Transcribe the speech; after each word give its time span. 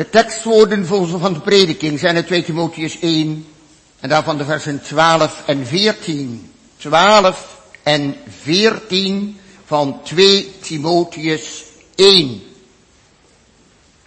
De 0.00 0.10
tekstwoorden 0.10 0.86
van 1.20 1.32
de 1.32 1.40
prediking 1.40 1.98
zijn 1.98 2.16
het 2.16 2.26
2 2.26 2.42
Timotheus 2.42 2.98
1 3.00 3.46
en 4.00 4.08
daarvan 4.08 4.38
de 4.38 4.44
versen 4.44 4.82
12 4.82 5.42
en 5.46 5.66
14. 5.66 6.52
12 6.76 7.60
en 7.82 8.16
14 8.42 9.40
van 9.66 10.00
2 10.02 10.54
Timotheus 10.60 11.64
1. 11.94 12.42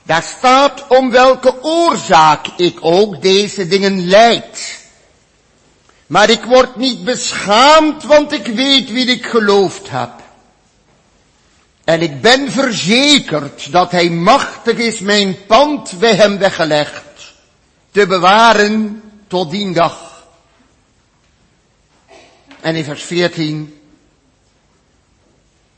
Daar 0.04 0.24
staat 0.38 0.88
om 0.88 1.12
welke 1.12 1.64
oorzaak 1.64 2.48
ik 2.58 2.78
ook 2.82 3.22
deze 3.22 3.68
dingen 3.68 4.08
leid. 4.08 4.80
Maar 6.08 6.30
ik 6.30 6.44
word 6.44 6.76
niet 6.76 7.04
beschaamd, 7.04 8.04
want 8.04 8.32
ik 8.32 8.46
weet 8.46 8.92
wie 8.92 9.06
ik 9.06 9.26
geloofd 9.26 9.90
heb. 9.90 10.23
En 11.84 12.02
ik 12.02 12.22
ben 12.22 12.52
verzekerd 12.52 13.72
dat 13.72 13.92
hij 13.92 14.10
machtig 14.10 14.78
is 14.78 15.00
mijn 15.00 15.46
pand 15.46 16.00
bij 16.00 16.16
hem 16.16 16.38
weggelegd 16.38 17.34
te 17.92 18.08
bewaren 18.08 19.04
tot 19.28 19.52
die 19.52 19.74
dag. 19.74 20.28
En 22.62 22.76
in 22.76 22.84
vers 22.84 23.04
14, 23.04 23.82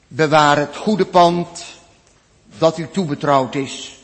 bewaar 0.07 0.57
het 0.57 0.75
goede 0.75 1.05
pand 1.05 1.63
dat 2.57 2.77
u 2.77 2.87
toebetrouwd 2.91 3.55
is 3.55 3.99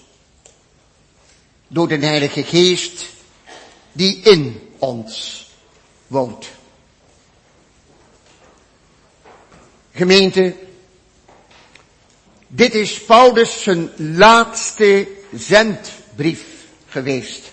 door 1.67 1.87
de 1.87 1.97
Heilige 1.97 2.43
Geest 2.43 3.05
die 3.91 4.19
in 4.19 4.69
ons 4.77 5.45
woont. 6.07 6.49
Gemeente, 9.91 10.55
dit 12.53 12.75
is 12.75 13.03
Paulus 13.03 13.63
zijn 13.63 13.91
laatste 13.97 15.07
zendbrief 15.33 16.43
geweest. 16.87 17.51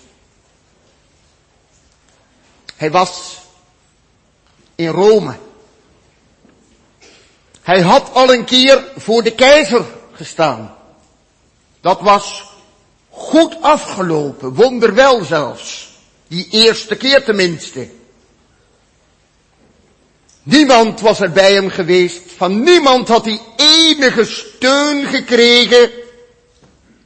Hij 2.75 2.91
was 2.91 3.37
in 4.75 4.87
Rome. 4.87 5.37
Hij 7.61 7.81
had 7.81 8.13
al 8.13 8.33
een 8.33 8.45
keer 8.45 8.91
voor 8.97 9.23
de 9.23 9.35
keizer 9.35 9.85
gestaan. 10.11 10.75
Dat 11.81 12.01
was 12.01 12.43
goed 13.09 13.61
afgelopen, 13.61 14.53
wonderwel 14.53 15.23
zelfs. 15.23 15.89
Die 16.27 16.47
eerste 16.49 16.95
keer 16.95 17.23
tenminste. 17.23 17.98
Niemand 20.43 21.01
was 21.01 21.19
er 21.19 21.31
bij 21.31 21.53
hem 21.53 21.69
geweest. 21.69 22.21
Van 22.37 22.63
niemand 22.63 23.07
had 23.07 23.25
hij 23.25 23.39
enige 23.55 24.25
steun 24.25 25.05
gekregen. 25.05 25.89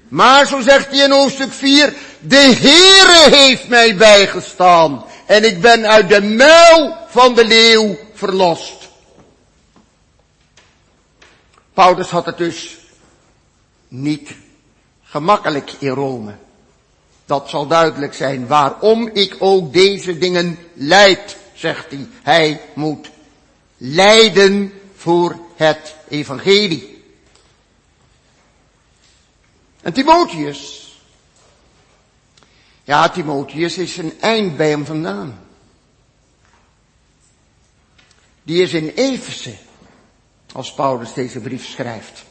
Maar 0.08 0.48
zo 0.48 0.62
zegt 0.62 0.90
hij 0.90 1.00
in 1.00 1.12
hoofdstuk 1.12 1.52
4, 1.52 1.94
de 2.20 2.36
Heere 2.36 3.36
heeft 3.36 3.68
mij 3.68 3.96
bijgestaan. 3.96 5.06
En 5.26 5.44
ik 5.44 5.62
ben 5.62 5.88
uit 5.88 6.10
de 6.10 6.22
muil 6.22 6.98
van 7.08 7.36
de 7.36 7.46
leeuw 7.46 7.98
verlost. 8.14 8.90
Paulus 11.74 12.10
had 12.10 12.26
het 12.26 12.38
dus 12.38 12.78
niet 13.88 14.30
gemakkelijk 15.04 15.72
in 15.80 15.90
Rome. 15.90 16.36
Dat 17.26 17.50
zal 17.50 17.68
duidelijk 17.68 18.14
zijn 18.14 18.48
waarom 18.48 19.10
ik 19.14 19.36
ook 19.40 19.74
deze 19.74 20.18
dingen 20.18 20.58
leid, 20.74 21.38
zegt 21.54 21.86
hij. 21.90 22.08
Hij 22.24 22.62
moet 22.74 23.10
lijden 23.86 24.74
voor 24.96 25.40
het 25.56 25.96
evangelie. 26.08 27.04
En 29.82 29.94
Timotheus, 29.94 30.92
ja, 32.84 33.10
Timotheus 33.10 33.78
is 33.78 33.98
een 33.98 34.14
eind 34.20 34.58
bij 34.58 34.70
hem 34.70 34.86
vandaan. 34.86 35.40
Die 38.44 38.62
is 38.62 38.74
in 38.74 38.90
Efeze, 38.96 39.56
als 40.52 40.74
Paulus 40.74 41.14
deze 41.14 41.40
brief 41.40 41.66
schrijft. 41.66 42.24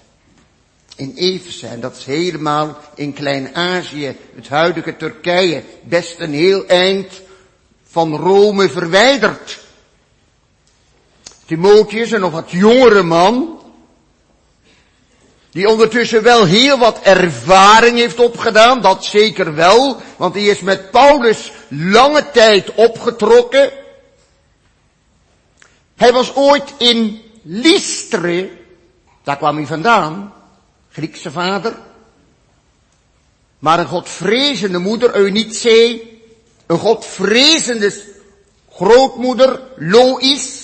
In 0.96 1.12
Efeze, 1.16 1.66
en 1.66 1.80
dat 1.80 1.96
is 1.96 2.04
helemaal 2.04 2.78
in 2.94 3.12
Klein-Azië, 3.12 4.16
het 4.34 4.48
huidige 4.48 4.96
Turkije, 4.96 5.64
best 5.82 6.18
een 6.18 6.34
heel 6.34 6.66
eind 6.66 7.20
van 7.84 8.16
Rome 8.16 8.68
verwijderd. 8.68 9.61
Timotheus, 11.52 12.10
een 12.10 12.20
nog 12.20 12.32
wat 12.32 12.50
jongere 12.50 13.02
man, 13.02 13.60
die 15.50 15.68
ondertussen 15.68 16.22
wel 16.22 16.44
heel 16.44 16.78
wat 16.78 17.00
ervaring 17.02 17.98
heeft 17.98 18.18
opgedaan, 18.20 18.80
dat 18.80 19.04
zeker 19.04 19.54
wel, 19.54 20.00
want 20.16 20.34
hij 20.34 20.44
is 20.44 20.60
met 20.60 20.90
Paulus 20.90 21.52
lange 21.68 22.30
tijd 22.30 22.74
opgetrokken. 22.74 23.70
Hij 25.96 26.12
was 26.12 26.34
ooit 26.34 26.72
in 26.78 27.22
Lystre, 27.42 28.50
daar 29.22 29.36
kwam 29.36 29.56
hij 29.56 29.66
vandaan, 29.66 30.32
Griekse 30.90 31.30
vader, 31.30 31.76
maar 33.58 33.78
een 33.78 33.86
godvrezende 33.86 34.78
moeder, 34.78 35.14
Eunice, 35.14 36.02
een 36.66 36.78
godvrezende 36.78 37.92
grootmoeder, 38.70 39.60
Lois, 39.76 40.61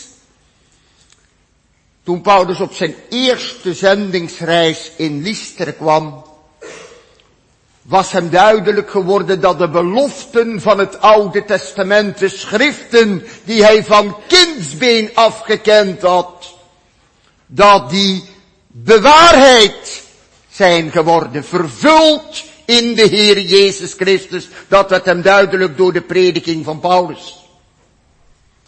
toen 2.09 2.21
Paulus 2.21 2.61
op 2.61 2.73
zijn 2.73 2.95
eerste 3.09 3.75
zendingsreis 3.75 4.93
in 4.97 5.23
Lystra 5.23 5.71
kwam, 5.71 6.25
was 7.83 8.13
hem 8.13 8.31
duidelijk 8.31 8.91
geworden 8.91 9.41
dat 9.41 9.59
de 9.59 9.69
beloften 9.69 10.61
van 10.61 10.79
het 10.79 11.01
Oude 11.01 11.45
Testament, 11.45 12.19
de 12.19 12.29
schriften 12.29 13.27
die 13.45 13.63
hij 13.63 13.85
van 13.85 14.17
kindsbeen 14.27 15.11
afgekend 15.15 16.03
had, 16.03 16.55
dat 17.47 17.91
die 17.91 18.25
bewaarheid 18.67 20.03
zijn 20.51 20.91
geworden, 20.91 21.45
vervuld 21.45 22.45
in 22.65 22.95
de 22.95 23.07
Heer 23.07 23.41
Jezus 23.41 23.93
Christus. 23.93 24.49
Dat 24.69 24.91
werd 24.91 25.05
hem 25.05 25.23
duidelijk 25.23 25.77
door 25.77 25.93
de 25.93 26.03
prediking 26.03 26.65
van 26.65 26.81
Paulus. 26.81 27.48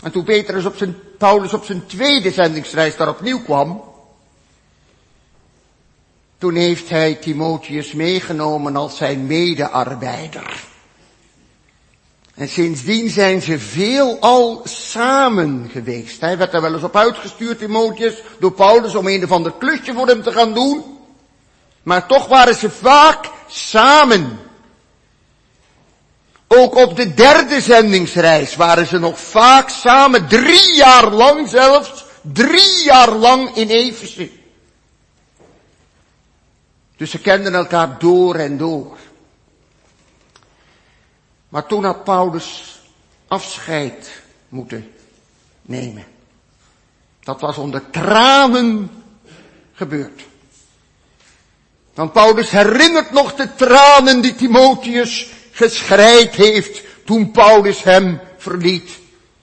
En 0.03 0.13
toen 0.13 0.25
Petrus 0.25 0.65
op 0.65 0.77
zijn, 0.77 0.97
Paulus 1.19 1.53
op 1.53 1.65
zijn 1.65 1.87
tweede 1.87 2.31
zendingsreis 2.31 2.97
daar 2.97 3.09
opnieuw 3.09 3.41
kwam, 3.43 3.83
toen 6.39 6.55
heeft 6.55 6.89
hij 6.89 7.15
Timotheus 7.15 7.93
meegenomen 7.93 8.77
als 8.77 8.97
zijn 8.97 9.27
medearbeider. 9.27 10.69
En 12.35 12.49
sindsdien 12.49 13.11
zijn 13.11 13.43
ze 13.43 13.59
veelal 13.59 14.61
samen 14.65 15.69
geweest. 15.73 16.21
Hij 16.21 16.39
werd 16.39 16.53
er 16.53 16.61
wel 16.61 16.75
eens 16.75 16.83
op 16.83 16.97
uitgestuurd, 16.97 17.59
Timotheus, 17.59 18.23
door 18.39 18.53
Paulus 18.53 18.95
om 18.95 19.07
een 19.07 19.25
of 19.25 19.33
ander 19.33 19.53
klusje 19.59 19.93
voor 19.93 20.07
hem 20.07 20.23
te 20.23 20.33
gaan 20.33 20.55
doen. 20.55 20.85
Maar 21.83 22.07
toch 22.07 22.27
waren 22.27 22.55
ze 22.55 22.71
vaak 22.71 23.31
samen. 23.49 24.39
Ook 26.53 26.75
op 26.75 26.97
de 26.97 27.15
derde 27.15 27.61
zendingsreis 27.61 28.57
waren 28.57 28.87
ze 28.87 28.99
nog 28.99 29.21
vaak 29.21 29.69
samen, 29.69 30.29
drie 30.29 30.75
jaar 30.75 31.11
lang 31.11 31.49
zelfs, 31.49 32.05
drie 32.23 32.85
jaar 32.85 33.11
lang 33.11 33.55
in 33.55 33.69
Efeze. 33.69 34.31
Dus 36.97 37.11
ze 37.11 37.19
kenden 37.19 37.55
elkaar 37.55 37.99
door 37.99 38.35
en 38.35 38.57
door. 38.57 38.99
Maar 41.49 41.67
toen 41.67 41.85
had 41.85 42.05
Paulus 42.05 42.81
afscheid 43.29 44.23
moeten 44.49 44.93
nemen. 45.63 46.05
Dat 47.21 47.41
was 47.41 47.57
onder 47.57 47.91
tranen 47.91 48.91
gebeurd. 49.73 50.23
Want 51.95 52.13
Paulus 52.13 52.51
herinnert 52.51 53.11
nog 53.11 53.35
de 53.35 53.55
tranen 53.55 54.21
die 54.21 54.35
Timotheus 54.35 55.39
geschreid 55.61 56.35
heeft 56.35 56.83
toen 57.05 57.31
Paulus 57.31 57.83
hem 57.83 58.21
verliet. 58.37 58.91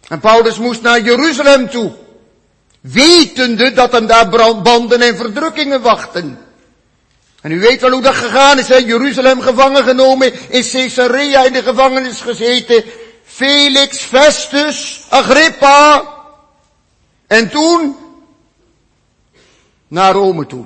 En 0.07 0.19
Paulus 0.19 0.57
moest 0.57 0.81
naar 0.81 1.01
Jeruzalem 1.01 1.69
toe. 1.69 1.95
Wetende 2.81 3.73
dat 3.73 3.91
hem 3.91 4.07
daar 4.07 4.29
brandbanden 4.29 5.01
en 5.01 5.15
verdrukkingen 5.15 5.81
wachten. 5.81 6.39
En 7.41 7.51
u 7.51 7.59
weet 7.59 7.81
wel 7.81 7.91
hoe 7.91 8.01
dat 8.01 8.15
gegaan 8.15 8.59
is, 8.59 8.67
hè? 8.67 8.75
Jeruzalem 8.75 9.41
gevangen 9.41 9.83
genomen, 9.83 10.33
in 10.49 10.63
Caesarea 10.71 11.45
in 11.45 11.53
de 11.53 11.63
gevangenis 11.63 12.21
gezeten. 12.21 12.83
Felix, 13.23 13.97
Festus, 13.97 15.05
Agrippa. 15.09 16.03
En 17.27 17.49
toen 17.49 17.95
naar 19.87 20.13
Rome 20.13 20.45
toe. 20.45 20.65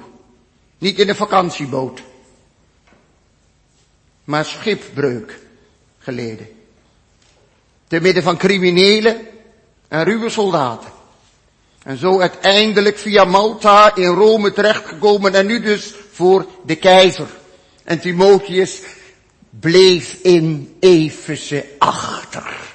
Niet 0.77 0.99
in 0.99 1.09
een 1.09 1.15
vakantieboot. 1.15 2.01
Maar 4.23 4.45
schipbreuk 4.45 5.39
geleden. 6.01 6.47
Te 7.87 7.99
midden 7.99 8.23
van 8.23 8.37
criminelen 8.37 9.27
en 9.87 10.03
ruwe 10.03 10.29
soldaten. 10.29 10.89
En 11.83 11.97
zo 11.97 12.19
uiteindelijk 12.19 12.97
via 12.97 13.25
Malta 13.25 13.95
in 13.95 14.13
Rome 14.13 14.51
terechtgekomen 14.51 15.33
en 15.33 15.45
nu 15.45 15.61
dus 15.61 15.93
voor 16.11 16.45
de 16.65 16.75
keizer. 16.75 17.27
En 17.83 17.99
Timotheus 17.99 18.81
bleef 19.49 20.13
in 20.21 20.75
Efeze 20.79 21.65
achter. 21.77 22.69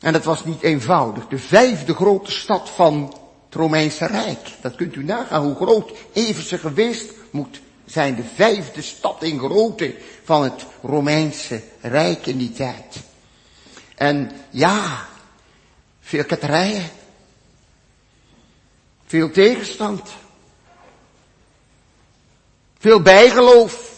En 0.00 0.12
dat 0.12 0.24
was 0.24 0.44
niet 0.44 0.62
eenvoudig. 0.62 1.26
De 1.26 1.38
vijfde 1.38 1.94
grote 1.94 2.30
stad 2.30 2.70
van 2.70 3.14
het 3.44 3.54
Romeinse 3.54 4.06
Rijk. 4.06 4.48
Dat 4.60 4.74
kunt 4.74 4.94
u 4.94 5.04
nagaan 5.04 5.42
hoe 5.42 5.54
groot 5.54 5.92
Efeze 6.12 6.58
geweest 6.58 7.12
moet 7.30 7.60
zijn. 7.86 8.16
De 8.16 8.24
vijfde 8.34 8.82
stad 8.82 9.22
in 9.22 9.38
grootte 9.38 9.94
van 10.24 10.42
het 10.42 10.66
Romeinse 10.82 11.62
Rijk 11.80 12.26
in 12.26 12.38
die 12.38 12.52
tijd. 12.52 12.96
En 13.94 14.30
ja, 14.50 15.06
veel 16.00 16.24
ketterijen. 16.24 16.90
Veel 19.06 19.30
tegenstand. 19.30 20.10
Veel 22.78 23.02
bijgeloof. 23.02 23.94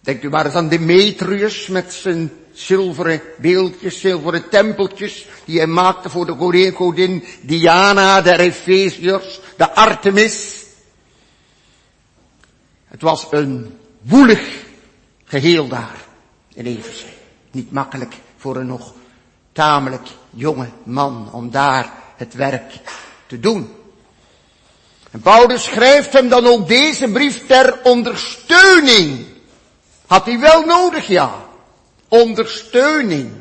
Denkt 0.00 0.24
u 0.24 0.28
maar 0.28 0.44
eens 0.46 0.54
aan 0.54 0.68
Demetrius 0.68 1.66
met 1.66 1.92
zijn 1.92 2.32
zilveren 2.52 3.22
beeldjes, 3.38 4.00
zilveren 4.00 4.48
tempeltjes, 4.48 5.26
die 5.44 5.56
hij 5.56 5.66
maakte 5.66 6.10
voor 6.10 6.26
de 6.26 6.72
godin 6.74 7.24
Diana, 7.40 8.20
de 8.20 8.38
Efeziërs, 8.38 9.40
de 9.56 9.74
Artemis. 9.74 10.57
Het 12.88 13.02
was 13.02 13.26
een 13.30 13.78
woelig 14.02 14.66
geheel 15.24 15.68
daar 15.68 15.96
in 16.54 16.66
Efeze. 16.66 17.06
Niet 17.50 17.72
makkelijk 17.72 18.14
voor 18.36 18.56
een 18.56 18.66
nog 18.66 18.92
tamelijk 19.52 20.08
jonge 20.30 20.68
man 20.82 21.28
om 21.32 21.50
daar 21.50 21.92
het 22.16 22.34
werk 22.34 22.72
te 23.26 23.40
doen. 23.40 23.76
En 25.10 25.20
Paulus 25.20 25.64
schrijft 25.64 26.12
hem 26.12 26.28
dan 26.28 26.46
ook 26.46 26.68
deze 26.68 27.08
brief 27.08 27.46
ter 27.46 27.78
ondersteuning. 27.82 29.26
Had 30.06 30.24
hij 30.26 30.38
wel 30.38 30.64
nodig, 30.64 31.06
ja. 31.06 31.34
Ondersteuning. 32.08 33.32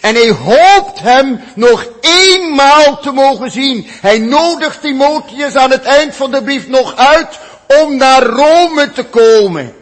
En 0.00 0.14
hij 0.14 0.30
hoopt 0.30 1.00
hem 1.00 1.40
nog 1.54 1.88
eenmaal 2.00 2.98
te 2.98 3.12
mogen 3.12 3.50
zien. 3.50 3.86
Hij 3.88 4.18
nodigt 4.18 4.80
Timotheus 4.80 5.54
aan 5.54 5.70
het 5.70 5.84
eind 5.84 6.14
van 6.14 6.30
de 6.30 6.42
brief 6.42 6.68
nog 6.68 6.96
uit 6.96 7.38
om 7.80 7.96
naar 7.96 8.22
Rome 8.22 8.90
te 8.90 9.04
komen. 9.04 9.74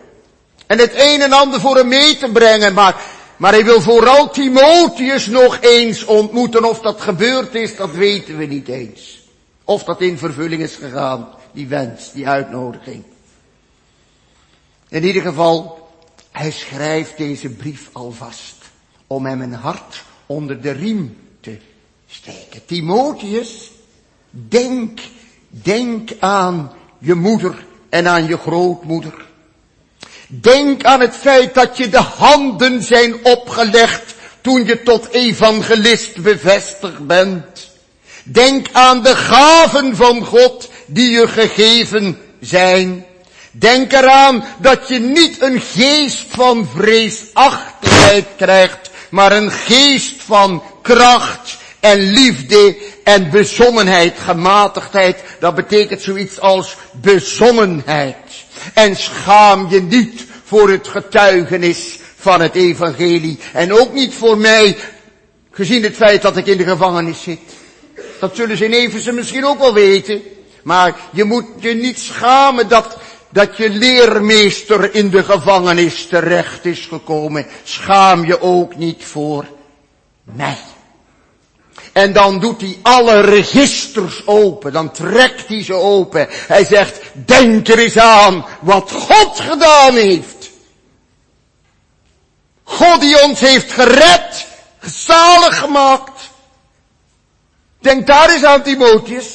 En 0.66 0.78
het 0.78 0.92
een 0.94 1.20
en 1.20 1.32
ander 1.32 1.60
voor 1.60 1.76
hem 1.76 1.88
mee 1.88 2.16
te 2.16 2.30
brengen. 2.30 2.74
Maar, 2.74 3.02
maar 3.36 3.52
hij 3.52 3.64
wil 3.64 3.80
vooral 3.80 4.30
Timotheus 4.30 5.26
nog 5.26 5.60
eens 5.60 6.04
ontmoeten. 6.04 6.64
Of 6.64 6.80
dat 6.80 7.00
gebeurd 7.00 7.54
is, 7.54 7.76
dat 7.76 7.90
weten 7.90 8.36
we 8.36 8.44
niet 8.44 8.68
eens. 8.68 9.20
Of 9.64 9.84
dat 9.84 10.00
in 10.00 10.18
vervulling 10.18 10.62
is 10.62 10.74
gegaan, 10.74 11.28
die 11.52 11.66
wens, 11.66 12.12
die 12.12 12.28
uitnodiging. 12.28 13.04
In 14.88 15.04
ieder 15.04 15.22
geval, 15.22 15.88
hij 16.30 16.50
schrijft 16.50 17.16
deze 17.16 17.48
brief 17.48 17.88
alvast 17.92 18.56
om 19.06 19.26
hem 19.26 19.40
een 19.40 19.52
hart 19.52 20.04
onder 20.26 20.60
de 20.60 20.70
riem 20.70 21.16
te 21.40 21.58
steken. 22.06 22.66
Timotheus, 22.66 23.70
denk, 24.30 25.00
denk 25.48 26.10
aan 26.18 26.72
je 26.98 27.14
moeder 27.14 27.68
en 27.90 28.08
aan 28.08 28.26
je 28.26 28.38
grootmoeder. 28.38 29.14
Denk 30.26 30.84
aan 30.84 31.00
het 31.00 31.16
feit 31.16 31.54
dat 31.54 31.76
je 31.76 31.88
de 31.88 31.98
handen 31.98 32.82
zijn 32.82 33.14
opgelegd 33.24 34.14
toen 34.40 34.64
je 34.64 34.82
tot 34.82 35.08
evangelist 35.08 36.22
bevestigd 36.22 37.06
bent. 37.06 37.70
Denk 38.24 38.66
aan 38.72 39.02
de 39.02 39.16
gaven 39.16 39.96
van 39.96 40.24
God 40.24 40.70
die 40.86 41.10
je 41.10 41.28
gegeven 41.28 42.18
zijn. 42.40 43.06
Denk 43.50 43.92
eraan 43.92 44.44
dat 44.58 44.88
je 44.88 44.98
niet 44.98 45.42
een 45.42 45.60
geest 45.60 46.26
van 46.28 46.68
vreesachtigheid 46.74 48.26
krijgt, 48.36 48.90
maar 49.10 49.32
een 49.32 49.50
geest 49.50 50.14
van 50.22 50.62
kracht 50.82 51.56
en 51.80 51.98
liefde 51.98 52.76
en 53.14 53.30
bezonnenheid, 53.30 54.18
gematigdheid. 54.18 55.16
Dat 55.40 55.54
betekent 55.54 56.02
zoiets 56.02 56.40
als 56.40 56.76
bezonnenheid. 56.92 58.16
En 58.74 58.96
schaam 58.96 59.66
je 59.70 59.82
niet 59.82 60.26
voor 60.44 60.70
het 60.70 60.88
getuigenis 60.88 61.98
van 62.16 62.40
het 62.40 62.54
evangelie. 62.54 63.38
En 63.52 63.72
ook 63.72 63.92
niet 63.92 64.14
voor 64.14 64.38
mij, 64.38 64.76
gezien 65.50 65.82
het 65.82 65.96
feit 65.96 66.22
dat 66.22 66.36
ik 66.36 66.46
in 66.46 66.56
de 66.56 66.64
gevangenis 66.64 67.22
zit. 67.22 67.40
Dat 68.20 68.36
zullen 68.36 68.56
ze 68.56 68.64
in 68.64 68.72
Efeze 68.72 69.12
misschien 69.12 69.46
ook 69.46 69.58
wel 69.58 69.74
weten. 69.74 70.22
Maar 70.62 70.96
je 71.12 71.24
moet 71.24 71.46
je 71.58 71.74
niet 71.74 71.98
schamen 71.98 72.68
dat, 72.68 72.96
dat 73.30 73.56
je 73.56 73.70
leermeester 73.70 74.94
in 74.94 75.10
de 75.10 75.24
gevangenis 75.24 76.06
terecht 76.06 76.64
is 76.64 76.86
gekomen. 76.86 77.46
Schaam 77.64 78.24
je 78.24 78.40
ook 78.40 78.76
niet 78.76 79.04
voor 79.04 79.44
mij. 80.24 80.58
En 82.00 82.12
dan 82.12 82.40
doet 82.40 82.60
hij 82.60 82.78
alle 82.82 83.20
registers 83.20 84.26
open. 84.26 84.72
Dan 84.72 84.90
trekt 84.90 85.48
hij 85.48 85.64
ze 85.64 85.74
open. 85.74 86.26
Hij 86.30 86.64
zegt, 86.64 87.00
denk 87.12 87.68
er 87.68 87.78
eens 87.78 87.98
aan 87.98 88.46
wat 88.60 88.90
God 88.90 89.40
gedaan 89.40 89.94
heeft. 89.94 90.50
God 92.62 93.00
die 93.00 93.22
ons 93.22 93.40
heeft 93.40 93.72
gered, 93.72 94.46
zalig 94.80 95.58
gemaakt. 95.58 96.30
Denk 97.80 98.06
daar 98.06 98.30
eens 98.30 98.44
aan 98.44 98.62
Timotheus. 98.62 99.26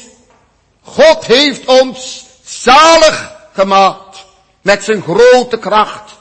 God 0.81 1.25
heeft 1.25 1.65
ons 1.65 2.25
zalig 2.45 3.31
gemaakt 3.53 4.25
met 4.61 4.83
zijn 4.83 5.01
grote 5.01 5.57
kracht. 5.57 6.11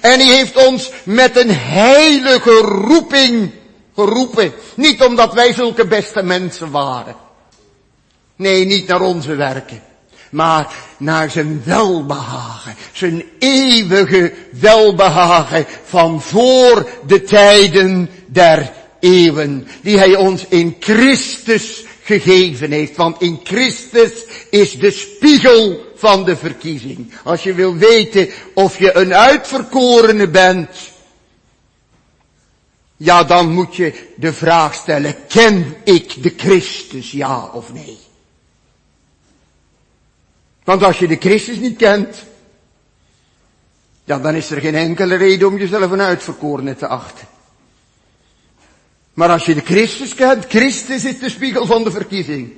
En 0.00 0.18
hij 0.18 0.36
heeft 0.36 0.56
ons 0.66 0.90
met 1.04 1.36
een 1.36 1.54
heilige 1.54 2.56
roeping 2.60 3.59
geroepen. 4.00 4.52
Niet 4.74 5.02
omdat 5.02 5.34
wij 5.34 5.52
zulke 5.52 5.86
beste 5.86 6.22
mensen 6.22 6.70
waren. 6.70 7.14
Nee, 8.36 8.64
niet 8.64 8.86
naar 8.86 9.00
onze 9.00 9.34
werken. 9.34 9.82
Maar 10.30 10.74
naar 10.98 11.30
zijn 11.30 11.62
welbehagen. 11.64 12.74
Zijn 12.92 13.24
eeuwige 13.38 14.32
welbehagen 14.52 15.66
van 15.84 16.22
voor 16.22 16.88
de 17.06 17.22
tijden 17.22 18.10
der 18.26 18.72
eeuwen. 19.00 19.68
Die 19.82 19.98
hij 19.98 20.16
ons 20.16 20.44
in 20.48 20.76
Christus 20.80 21.84
gegeven 22.02 22.70
heeft. 22.70 22.96
Want 22.96 23.22
in 23.22 23.40
Christus 23.44 24.12
is 24.50 24.78
de 24.78 24.90
spiegel 24.90 25.80
van 25.96 26.24
de 26.24 26.36
verkiezing. 26.36 27.12
Als 27.24 27.42
je 27.42 27.54
wil 27.54 27.76
weten 27.76 28.28
of 28.54 28.78
je 28.78 28.96
een 28.96 29.14
uitverkorene 29.14 30.28
bent, 30.28 30.68
ja, 33.02 33.24
dan 33.24 33.52
moet 33.52 33.76
je 33.76 34.08
de 34.16 34.32
vraag 34.32 34.74
stellen, 34.74 35.26
ken 35.26 35.74
ik 35.84 36.22
de 36.22 36.34
Christus, 36.36 37.10
ja 37.10 37.46
of 37.46 37.72
nee? 37.72 37.98
Want 40.64 40.82
als 40.82 40.98
je 40.98 41.06
de 41.08 41.16
Christus 41.16 41.58
niet 41.58 41.76
kent, 41.76 42.22
ja, 44.04 44.18
dan 44.18 44.34
is 44.34 44.50
er 44.50 44.60
geen 44.60 44.74
enkele 44.74 45.14
reden 45.14 45.48
om 45.48 45.58
jezelf 45.58 45.90
een 45.90 46.00
uitverkorene 46.00 46.76
te 46.76 46.86
achten. 46.86 47.26
Maar 49.14 49.30
als 49.30 49.46
je 49.46 49.54
de 49.54 49.64
Christus 49.64 50.14
kent, 50.14 50.44
Christus 50.48 51.04
is 51.04 51.18
de 51.18 51.30
spiegel 51.30 51.66
van 51.66 51.84
de 51.84 51.90
verkiezing. 51.90 52.52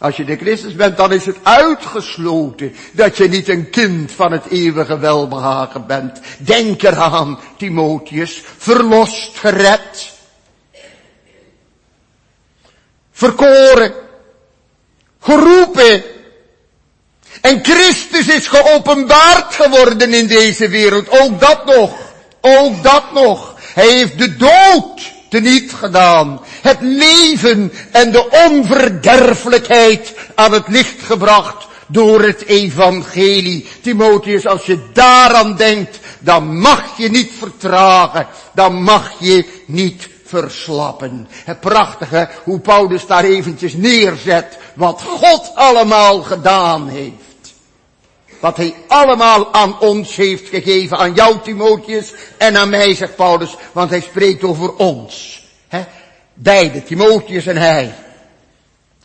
Als 0.00 0.16
je 0.16 0.24
de 0.24 0.36
Christus 0.36 0.74
bent, 0.74 0.96
dan 0.96 1.12
is 1.12 1.26
het 1.26 1.36
uitgesloten 1.42 2.74
dat 2.92 3.16
je 3.16 3.28
niet 3.28 3.48
een 3.48 3.70
kind 3.70 4.12
van 4.12 4.32
het 4.32 4.46
eeuwige 4.46 4.98
welbehagen 4.98 5.86
bent. 5.86 6.20
Denk 6.38 6.82
eraan, 6.82 7.38
Timotheus, 7.56 8.42
verlost, 8.56 9.38
gered. 9.38 10.12
Verkoren. 13.12 13.92
Geroepen. 15.20 16.02
En 17.40 17.64
Christus 17.64 18.28
is 18.28 18.46
geopenbaard 18.46 19.54
geworden 19.54 20.14
in 20.14 20.26
deze 20.26 20.68
wereld. 20.68 21.20
Ook 21.20 21.40
dat 21.40 21.64
nog. 21.64 21.94
Ook 22.40 22.82
dat 22.82 23.12
nog. 23.12 23.54
Hij 23.74 23.88
heeft 23.88 24.18
de 24.18 24.36
dood 24.36 25.19
teniet 25.30 25.72
gedaan. 25.72 26.40
Het 26.62 26.78
leven 26.80 27.72
en 27.90 28.12
de 28.12 28.48
onverderfelijkheid 28.48 30.14
aan 30.34 30.52
het 30.52 30.68
licht 30.68 31.02
gebracht 31.02 31.66
door 31.86 32.22
het 32.22 32.44
evangelie. 32.44 33.68
Timotheus, 33.82 34.46
als 34.46 34.66
je 34.66 34.78
daaraan 34.92 35.56
denkt, 35.56 35.98
dan 36.18 36.58
mag 36.58 36.96
je 36.96 37.10
niet 37.10 37.32
vertragen. 37.38 38.26
Dan 38.54 38.82
mag 38.82 39.12
je 39.18 39.62
niet 39.66 40.08
verslappen. 40.24 41.28
Het 41.44 41.60
prachtige 41.60 42.28
hoe 42.44 42.60
Paulus 42.60 43.06
daar 43.06 43.24
eventjes 43.24 43.74
neerzet 43.74 44.58
wat 44.74 45.02
God 45.02 45.52
allemaal 45.54 46.22
gedaan 46.22 46.88
heeft. 46.88 47.29
Wat 48.40 48.56
hij 48.56 48.74
allemaal 48.86 49.52
aan 49.52 49.80
ons 49.80 50.16
heeft 50.16 50.48
gegeven, 50.48 50.98
aan 50.98 51.14
jou 51.14 51.40
Timotheus 51.42 52.12
en 52.38 52.56
aan 52.56 52.70
mij, 52.70 52.94
zegt 52.94 53.16
Paulus, 53.16 53.56
want 53.72 53.90
hij 53.90 54.00
spreekt 54.00 54.42
over 54.42 54.74
ons. 54.74 55.42
He? 55.68 55.84
Beide, 56.34 56.82
Timotheus 56.82 57.46
en 57.46 57.56
hij. 57.56 57.94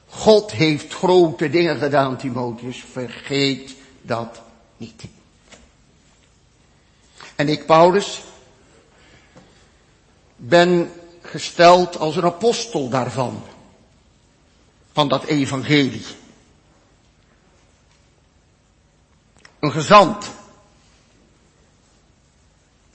God 0.09 0.51
heeft 0.51 0.93
grote 0.93 1.49
dingen 1.49 1.77
gedaan, 1.77 2.17
Timotheus. 2.17 2.83
Vergeet 2.91 3.75
dat 4.01 4.41
niet. 4.77 5.03
En 7.35 7.49
ik, 7.49 7.65
Paulus, 7.65 8.21
ben 10.35 10.91
gesteld 11.21 11.97
als 11.97 12.15
een 12.15 12.23
apostel 12.23 12.89
daarvan. 12.89 13.43
Van 14.93 15.07
dat 15.07 15.23
evangelie. 15.23 16.05
Een 19.65 19.71
gezant. 19.71 20.25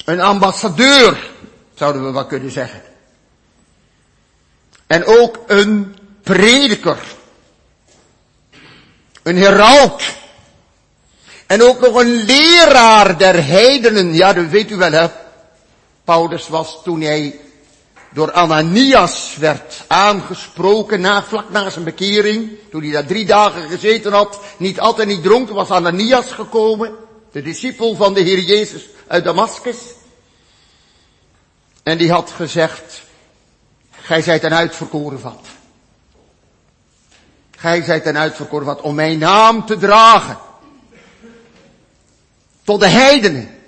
Een 0.05 0.21
ambassadeur, 0.21 1.31
zouden 1.75 2.05
we 2.05 2.11
wel 2.11 2.27
kunnen 2.27 2.51
zeggen. 2.51 2.83
En 4.87 5.05
ook 5.05 5.39
een 5.47 5.97
prediker. 6.23 6.99
Een 9.23 9.37
heraut. 9.37 10.17
En 11.47 11.63
ook 11.63 11.81
nog 11.81 11.95
een 11.95 12.13
leraar 12.13 13.19
der 13.19 13.47
heidenen. 13.47 14.15
Ja, 14.15 14.33
dat 14.33 14.47
weet 14.47 14.71
u 14.71 14.77
wel 14.77 14.93
hè. 14.93 15.09
Paulus 16.05 16.49
was 16.49 16.83
toen 16.83 17.01
hij 17.01 17.41
door 18.13 18.33
Ananias 18.33 19.37
werd 19.37 19.85
aangesproken 19.87 21.01
na, 21.01 21.23
vlak 21.23 21.51
na 21.51 21.71
zijn 21.71 21.85
bekering. 21.85 22.51
Toen 22.71 22.83
hij 22.83 22.91
daar 22.91 23.07
drie 23.07 23.27
dagen 23.27 23.69
gezeten 23.69 24.13
had, 24.13 24.41
niet 24.57 24.79
en 24.79 25.09
niet 25.09 25.23
dronk, 25.23 25.51
was 25.51 25.71
Ananias 25.71 26.31
gekomen. 26.31 26.95
De 27.33 27.43
discipel 27.43 27.95
van 27.95 28.15
de 28.15 28.21
Heer 28.21 28.41
Jezus 28.41 28.87
uit 29.07 29.25
Damascus. 29.25 29.77
En 31.83 31.99
die 31.99 32.13
had 32.13 32.31
gezegd, 32.31 33.03
gij 33.91 34.23
zijt 34.23 34.43
een 34.43 34.55
uitverkoren 34.55 35.21
vat. 35.21 35.47
Gij 37.57 37.83
zijt 37.83 38.07
een 38.07 38.19
uitverkoren 38.19 38.67
vat 38.67 38.81
om 38.81 38.95
mijn 38.95 39.19
naam 39.19 39.67
te 39.67 39.77
dragen. 39.77 40.39
Tot 42.65 42.81
de 42.81 42.89
heidenen. 42.89 43.59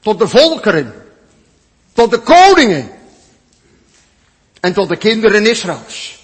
Tot 0.00 0.18
de 0.18 0.28
volkeren. 0.28 0.94
Tot 1.92 2.10
de 2.10 2.18
koningen. 2.18 2.90
En 4.62 4.72
tot 4.72 4.88
de 4.88 4.96
kinderen 4.96 5.46
Israëls. 5.46 6.18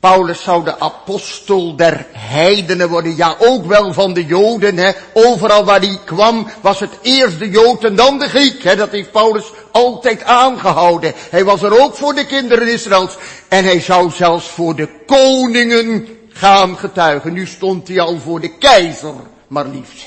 Paulus 0.00 0.42
zou 0.42 0.64
de 0.64 0.80
apostel 0.80 1.76
der 1.76 2.06
heidenen 2.12 2.88
worden. 2.88 3.16
Ja, 3.16 3.36
ook 3.38 3.66
wel 3.66 3.92
van 3.92 4.12
de 4.14 4.24
Joden. 4.24 4.76
Hè. 4.76 4.92
Overal 5.12 5.64
waar 5.64 5.80
hij 5.80 5.98
kwam 6.04 6.48
was 6.60 6.80
het 6.80 6.90
eerst 7.02 7.38
de 7.38 7.50
Jood 7.50 7.84
en 7.84 7.94
dan 7.94 8.18
de 8.18 8.28
Griek. 8.28 8.62
Hè. 8.62 8.76
Dat 8.76 8.90
heeft 8.90 9.10
Paulus 9.10 9.44
altijd 9.72 10.22
aangehouden. 10.22 11.12
Hij 11.30 11.44
was 11.44 11.62
er 11.62 11.80
ook 11.80 11.96
voor 11.96 12.14
de 12.14 12.26
kinderen 12.26 12.68
Israëls. 12.68 13.16
En 13.48 13.64
hij 13.64 13.80
zou 13.80 14.10
zelfs 14.10 14.46
voor 14.46 14.76
de 14.76 14.88
koningen 15.06 16.08
gaan 16.28 16.76
getuigen. 16.78 17.32
Nu 17.32 17.46
stond 17.46 17.88
hij 17.88 18.00
al 18.00 18.18
voor 18.18 18.40
de 18.40 18.58
keizer, 18.58 19.14
maar 19.46 19.66
liefst. 19.66 20.04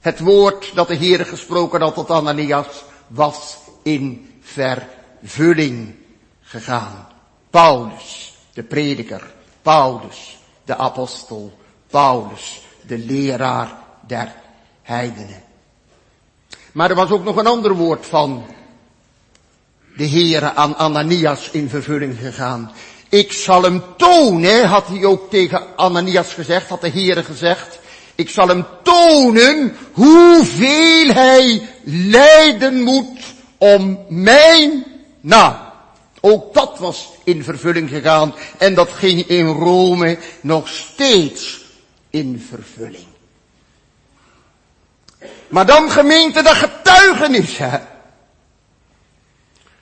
Het 0.00 0.20
woord 0.20 0.70
dat 0.74 0.88
de 0.88 0.94
Heer 0.94 1.26
gesproken 1.26 1.80
had 1.80 1.94
tot 1.94 2.10
Ananias 2.10 2.84
was 3.06 3.56
in 3.82 4.30
vervulling 5.24 5.94
gegaan. 6.42 7.06
Paulus 7.50 8.34
de 8.54 8.62
prediker, 8.62 9.22
Paulus, 9.62 10.38
de 10.64 10.76
apostel, 10.76 11.58
Paulus, 11.90 12.60
de 12.86 12.98
leraar 12.98 13.78
der 14.06 14.34
heidenen. 14.82 15.42
Maar 16.72 16.90
er 16.90 16.96
was 16.96 17.10
ook 17.10 17.24
nog 17.24 17.36
een 17.36 17.46
ander 17.46 17.74
woord 17.74 18.06
van 18.06 18.44
de 19.96 20.08
Heere 20.08 20.54
aan 20.54 20.76
Ananias 20.76 21.50
in 21.50 21.68
vervulling 21.68 22.18
gegaan. 22.18 22.72
Ik 23.08 23.32
zal 23.32 23.62
hem 23.62 23.82
tonen, 23.96 24.68
had 24.68 24.86
hij 24.86 25.04
ook 25.04 25.30
tegen 25.30 25.76
Ananias 25.76 26.32
gezegd, 26.32 26.68
had 26.68 26.80
de 26.80 26.90
Heere 26.90 27.24
gezegd. 27.24 27.78
Ik 28.14 28.28
zal 28.28 28.48
hem 28.48 28.64
tonen 28.82 29.76
hoeveel 29.92 31.12
hij 31.12 31.68
lijden 31.84 32.82
moet 32.82 33.34
om 33.58 33.98
mijn 34.08 34.93
naam. 35.24 35.56
Ook 36.20 36.54
dat 36.54 36.78
was 36.78 37.08
in 37.24 37.44
vervulling 37.44 37.88
gegaan 37.88 38.34
en 38.58 38.74
dat 38.74 38.90
ging 38.90 39.26
in 39.26 39.46
Rome 39.46 40.18
nog 40.40 40.68
steeds 40.68 41.64
in 42.10 42.46
vervulling. 42.48 43.06
Maar 45.48 45.66
dan 45.66 45.90
gemeente 45.90 46.42
dat 46.42 46.56
getuigenis, 46.56 47.58
hè. 47.58 47.78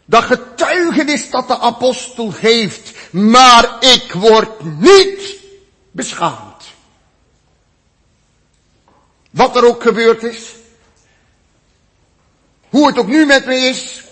Dat 0.05 0.25
getuigenis 0.25 1.31
dat 1.31 1.49
de 1.49 1.59
apostel 1.59 2.31
geeft, 2.31 3.13
maar 3.13 3.77
ik 3.81 4.13
word 4.13 4.79
niet 4.79 5.35
beschaamd. 5.91 6.65
Wat 9.31 9.57
er 9.57 9.67
ook 9.67 9.83
gebeurd 9.83 10.23
is, 10.23 10.55
hoe 12.69 12.87
het 12.87 12.99
ook 12.99 13.07
nu 13.07 13.27
met 13.27 13.47
me 13.47 13.55
is, 13.55 14.03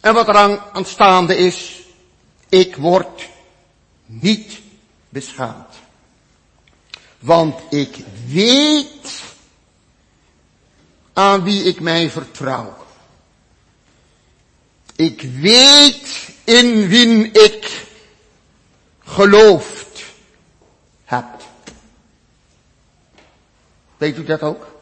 en 0.00 0.14
wat 0.14 0.28
er 0.28 0.36
aan, 0.36 0.60
aanstaande 0.72 1.36
is, 1.36 1.82
ik 2.48 2.76
word 2.76 3.28
niet 4.06 4.60
beschaamd. 5.08 5.74
Want 7.18 7.60
ik 7.70 7.96
weet 8.26 9.22
aan 11.12 11.42
wie 11.42 11.62
ik 11.62 11.80
mij 11.80 12.10
vertrouw. 12.10 12.76
Ik 14.96 15.22
weet 15.22 16.28
in 16.44 16.88
wie 16.88 17.30
ik 17.30 17.86
geloofd 18.98 20.04
heb. 21.04 21.26
Weet 23.96 24.16
u 24.16 24.24
dat 24.24 24.42
ook? 24.42 24.74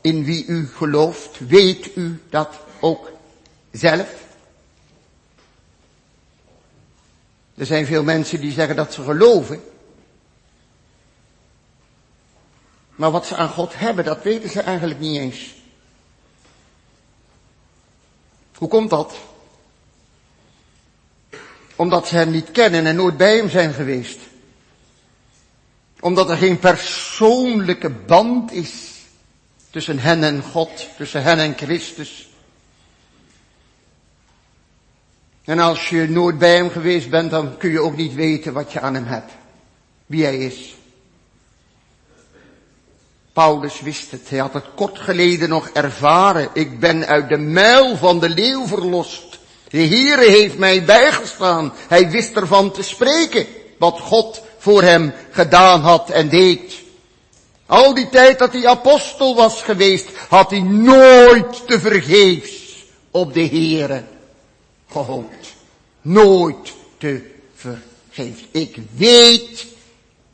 In 0.00 0.24
wie 0.24 0.46
u 0.46 0.68
gelooft, 0.68 1.38
weet 1.38 1.96
u 1.96 2.22
dat 2.30 2.65
ook 2.80 3.10
zelf. 3.70 4.24
Er 7.54 7.66
zijn 7.66 7.86
veel 7.86 8.02
mensen 8.02 8.40
die 8.40 8.52
zeggen 8.52 8.76
dat 8.76 8.92
ze 8.92 9.02
geloven. 9.02 9.62
Maar 12.96 13.10
wat 13.10 13.26
ze 13.26 13.36
aan 13.36 13.48
God 13.48 13.78
hebben, 13.78 14.04
dat 14.04 14.22
weten 14.22 14.50
ze 14.50 14.60
eigenlijk 14.60 15.00
niet 15.00 15.16
eens. 15.18 15.54
Hoe 18.56 18.68
komt 18.68 18.90
dat? 18.90 19.14
Omdat 21.76 22.08
ze 22.08 22.16
hem 22.16 22.30
niet 22.30 22.50
kennen 22.50 22.86
en 22.86 22.96
nooit 22.96 23.16
bij 23.16 23.36
hem 23.36 23.50
zijn 23.50 23.72
geweest. 23.72 24.18
Omdat 26.00 26.30
er 26.30 26.36
geen 26.36 26.58
persoonlijke 26.58 27.90
band 27.90 28.52
is 28.52 28.94
tussen 29.70 29.98
hen 29.98 30.24
en 30.24 30.42
God, 30.42 30.88
tussen 30.96 31.22
hen 31.22 31.38
en 31.38 31.56
Christus. 31.56 32.28
En 35.46 35.58
als 35.58 35.88
je 35.88 36.08
nooit 36.08 36.38
bij 36.38 36.56
hem 36.56 36.70
geweest 36.70 37.10
bent, 37.10 37.30
dan 37.30 37.56
kun 37.56 37.70
je 37.70 37.80
ook 37.80 37.96
niet 37.96 38.14
weten 38.14 38.52
wat 38.52 38.72
je 38.72 38.80
aan 38.80 38.94
hem 38.94 39.06
hebt. 39.06 39.32
Wie 40.06 40.24
hij 40.24 40.38
is. 40.38 40.74
Paulus 43.32 43.80
wist 43.80 44.10
het. 44.10 44.30
Hij 44.30 44.38
had 44.38 44.52
het 44.52 44.64
kort 44.74 44.98
geleden 44.98 45.48
nog 45.48 45.68
ervaren. 45.68 46.48
Ik 46.52 46.80
ben 46.80 47.06
uit 47.06 47.28
de 47.28 47.36
muil 47.36 47.96
van 47.96 48.20
de 48.20 48.28
leeuw 48.28 48.66
verlost. 48.66 49.38
De 49.68 49.86
Heere 49.86 50.30
heeft 50.30 50.58
mij 50.58 50.84
bijgestaan. 50.84 51.72
Hij 51.88 52.10
wist 52.10 52.36
ervan 52.36 52.70
te 52.70 52.82
spreken. 52.82 53.46
Wat 53.78 54.00
God 54.00 54.42
voor 54.58 54.82
hem 54.82 55.12
gedaan 55.30 55.80
had 55.80 56.10
en 56.10 56.28
deed. 56.28 56.74
Al 57.66 57.94
die 57.94 58.08
tijd 58.08 58.38
dat 58.38 58.52
hij 58.52 58.66
apostel 58.66 59.34
was 59.34 59.62
geweest, 59.62 60.08
had 60.28 60.50
hij 60.50 60.62
nooit 60.62 61.66
te 61.66 61.80
vergeefs 61.80 62.84
op 63.10 63.34
de 63.34 63.46
Heere 63.46 64.04
Nooit 66.02 66.72
te 66.98 67.20
vergeefs. 67.54 68.44
Ik 68.50 68.76
weet 68.96 69.66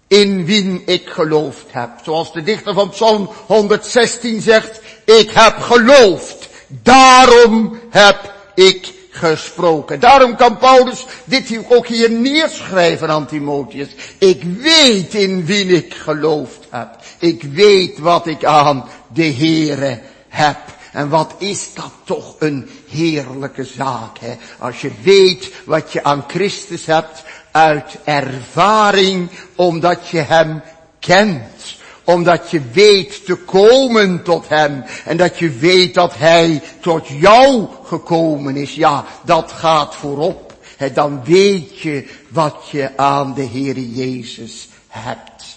in 0.06 0.44
wie 0.44 0.82
ik 0.84 1.08
geloofd 1.08 1.64
heb. 1.68 1.90
Zoals 2.04 2.32
de 2.32 2.42
dichter 2.42 2.74
van 2.74 2.88
Psalm 2.88 3.30
116 3.46 4.40
zegt, 4.40 4.80
ik 5.04 5.30
heb 5.30 5.58
geloofd, 5.58 6.48
daarom 6.68 7.80
heb 7.90 8.32
ik 8.54 8.92
gesproken. 9.10 10.00
Daarom 10.00 10.36
kan 10.36 10.58
Paulus 10.58 11.04
dit 11.24 11.58
ook 11.68 11.86
hier 11.86 12.10
neerschrijven 12.10 13.08
aan 13.08 13.26
Timotheus. 13.26 13.88
Ik 14.18 14.42
weet 14.42 15.14
in 15.14 15.44
wie 15.44 15.66
ik 15.66 15.94
geloofd 15.94 16.58
heb. 16.70 16.88
Ik 17.18 17.42
weet 17.42 17.98
wat 17.98 18.26
ik 18.26 18.44
aan 18.44 18.84
de 19.12 19.32
Heere 19.32 20.00
heb. 20.28 20.58
En 20.92 21.08
wat 21.08 21.34
is 21.38 21.74
dat 21.74 21.92
toch 22.04 22.34
een 22.38 22.70
heerlijke 22.88 23.64
zaak, 23.64 24.18
hè? 24.18 24.34
Als 24.58 24.80
je 24.80 24.90
weet 25.02 25.52
wat 25.64 25.92
je 25.92 26.04
aan 26.04 26.24
Christus 26.28 26.86
hebt 26.86 27.24
uit 27.50 27.98
ervaring, 28.04 29.28
omdat 29.56 30.08
je 30.08 30.18
Hem 30.18 30.62
kent. 30.98 31.80
Omdat 32.04 32.50
je 32.50 32.60
weet 32.72 33.24
te 33.26 33.34
komen 33.34 34.22
tot 34.22 34.48
Hem. 34.48 34.84
En 35.04 35.16
dat 35.16 35.38
je 35.38 35.50
weet 35.50 35.94
dat 35.94 36.16
Hij 36.16 36.62
tot 36.80 37.06
jou 37.06 37.66
gekomen 37.84 38.56
is. 38.56 38.74
Ja, 38.74 39.04
dat 39.24 39.52
gaat 39.52 39.94
voorop. 39.94 40.56
Hè, 40.76 40.92
dan 40.92 41.24
weet 41.24 41.78
je 41.78 42.08
wat 42.28 42.68
je 42.70 42.96
aan 42.96 43.34
de 43.34 43.42
Heer 43.42 43.78
Jezus 43.78 44.68
hebt. 44.88 45.56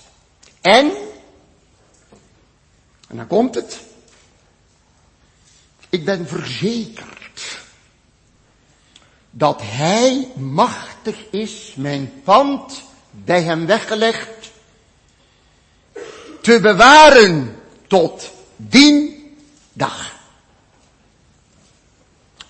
En 0.62 0.92
En 3.08 3.18
dan 3.18 3.28
komt 3.28 3.56
het. 3.56 3.80
Ik 5.96 6.06
ben 6.06 6.28
verzekerd 6.28 7.60
dat 9.30 9.62
hij 9.64 10.28
machtig 10.36 11.16
is 11.32 11.74
mijn 11.76 12.12
pand 12.24 12.82
bij 13.12 13.42
hem 13.42 13.66
weggelegd 13.66 14.52
te 16.42 16.60
bewaren 16.60 17.60
tot 17.88 18.32
dien 18.56 19.24
dag. 19.74 20.14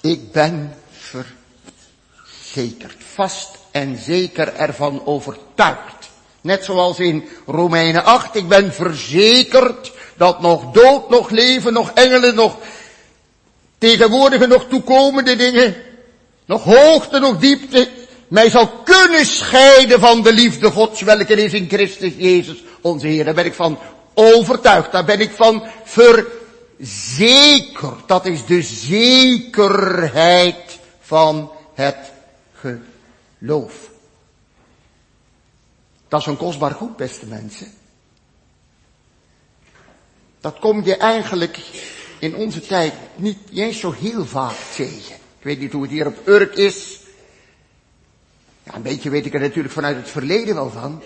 Ik 0.01 0.31
ben 0.31 0.77
verzekerd, 0.91 2.95
vast 3.13 3.57
en 3.71 3.97
zeker 3.97 4.55
ervan 4.55 5.05
overtuigd. 5.05 6.09
Net 6.41 6.63
zoals 6.63 6.99
in 6.99 7.27
Romeinen 7.45 8.03
8, 8.03 8.35
ik 8.35 8.47
ben 8.47 8.73
verzekerd 8.73 9.91
dat 10.17 10.41
nog 10.41 10.71
dood, 10.71 11.09
nog 11.09 11.29
leven, 11.29 11.73
nog 11.73 11.91
engelen, 11.91 12.35
nog 12.35 12.57
tegenwoordige, 13.77 14.47
nog 14.47 14.65
toekomende 14.69 15.35
dingen, 15.35 15.75
nog 16.45 16.63
hoogte, 16.63 17.19
nog 17.19 17.37
diepte, 17.37 17.89
mij 18.27 18.49
zal 18.49 18.67
kunnen 18.67 19.25
scheiden 19.25 19.99
van 19.99 20.21
de 20.21 20.33
liefde 20.33 20.71
Gods, 20.71 21.01
welke 21.01 21.43
is 21.43 21.53
in 21.53 21.69
Christus 21.69 22.13
Jezus, 22.17 22.63
onze 22.81 23.07
Heer. 23.07 23.25
Daar 23.25 23.33
ben 23.33 23.45
ik 23.45 23.53
van 23.53 23.79
overtuigd, 24.13 24.91
daar 24.91 25.05
ben 25.05 25.19
ik 25.19 25.31
van 25.31 25.63
verzekerd. 25.83 28.07
Dat 28.07 28.25
is 28.25 28.45
de 28.45 28.61
zekerheid 28.61 30.79
van 31.01 31.51
het 31.73 31.97
geloof. 33.39 33.73
Dat 36.07 36.19
is 36.19 36.25
een 36.25 36.37
kostbaar 36.37 36.71
goed, 36.71 36.95
beste 36.95 37.25
mensen. 37.25 37.67
Dat 40.41 40.59
kom 40.59 40.83
je 40.83 40.97
eigenlijk 40.97 41.59
in 42.25 42.35
onze 42.35 42.61
tijd 42.61 42.93
niet 43.15 43.37
eens 43.53 43.79
zo 43.79 43.93
heel 43.99 44.25
vaak 44.25 44.55
tegen. 44.75 45.15
Ik 45.15 45.41
weet 45.41 45.59
niet 45.59 45.71
hoe 45.71 45.81
het 45.81 45.91
hier 45.91 46.07
op 46.07 46.27
Urk 46.27 46.55
is. 46.55 46.99
Ja, 48.63 48.75
een 48.75 48.81
beetje 48.81 49.09
weet 49.09 49.25
ik 49.25 49.33
er 49.33 49.39
natuurlijk 49.39 49.73
vanuit 49.73 49.95
het 49.95 50.09
verleden 50.09 50.55
wel 50.55 50.69
van. 50.69 51.03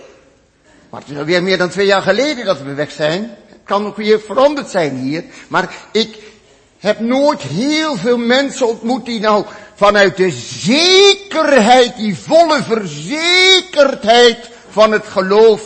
Maar 0.90 1.02
het 1.02 1.10
is 1.10 1.18
alweer 1.18 1.44
meer 1.44 1.58
dan 1.58 1.70
twee 1.70 1.86
jaar 1.86 2.02
geleden 2.02 2.46
dat 2.46 2.62
we 2.62 2.74
weg 2.74 2.92
zijn. 2.92 3.22
Het 3.48 3.60
kan 3.64 3.86
ook 3.86 3.96
weer 3.96 4.20
veranderd 4.20 4.70
zijn 4.70 4.98
hier. 4.98 5.24
Maar 5.48 5.76
ik 5.92 6.18
heb 6.78 7.00
nooit 7.00 7.42
heel 7.42 7.96
veel 7.96 8.18
mensen 8.18 8.68
ontmoet 8.68 9.06
die 9.06 9.20
nou 9.20 9.46
vanuit 9.76 10.18
de 10.18 10.32
zekerheid, 10.32 11.96
die 11.96 12.18
volle 12.18 12.64
verzekerdheid 12.64 14.50
van 14.70 14.92
het 14.92 15.08
geloof 15.08 15.62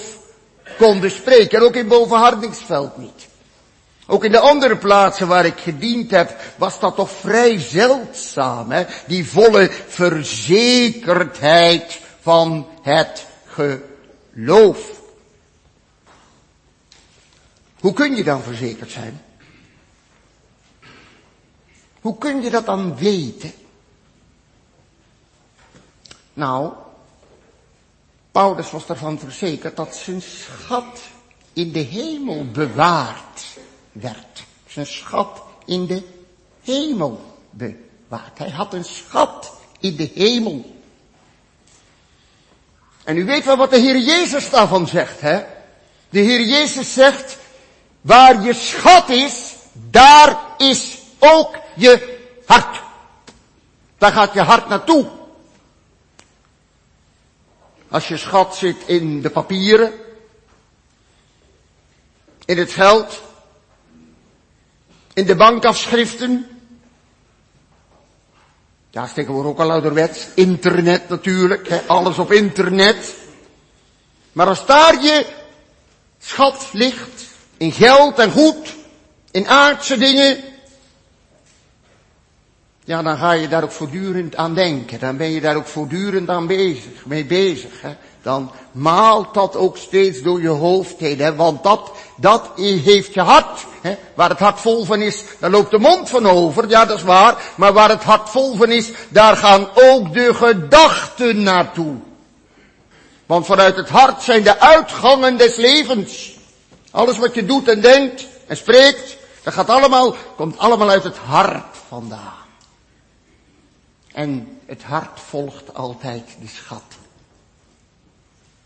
konden 0.78 1.12
spreken. 1.12 1.58
En 1.58 1.64
ook 1.64 1.76
in 1.76 1.88
Bovenhardingsveld 1.88 2.98
niet. 2.98 3.32
Ook 4.08 4.24
in 4.24 4.32
de 4.32 4.40
andere 4.40 4.78
plaatsen 4.78 5.28
waar 5.28 5.46
ik 5.46 5.60
gediend 5.60 6.12
heb, 6.12 6.42
was 6.56 6.80
dat 6.80 6.96
toch 6.96 7.12
vrij 7.12 7.60
zeldzaam, 7.60 8.72
hè? 8.72 8.86
Die 9.08 9.30
volle 9.30 9.72
verzekerdheid 9.88 12.02
van 12.22 12.68
het 12.82 13.26
geloof. 13.46 15.02
Hoe 17.80 17.94
kun 17.94 18.16
je 18.16 18.24
dan 18.24 18.42
verzekerd 18.42 18.92
zijn? 18.92 19.22
Hoe 22.02 22.18
kun 22.18 22.42
je 22.42 22.50
dat 22.50 22.66
dan 22.66 22.98
weten? 22.98 23.52
Nou, 26.34 26.74
Paulus 28.32 28.72
was 28.72 28.88
ervan 28.88 29.20
verzekerd 29.20 29.76
dat 29.76 29.96
zijn 29.96 30.22
schat 30.22 31.00
in 31.54 31.72
de 31.72 31.80
hemel 31.80 32.46
bewaard 32.52 33.33
werd. 33.94 34.44
Zijn 34.68 34.86
schat 34.86 35.42
in 35.66 35.86
de 35.86 36.04
hemel 36.64 37.40
bewaard. 37.50 38.38
Hij 38.38 38.50
had 38.50 38.74
een 38.74 38.86
schat 38.86 39.52
in 39.80 39.96
de 39.96 40.12
hemel. 40.14 40.76
En 43.04 43.18
u 43.18 43.26
weet 43.26 43.46
wel 43.46 43.58
wat 43.58 43.70
de 43.70 43.80
Heer 43.80 44.00
Jezus 44.00 44.50
daarvan 44.50 44.88
zegt, 44.88 45.22
hè? 45.22 45.44
De 46.10 46.20
Heer 46.20 46.42
Jezus 46.42 46.94
zegt, 46.94 47.38
waar 48.02 48.44
je 48.44 48.54
schat 48.54 49.10
is, 49.10 49.56
daar 49.74 50.38
is 50.58 50.98
ook 51.20 51.58
je 51.76 52.20
hart. 52.46 52.82
Daar 53.98 54.12
gaat 54.12 54.34
je 54.34 54.42
hart 54.42 54.68
naartoe. 54.68 55.10
Als 57.90 58.08
je 58.08 58.18
schat 58.18 58.56
zit 58.56 58.78
in 58.86 59.22
de 59.22 59.30
papieren, 59.30 59.94
in 62.46 62.58
het 62.58 62.72
geld, 62.72 63.22
in 65.14 65.26
de 65.26 65.36
bankafschriften. 65.36 66.48
Ja, 68.90 69.04
is 69.04 69.14
tegenwoordig 69.14 69.52
ook 69.52 69.60
al 69.60 69.72
ouderwets. 69.72 70.28
Internet 70.36 71.10
natuurlijk, 71.10 71.70
hè, 71.70 71.82
alles 71.88 72.18
op 72.18 72.32
internet. 72.32 73.16
Maar 74.32 74.48
als 74.48 74.66
daar 74.66 75.04
je 75.04 75.26
schat 76.20 76.70
ligt, 76.72 77.26
in 77.58 77.72
geld 77.72 78.20
en 78.20 78.32
goed, 78.32 78.76
in 79.32 79.48
aardse 79.48 79.98
dingen, 79.98 80.38
ja, 82.84 83.02
dan 83.02 83.18
ga 83.18 83.32
je 83.32 83.48
daar 83.48 83.64
ook 83.64 83.72
voortdurend 83.72 84.36
aan 84.36 84.54
denken. 84.54 85.00
Dan 85.00 85.18
ben 85.18 85.30
je 85.30 85.42
daar 85.42 85.56
ook 85.56 85.68
voortdurend 85.68 86.30
aan 86.30 86.48
bezig, 86.48 87.06
mee 87.06 87.26
bezig. 87.26 87.82
Hè? 87.82 87.96
Dan 88.24 88.52
maalt 88.72 89.34
dat 89.34 89.56
ook 89.56 89.78
steeds 89.78 90.22
door 90.22 90.42
je 90.42 90.48
hoofd 90.48 91.00
heen. 91.00 91.20
Hè? 91.20 91.36
Want 91.36 91.64
dat, 91.64 91.92
dat 92.16 92.50
heeft 92.56 93.14
je 93.14 93.22
hart. 93.22 93.66
Hè? 93.82 93.96
Waar 94.14 94.30
het 94.30 94.40
hart 94.40 94.60
vol 94.60 94.86
van 94.86 95.02
is, 95.02 95.24
daar 95.40 95.50
loopt 95.50 95.72
de 95.72 95.80
mond 95.80 96.10
van 96.10 96.28
over. 96.28 96.70
Ja, 96.70 96.86
dat 96.86 96.98
is 96.98 97.04
waar. 97.04 97.44
Maar 97.56 97.74
waar 97.74 97.90
het 97.90 98.04
hart 98.04 98.30
vol 98.30 98.56
van 98.56 98.72
is, 98.72 98.92
daar 99.10 99.38
gaan 99.38 99.68
ook 99.74 100.14
de 100.14 100.34
gedachten 100.34 101.44
naartoe. 101.44 101.96
Want 103.26 103.46
vanuit 103.46 103.76
het 103.76 103.90
hart 103.90 104.22
zijn 104.22 104.44
de 104.44 104.60
uitgangen 104.60 105.38
des 105.38 105.56
levens. 105.56 106.38
Alles 106.92 107.18
wat 107.18 107.36
je 107.36 107.46
doet 107.46 107.68
en 107.68 107.82
denkt 107.82 108.28
en 108.48 108.58
spreekt, 108.58 109.18
dat 109.44 109.54
gaat 109.54 109.70
allemaal, 109.70 110.16
komt 110.36 110.58
allemaal 110.58 110.90
uit 110.90 111.04
het 111.04 111.18
hart 111.18 111.78
vandaan. 111.88 112.34
En 114.14 114.60
het 114.66 114.84
hart 114.84 115.20
volgt 115.20 115.74
altijd 115.74 116.36
de 116.40 116.48
schat. 116.48 117.03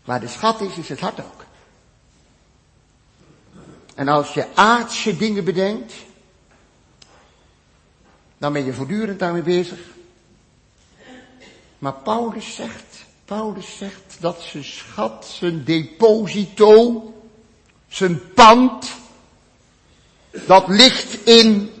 Waar 0.08 0.20
de 0.20 0.28
schat 0.28 0.60
is, 0.60 0.76
is 0.76 0.88
het 0.88 1.00
hart 1.00 1.20
ook. 1.20 1.44
En 3.94 4.08
als 4.08 4.34
je 4.34 4.46
aardse 4.54 5.16
dingen 5.16 5.44
bedenkt, 5.44 5.92
dan 8.38 8.52
ben 8.52 8.64
je 8.64 8.72
voortdurend 8.72 9.18
daarmee 9.18 9.42
bezig. 9.42 9.78
Maar 11.78 11.92
Paulus 11.92 12.54
zegt, 12.54 13.04
Paulus 13.24 13.76
zegt 13.76 14.16
dat 14.20 14.40
zijn 14.40 14.64
schat, 14.64 15.24
zijn 15.38 15.64
deposito, 15.64 17.02
zijn 17.88 18.32
pand, 18.32 18.90
dat 20.46 20.68
ligt 20.68 21.26
in 21.26 21.72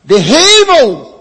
de 0.00 0.18
hemel. 0.18 1.19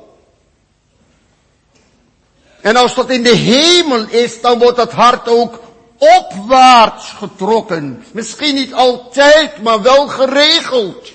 En 2.61 2.75
als 2.75 2.95
dat 2.95 3.09
in 3.09 3.23
de 3.23 3.35
hemel 3.35 4.05
is, 4.09 4.41
dan 4.41 4.59
wordt 4.59 4.77
het 4.77 4.91
hart 4.91 5.29
ook 5.29 5.59
opwaarts 5.97 7.09
getrokken. 7.09 8.03
Misschien 8.11 8.55
niet 8.55 8.73
altijd, 8.73 9.61
maar 9.61 9.81
wel 9.81 10.07
geregeld. 10.07 11.11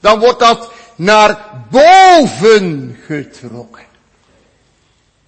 Dan 0.00 0.18
wordt 0.18 0.38
dat 0.38 0.70
naar 0.96 1.38
boven 1.70 2.98
getrokken. 3.06 3.82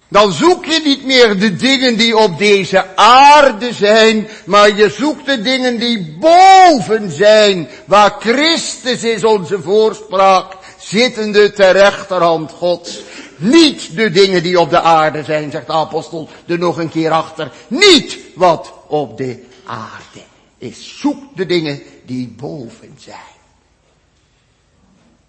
Dan 0.07 0.31
zoek 0.31 0.65
je 0.65 0.81
niet 0.83 1.05
meer 1.05 1.39
de 1.39 1.55
dingen 1.55 1.97
die 1.97 2.17
op 2.17 2.37
deze 2.37 2.95
aarde 2.95 3.73
zijn, 3.73 4.27
maar 4.45 4.75
je 4.75 4.89
zoekt 4.89 5.25
de 5.25 5.41
dingen 5.41 5.77
die 5.77 6.17
boven 6.19 7.11
zijn, 7.11 7.69
waar 7.85 8.15
Christus 8.19 9.03
is 9.03 9.23
onze 9.23 9.61
voorspraak, 9.61 10.53
zittende 10.79 11.51
ter 11.51 11.71
rechterhand 11.71 12.51
Gods. 12.51 12.99
Niet 13.37 13.95
de 13.95 14.11
dingen 14.11 14.43
die 14.43 14.59
op 14.59 14.69
de 14.69 14.81
aarde 14.81 15.23
zijn, 15.23 15.51
zegt 15.51 15.65
de 15.65 15.73
apostel 15.73 16.29
er 16.45 16.59
nog 16.59 16.77
een 16.77 16.89
keer 16.89 17.11
achter. 17.11 17.51
Niet 17.67 18.17
wat 18.35 18.73
op 18.87 19.17
de 19.17 19.43
aarde 19.65 20.23
is. 20.57 20.99
Zoek 20.99 21.35
de 21.35 21.45
dingen 21.45 21.81
die 22.05 22.27
boven 22.27 22.95
zijn. 22.99 23.33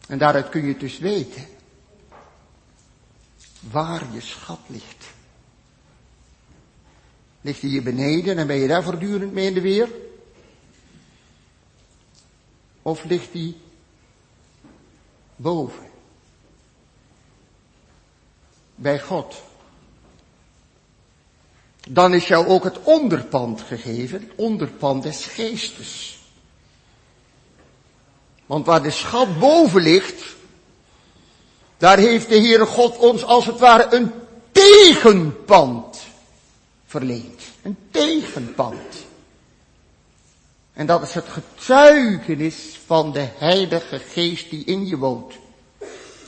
En 0.09 0.19
daaruit 0.19 0.49
kun 0.49 0.66
je 0.66 0.77
dus 0.77 0.99
weten 0.99 1.47
waar 3.71 4.03
je 4.12 4.21
schat 4.21 4.61
ligt. 4.66 5.05
Ligt 7.40 7.61
hij 7.61 7.71
hier 7.71 7.83
beneden 7.83 8.38
en 8.38 8.47
ben 8.47 8.57
je 8.57 8.69
daar 8.69 8.83
voortdurend 8.83 9.33
mee 9.33 9.47
in 9.47 9.55
de 9.55 9.61
weer? 9.61 9.88
Of 12.83 13.05
ligt 13.05 13.33
hij 13.33 13.55
boven? 15.37 15.86
Bij 18.77 19.01
God. 19.01 19.35
Dan 21.89 22.15
is 22.15 22.27
jou 22.27 22.47
ook 22.47 22.65
het 22.65 22.83
onderpand 22.83 23.61
gegeven, 23.61 24.21
het 24.21 24.31
onderpand 24.37 25.03
des 25.03 25.25
geestes. 25.25 26.19
Want 28.47 28.67
waar 28.67 28.83
de 28.83 28.91
schat 28.91 29.39
boven 29.39 29.83
ligt, 29.83 30.23
daar 31.77 31.99
heeft 31.99 32.29
de 32.29 32.39
Heere 32.39 32.67
God 32.67 32.97
ons 32.97 33.25
als 33.25 33.47
het 33.47 33.59
ware 33.59 33.95
een 33.95 34.12
tegenpand 34.53 35.99
verleend. 36.87 37.43
Een 37.62 37.79
tegenpand. 37.91 39.05
En 40.73 40.87
dat 40.87 41.03
is 41.03 41.15
het 41.15 41.25
getuigenis 41.29 42.79
van 42.87 43.12
de 43.12 43.29
Heilige 43.37 43.99
Geest 43.99 44.51
die 44.51 44.65
in 44.65 44.87
je 44.87 44.97
woont. 44.97 45.35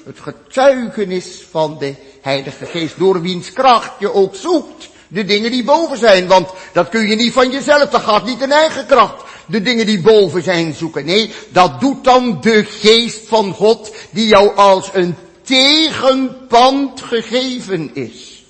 Het 0.09 0.21
getuigenis 0.21 1.47
van 1.51 1.79
de 1.79 1.95
Heilige 2.21 2.67
Geest, 2.67 2.99
door 2.99 3.21
wiens 3.21 3.53
kracht 3.53 3.93
je 3.99 4.13
ook 4.13 4.35
zoekt. 4.35 4.89
De 5.09 5.25
dingen 5.25 5.51
die 5.51 5.65
boven 5.65 5.99
zijn, 5.99 6.27
want 6.27 6.51
dat 6.73 6.89
kun 6.89 7.09
je 7.09 7.17
niet 7.17 7.33
van 7.33 7.51
jezelf, 7.51 7.91
dat 7.91 8.03
gaat 8.03 8.25
niet 8.25 8.41
in 8.41 8.53
eigen 8.53 8.87
kracht. 8.87 9.25
De 9.47 9.63
dingen 9.63 9.87
die 9.87 10.01
boven 10.01 10.43
zijn 10.43 10.75
zoeken. 10.75 11.05
Nee, 11.05 11.33
dat 11.49 11.81
doet 11.81 12.05
dan 12.05 12.41
de 12.41 12.65
Geest 12.65 13.29
van 13.29 13.53
God, 13.53 13.95
die 14.11 14.27
jou 14.27 14.57
als 14.57 14.91
een 14.93 15.17
tegenpand 15.43 17.01
gegeven 17.01 17.95
is. 17.95 18.45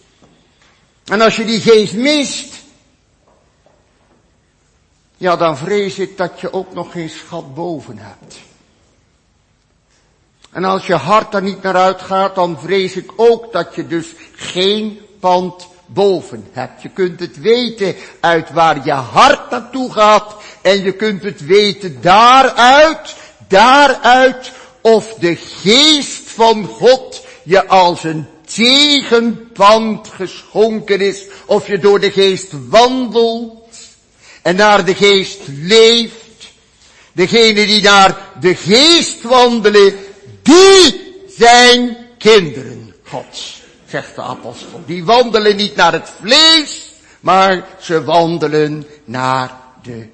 En 1.05 1.21
als 1.21 1.37
je 1.37 1.45
die 1.45 1.61
Geest 1.61 1.95
mist, 1.95 2.55
ja, 5.17 5.37
dan 5.37 5.57
vrees 5.57 5.99
ik 5.99 6.17
dat 6.17 6.41
je 6.41 6.53
ook 6.53 6.75
nog 6.75 6.93
geen 6.93 7.11
schat 7.11 7.55
boven 7.55 7.99
hebt. 7.99 8.37
En 10.53 10.65
als 10.65 10.87
je 10.87 10.95
hart 10.95 11.35
er 11.35 11.43
niet 11.43 11.63
naar 11.63 11.77
uitgaat, 11.77 12.35
dan 12.35 12.59
vrees 12.63 12.97
ik 12.97 13.13
ook 13.17 13.53
dat 13.53 13.75
je 13.75 13.87
dus 13.87 14.07
geen 14.35 15.01
pand 15.21 15.69
boven 15.87 16.47
hebt. 16.53 16.83
Je 16.83 16.89
kunt 16.89 17.21
het 17.21 17.41
weten 17.41 17.95
uit 18.21 18.51
waar 18.51 18.85
je 18.85 18.93
hart 18.93 19.51
naartoe 19.51 19.93
gaat 19.93 20.35
en 20.63 20.83
je 20.83 20.93
kunt 20.93 21.23
het 21.23 21.47
weten 21.47 21.99
daaruit, 22.01 23.17
daaruit 23.49 24.53
of 24.81 25.15
de 25.15 25.37
geest 25.37 26.31
van 26.31 26.65
God 26.65 27.27
je 27.43 27.67
als 27.67 28.05
een 28.05 28.27
tegenpand 28.45 30.09
geschonken 30.09 31.01
is, 31.01 31.25
of 31.47 31.67
je 31.67 31.79
door 31.79 32.01
de 32.01 32.11
geest 32.11 32.53
wandelt 32.69 33.69
en 34.43 34.57
naar 34.57 34.85
de 34.85 34.95
geest 34.95 35.39
leeft. 35.47 36.17
Degene 37.13 37.67
die 37.67 37.83
naar 37.83 38.17
de 38.41 38.55
geest 38.55 39.23
wandelen, 39.23 39.95
die 40.49 41.25
zijn 41.37 41.97
kinderen 42.19 42.95
Gods, 43.09 43.63
zegt 43.87 44.15
de 44.15 44.23
apostel. 44.23 44.83
Die 44.87 45.05
wandelen 45.05 45.57
niet 45.57 45.77
naar 45.77 45.93
het 45.93 46.09
vlees, 46.21 46.93
maar 47.21 47.67
ze 47.81 48.05
wandelen 48.05 48.87
naar 49.05 49.61
de 49.83 50.09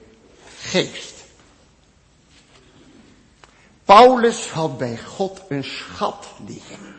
geest. 0.58 1.12
Paulus 3.84 4.48
had 4.48 4.78
bij 4.78 4.98
God 4.98 5.40
een 5.48 5.64
schat 5.64 6.26
liggen. 6.46 6.94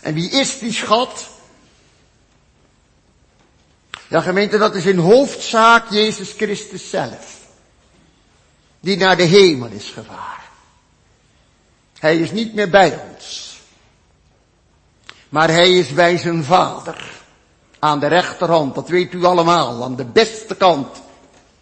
En 0.00 0.14
wie 0.14 0.30
is 0.30 0.58
die 0.58 0.72
schat? 0.72 1.28
Ja 4.08 4.20
gemeente, 4.20 4.58
dat 4.58 4.74
is 4.74 4.86
in 4.86 4.98
hoofdzaak 4.98 5.90
Jezus 5.90 6.32
Christus 6.32 6.90
zelf. 6.90 7.40
Die 8.80 8.96
naar 8.96 9.16
de 9.16 9.22
hemel 9.22 9.68
is 9.68 9.90
gevaren. 9.90 10.41
Hij 12.02 12.16
is 12.16 12.30
niet 12.30 12.54
meer 12.54 12.70
bij 12.70 13.00
ons. 13.10 13.58
Maar 15.28 15.50
hij 15.50 15.70
is 15.70 15.88
bij 15.88 16.18
zijn 16.18 16.44
vader. 16.44 17.12
Aan 17.78 17.98
de 17.98 18.06
rechterhand, 18.06 18.74
dat 18.74 18.88
weet 18.88 19.12
u 19.12 19.24
allemaal, 19.24 19.84
aan 19.84 19.96
de 19.96 20.04
beste 20.04 20.54
kant. 20.54 21.02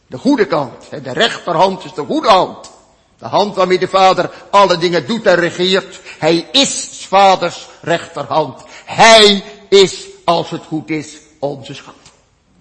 De 0.06 0.18
goede 0.18 0.46
kant. 0.46 0.90
De 0.90 1.12
rechterhand 1.12 1.84
is 1.84 1.94
de 1.94 2.04
goede 2.04 2.28
hand. 2.28 2.70
De 3.18 3.26
hand 3.26 3.56
waarmee 3.56 3.78
de 3.78 3.88
vader 3.88 4.30
alle 4.50 4.78
dingen 4.78 5.06
doet 5.06 5.26
en 5.26 5.34
regeert. 5.34 6.00
Hij 6.18 6.48
is 6.52 7.04
vaders 7.08 7.68
rechterhand. 7.80 8.62
Hij 8.84 9.44
is, 9.68 10.06
als 10.24 10.50
het 10.50 10.62
goed 10.64 10.90
is, 10.90 11.16
onze 11.38 11.74
schat. 11.74 11.94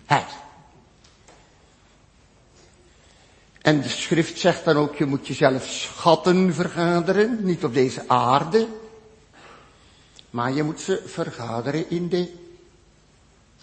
Hij. 0.05 0.25
En 3.61 3.81
de 3.81 3.89
schrift 3.89 4.39
zegt 4.39 4.65
dan 4.65 4.75
ook, 4.75 4.95
je 4.95 5.05
moet 5.05 5.27
jezelf 5.27 5.67
schatten 5.67 6.53
vergaderen, 6.53 7.39
niet 7.41 7.63
op 7.63 7.73
deze 7.73 8.03
aarde, 8.07 8.67
maar 10.29 10.53
je 10.53 10.63
moet 10.63 10.81
ze 10.81 11.01
vergaderen 11.05 11.89
in 11.89 12.09
de 12.09 12.33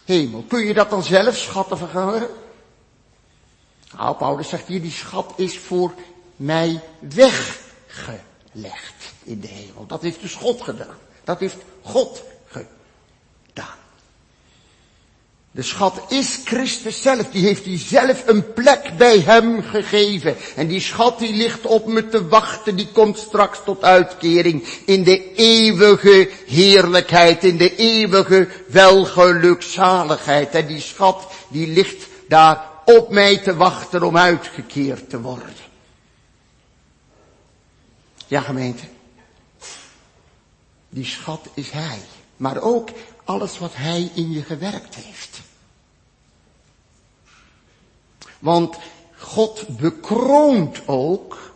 hemel. 0.05 0.45
Kun 0.49 0.67
je 0.67 0.75
dat 0.75 0.91
dan 0.91 1.03
zelf 1.03 1.37
schatten 1.37 1.79
vergaderen? 1.79 2.29
Nou, 3.97 4.17
Paulus 4.17 4.49
zegt 4.49 4.67
hier, 4.67 4.83
die 4.83 4.91
schat 4.91 5.33
is 5.37 5.59
voor 5.59 5.93
mij 6.37 6.81
weggelegd 6.99 8.15
in 9.23 9.41
de 9.41 9.49
hemel. 9.49 9.87
Dat 9.87 10.03
heeft 10.03 10.21
dus 10.21 10.35
God 10.35 10.63
gedaan. 10.63 10.97
Dat 11.25 11.39
heeft 11.39 11.57
God 11.83 12.23
De 15.57 15.63
schat 15.63 16.01
is 16.09 16.41
Christus 16.45 17.03
zelf. 17.03 17.31
Die 17.31 17.45
heeft 17.45 17.65
hij 17.65 17.79
zelf 17.79 18.27
een 18.27 18.53
plek 18.53 18.97
bij 18.97 19.19
hem 19.19 19.63
gegeven. 19.63 20.37
En 20.57 20.67
die 20.67 20.81
schat 20.81 21.19
die 21.19 21.33
ligt 21.35 21.67
op 21.67 21.87
me 21.87 22.09
te 22.09 22.29
wachten. 22.29 22.77
Die 22.77 22.89
komt 22.93 23.19
straks 23.19 23.59
tot 23.65 23.83
uitkering. 23.83 24.67
In 24.85 25.03
de 25.03 25.35
eeuwige 25.35 26.31
heerlijkheid. 26.47 27.45
In 27.45 27.57
de 27.57 27.77
eeuwige 27.77 28.49
welgelukzaligheid. 28.67 30.55
En 30.55 30.67
die 30.67 30.81
schat 30.81 31.27
die 31.49 31.69
ligt 31.69 32.07
daar 32.29 32.71
op 32.85 33.11
mij 33.11 33.37
te 33.39 33.57
wachten 33.57 34.03
om 34.03 34.17
uitgekeerd 34.17 35.11
te 35.11 35.21
worden. 35.21 35.55
Ja 38.27 38.41
gemeente. 38.41 38.85
Die 40.89 41.05
schat 41.05 41.47
is 41.55 41.71
hij. 41.71 41.99
Maar 42.37 42.61
ook 42.61 42.89
alles 43.25 43.59
wat 43.59 43.73
hij 43.75 44.11
in 44.15 44.31
je 44.33 44.43
gewerkt 44.43 44.95
heeft. 44.95 45.45
Want 48.39 48.77
God 49.17 49.65
bekroont 49.69 50.83
ook 50.87 51.53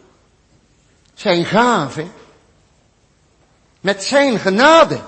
zijn 1.15 1.45
gave 1.45 2.07
met 3.81 4.05
zijn 4.05 4.39
genade. 4.39 5.01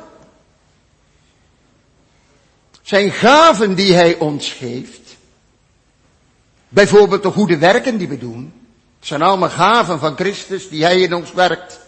Zijn 2.82 3.10
gaven 3.10 3.74
die 3.74 3.94
hij 3.94 4.18
ons 4.18 4.48
geeft. 4.52 5.00
Bijvoorbeeld 6.68 7.22
de 7.22 7.30
goede 7.30 7.58
werken 7.58 7.96
die 7.96 8.08
we 8.08 8.18
doen. 8.18 8.52
zijn 9.00 9.22
allemaal 9.22 9.50
gaven 9.50 9.98
van 9.98 10.16
Christus 10.16 10.68
die 10.68 10.82
hij 10.82 11.00
in 11.00 11.14
ons 11.14 11.32
werkt. 11.32 11.80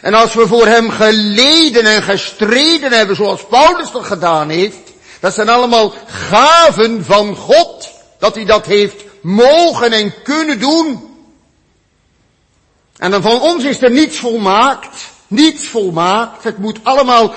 En 0.00 0.14
als 0.14 0.34
we 0.34 0.46
voor 0.46 0.66
hem 0.66 0.90
geleden 0.90 1.84
en 1.84 2.02
gestreden 2.02 2.92
hebben 2.92 3.16
zoals 3.16 3.46
Paulus 3.46 3.90
dat 3.90 4.04
gedaan 4.04 4.48
heeft. 4.48 4.92
Dat 5.20 5.34
zijn 5.34 5.48
allemaal 5.48 5.92
gaven 6.06 7.04
van 7.04 7.36
God 7.36 7.97
dat 8.18 8.34
hij 8.34 8.44
dat 8.44 8.66
heeft 8.66 9.04
mogen 9.20 9.92
en 9.92 10.14
kunnen 10.22 10.60
doen. 10.60 11.08
En 12.96 13.10
dan 13.10 13.22
van 13.22 13.40
ons 13.40 13.64
is 13.64 13.82
er 13.82 13.90
niets 13.90 14.18
volmaakt, 14.18 15.08
niets 15.26 15.66
volmaakt. 15.66 16.44
Het 16.44 16.58
moet 16.58 16.78
allemaal, 16.82 17.34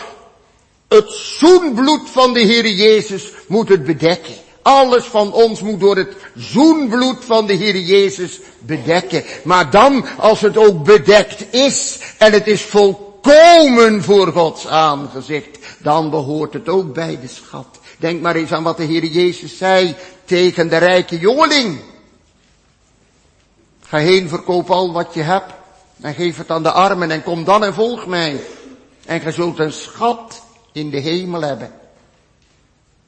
het 0.88 1.12
zoenbloed 1.12 2.10
van 2.10 2.34
de 2.34 2.40
Heer 2.40 2.68
Jezus 2.68 3.32
moet 3.48 3.70
het 3.70 3.86
bedekken. 3.86 4.34
Alles 4.62 5.04
van 5.04 5.34
ons 5.34 5.62
moet 5.62 5.80
door 5.80 5.98
het 5.98 6.16
zoenbloed 6.36 7.26
van 7.26 7.46
de 7.46 7.54
Heer 7.54 7.80
Jezus 7.80 8.40
bedekken. 8.60 9.24
Maar 9.44 9.72
dan, 9.72 10.06
als 10.18 10.42
het 10.42 10.58
ook 10.58 10.84
bedekt 10.84 11.54
is 11.54 12.00
en 12.18 12.34
het 12.34 12.48
is 12.48 12.62
volkomen 12.62 14.04
voor 14.04 14.28
Gods 14.28 14.68
aangezicht, 14.68 15.58
dan 15.78 16.10
behoort 16.10 16.54
het 16.54 16.70
ook 16.70 16.94
bij 16.94 17.20
de 17.22 17.28
schat. 17.28 17.80
Denk 17.98 18.22
maar 18.22 18.36
eens 18.36 18.52
aan 18.52 18.64
wat 18.64 18.78
de 18.78 18.84
Heer 18.84 19.06
Jezus 19.06 19.58
zei 19.58 19.96
tegen 20.32 20.70
de 20.70 20.78
rijke 20.78 21.20
jongeling. 21.20 21.80
Ga 23.82 23.98
heen, 23.98 24.30
verkoop 24.30 24.70
al 24.70 24.92
wat 24.92 25.14
je 25.14 25.22
hebt 25.22 25.54
en 26.02 26.14
geef 26.14 26.38
het 26.38 26.52
aan 26.52 26.64
de 26.64 26.72
armen 26.72 27.12
en 27.12 27.24
kom 27.24 27.44
dan 27.44 27.64
en 27.64 27.74
volg 27.74 28.08
mij. 28.08 28.44
En 29.06 29.22
je 29.24 29.32
zult 29.32 29.60
een 29.60 29.72
schat 29.72 30.44
in 30.72 30.90
de 30.90 30.98
hemel 30.98 31.42
hebben. 31.42 31.72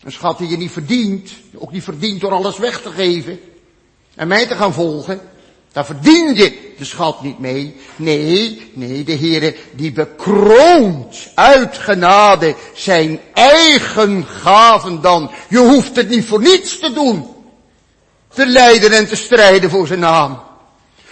Een 0.03 0.11
schat 0.11 0.37
die 0.37 0.49
je 0.49 0.57
niet 0.57 0.71
verdient, 0.71 1.31
ook 1.55 1.71
niet 1.71 1.83
verdient 1.83 2.21
door 2.21 2.31
alles 2.31 2.57
weg 2.57 2.81
te 2.81 2.91
geven 2.91 3.39
en 4.15 4.27
mij 4.27 4.47
te 4.47 4.55
gaan 4.55 4.73
volgen. 4.73 5.21
Daar 5.73 5.85
verdien 5.85 6.35
je 6.35 6.73
de 6.77 6.85
schat 6.85 7.21
niet 7.21 7.39
mee. 7.39 7.75
Nee, 7.95 8.71
nee, 8.73 9.03
de 9.03 9.17
Heere 9.17 9.55
die 9.71 9.91
bekroont 9.91 11.31
uit 11.35 11.77
genade 11.77 12.55
zijn 12.73 13.19
eigen 13.33 14.25
gaven 14.25 15.01
dan. 15.01 15.31
Je 15.49 15.57
hoeft 15.57 15.95
het 15.95 16.09
niet 16.09 16.25
voor 16.25 16.41
niets 16.41 16.79
te 16.79 16.93
doen. 16.93 17.27
Te 18.33 18.45
lijden 18.45 18.91
en 18.91 19.07
te 19.07 19.15
strijden 19.15 19.69
voor 19.69 19.87
zijn 19.87 19.99
naam. 19.99 20.41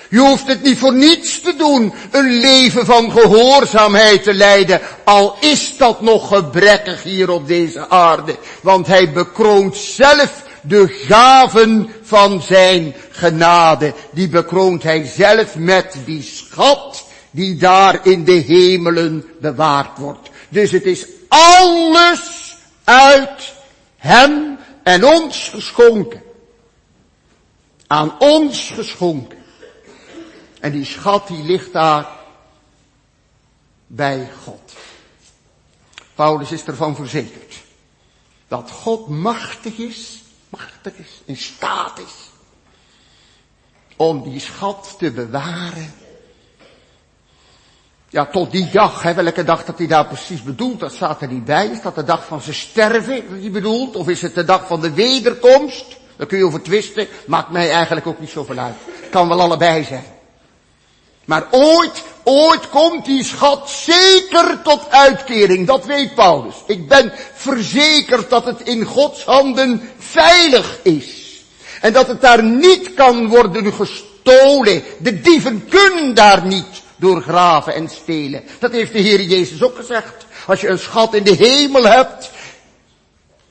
Je 0.10 0.20
hoeft 0.20 0.48
het 0.48 0.64
niet 0.64 0.78
voor 0.78 0.94
niets 0.94 1.42
te 1.42 1.56
doen, 1.56 1.94
een 2.12 2.40
leven 2.40 2.86
van 2.86 3.12
gehoorzaamheid 3.12 4.24
te 4.24 4.34
leiden, 4.34 4.82
al 5.04 5.36
is 5.40 5.78
dat 5.78 6.02
nog 6.02 6.28
gebrekkig 6.28 7.04
hier 7.04 7.30
op 7.30 7.48
deze 7.48 7.90
aarde. 7.90 8.36
Want 8.62 8.88
hij 8.88 9.12
bekroont 9.12 9.76
zelf 9.78 10.44
de 10.62 10.88
gaven 10.88 11.90
van 12.02 12.42
zijn 12.42 12.94
genade. 13.12 13.94
Die 14.12 14.30
bekroont 14.30 14.84
hij 14.84 15.06
zelf 15.06 15.56
met 15.56 15.98
die 16.06 16.22
schat 16.22 17.06
die 17.32 17.56
daar 17.56 18.06
in 18.06 18.24
de 18.24 18.32
hemelen 18.32 19.26
bewaard 19.40 19.98
wordt. 19.98 20.30
Dus 20.50 20.72
het 20.72 20.86
is 20.86 21.06
alles 21.28 22.56
uit 22.84 23.54
hem 23.98 24.58
en 24.84 25.06
ons 25.06 25.50
geschonken. 25.50 26.22
Aan 27.88 28.20
ons 28.20 28.70
geschonken. 28.70 29.38
En 30.60 30.72
die 30.72 30.86
schat 30.86 31.28
die 31.28 31.44
ligt 31.44 31.74
daar 31.74 32.08
bij 33.88 34.30
God. 34.44 34.74
Paulus 36.16 36.52
is 36.52 36.64
ervan 36.64 36.96
verzekerd 36.96 37.62
dat 38.52 38.72
God 38.72 39.08
machtig 39.08 39.78
is, 39.78 40.21
machtig 40.52 40.94
is, 40.94 41.22
in 41.26 41.38
staat 41.38 42.00
is 42.00 42.30
om 43.96 44.24
die 44.24 44.40
schat 44.40 44.96
te 44.98 45.12
bewaren. 45.12 45.94
Ja, 48.10 48.26
tot 48.26 48.52
die 48.52 48.70
dag, 48.72 49.02
welke 49.02 49.44
dag 49.44 49.66
dat 49.66 49.78
hij 49.78 49.88
daar 49.88 50.08
precies 50.08 50.44
bedoelt, 50.44 50.80
dat 50.80 50.94
staat 50.94 51.22
er 51.22 51.28
niet 51.28 51.46
bij. 51.46 51.68
Is 51.68 51.82
dat 51.82 51.96
de 51.96 52.04
dag 52.04 52.26
van 52.26 52.42
zijn 52.42 52.56
sterven 52.56 53.16
dat 53.30 53.40
hij 53.40 53.52
bedoelt? 53.52 53.96
Of 53.96 54.08
is 54.08 54.22
het 54.22 54.36
de 54.36 54.44
dag 54.44 54.68
van 54.68 54.82
de 54.82 54.94
wederkomst? 54.94 55.86
Daar 56.16 56.28
kun 56.28 56.38
je 56.38 56.46
over 56.46 56.62
twisten, 56.62 57.08
maakt 57.28 57.50
mij 57.50 57.72
eigenlijk 57.72 58.08
ook 58.08 58.20
niet 58.20 58.30
zoveel 58.30 58.58
uit. 58.58 58.76
Kan 59.12 59.28
wel 59.28 59.42
allebei 59.42 59.84
zijn. 59.84 60.06
Maar 61.26 61.48
ooit, 61.52 62.04
ooit 62.24 62.70
komt 62.70 63.06
die 63.06 63.24
schat 63.24 63.70
zeker 63.70 64.62
tot 64.64 64.90
uitkering. 64.90 65.68
Dat 65.68 65.86
weet 65.86 66.16
Paulus. 66.16 66.56
Ik 66.68 66.88
ben 66.88 67.14
verzekerd 67.34 68.30
dat 68.30 68.46
het 68.46 68.62
in 68.62 68.84
Gods 68.84 69.26
handen 69.26 69.90
veilig 69.98 70.80
is. 70.84 71.42
En 71.82 71.94
dat 71.94 72.08
het 72.08 72.22
daar 72.22 72.44
niet 72.44 72.94
kan 72.94 73.28
worden 73.28 73.74
gestolen. 73.74 74.84
De 75.00 75.22
dieven 75.22 75.68
kunnen 75.70 76.14
daar 76.14 76.46
niet 76.46 76.82
doorgraven 76.96 77.74
en 77.74 77.90
stelen. 77.90 78.44
Dat 78.60 78.72
heeft 78.72 78.94
de 78.94 79.00
Heer 79.00 79.22
Jezus 79.22 79.64
ook 79.64 79.76
gezegd. 79.76 80.26
Als 80.48 80.62
je 80.62 80.68
een 80.68 80.80
schat 80.80 81.14
in 81.14 81.24
de 81.24 81.36
hemel 81.36 81.84
hebt, 81.84 82.32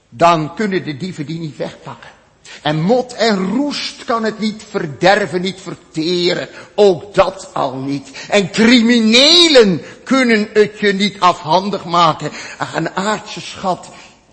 dan 0.09 0.55
kunnen 0.55 0.85
de 0.85 0.97
dieven 0.97 1.27
die 1.27 1.39
niet 1.39 1.57
wegpakken. 1.57 2.20
En 2.63 2.81
mot 2.81 3.13
en 3.13 3.51
roest 3.51 4.05
kan 4.05 4.25
het 4.25 4.39
niet 4.39 4.63
verderven, 4.69 5.41
niet 5.41 5.61
verteren. 5.61 6.49
Ook 6.75 7.15
dat 7.15 7.51
al 7.53 7.75
niet. 7.75 8.11
En 8.29 8.51
criminelen 8.51 9.83
kunnen 10.05 10.49
het 10.53 10.79
je 10.79 10.93
niet 10.93 11.21
afhandig 11.21 11.85
maken. 11.85 12.31
Een 12.75 12.91
aardse 12.91 13.41
schat 13.41 13.89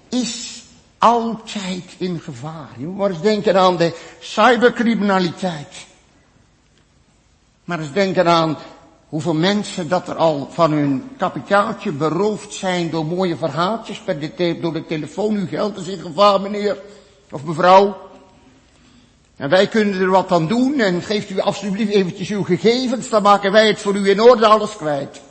is 0.10 0.64
altijd 0.98 1.96
in 1.98 2.20
gevaar. 2.20 2.70
Je 2.78 2.86
moet 2.86 2.98
maar 2.98 3.10
eens 3.10 3.22
denken 3.22 3.58
aan 3.60 3.78
de 3.78 3.96
cybercriminaliteit. 4.20 5.86
Maar 7.64 7.80
eens 7.80 7.94
denken 7.94 8.28
aan 8.28 8.58
hoeveel 9.10 9.34
mensen 9.34 9.90
dat 9.90 10.08
er 10.08 10.16
al 10.16 10.50
van 10.52 10.72
hun 10.72 11.10
kapitaaltje 11.18 11.92
beroofd 11.92 12.54
zijn 12.54 12.90
door 12.90 13.06
mooie 13.06 13.38
verhaaltjes 13.38 14.00
per 14.00 14.20
de 14.20 14.58
door 14.62 14.74
de 14.74 14.86
telefoon. 14.86 15.36
Uw 15.36 15.48
geld 15.48 15.78
is 15.78 15.88
in 15.88 16.00
gevaar, 16.00 16.42
meneer 16.42 16.78
of 17.32 17.44
mevrouw. 17.44 18.07
En 19.38 19.50
wij 19.50 19.68
kunnen 19.68 20.02
er 20.02 20.10
wat 20.10 20.32
aan 20.32 20.48
doen 20.48 20.80
en 20.80 21.02
geeft 21.02 21.30
u 21.30 21.40
alsjeblieft 21.40 21.92
eventjes 21.92 22.30
uw 22.30 22.44
gegevens, 22.44 23.10
dan 23.10 23.22
maken 23.22 23.52
wij 23.52 23.68
het 23.68 23.80
voor 23.80 23.96
u 23.96 24.10
in 24.10 24.22
orde 24.22 24.46
alles 24.46 24.76
kwijt. 24.76 25.22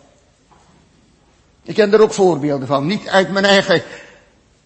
Ik 1.62 1.74
ken 1.74 1.92
er 1.92 2.00
ook 2.00 2.12
voorbeelden 2.12 2.66
van. 2.66 2.86
Niet 2.86 3.08
uit 3.08 3.30
mijn 3.30 3.44
eigen 3.44 3.82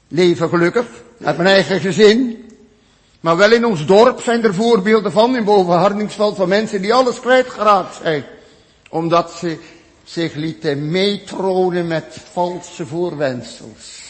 leven 0.08 0.48
gelukkig, 0.48 0.86
uit 1.24 1.36
mijn 1.36 1.48
eigen 1.48 1.80
gezin. 1.80 2.44
Maar 3.20 3.36
wel 3.36 3.52
in 3.52 3.64
ons 3.64 3.86
dorp 3.86 4.20
zijn 4.20 4.44
er 4.44 4.54
voorbeelden 4.54 5.12
van, 5.12 5.36
in 5.36 5.44
Bovenhardingsveld, 5.44 6.36
van 6.36 6.48
mensen 6.48 6.82
die 6.82 6.94
alles 6.94 7.20
kwijtgeraakt 7.20 7.94
zijn. 8.02 8.24
Omdat 8.90 9.32
ze 9.32 9.58
zich 10.04 10.34
lieten 10.34 10.90
meetronen 10.90 11.86
met 11.86 12.16
valse 12.32 12.86
voorwensels. 12.86 14.02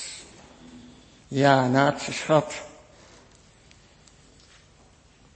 Ja, 1.29 1.69
naartse 1.69 2.13
schat 2.13 2.55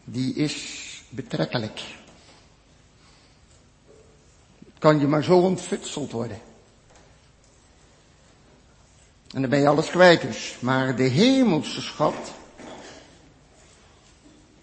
die 0.04 0.34
is 0.34 0.82
betrekkelijk. 1.08 1.82
Kan 4.78 5.00
je 5.00 5.06
maar 5.06 5.22
zo 5.22 5.38
ontfutseld 5.38 6.12
worden. 6.12 6.40
En 9.34 9.40
dan 9.40 9.50
ben 9.50 9.60
je 9.60 9.68
alles 9.68 9.90
kwijt 9.90 10.20
dus. 10.20 10.56
Maar 10.60 10.96
de 10.96 11.02
hemelse 11.02 11.80
schat, 11.80 12.32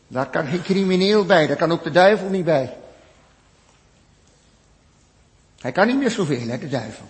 daar 0.08 0.30
kan 0.30 0.48
geen 0.48 0.62
crimineel 0.62 1.26
bij, 1.26 1.48
daar 1.48 1.58
kan 1.58 1.72
ook 1.72 1.84
de 1.84 1.92
duivel 1.92 2.30
niet 2.30 2.46
bij. 2.46 2.78
Hij 5.60 5.72
kan 5.72 5.88
niet 5.88 5.98
meer 5.98 6.12
zoveel, 6.12 6.48
hè, 6.48 6.58
de 6.58 6.70
duivel. 6.70 7.06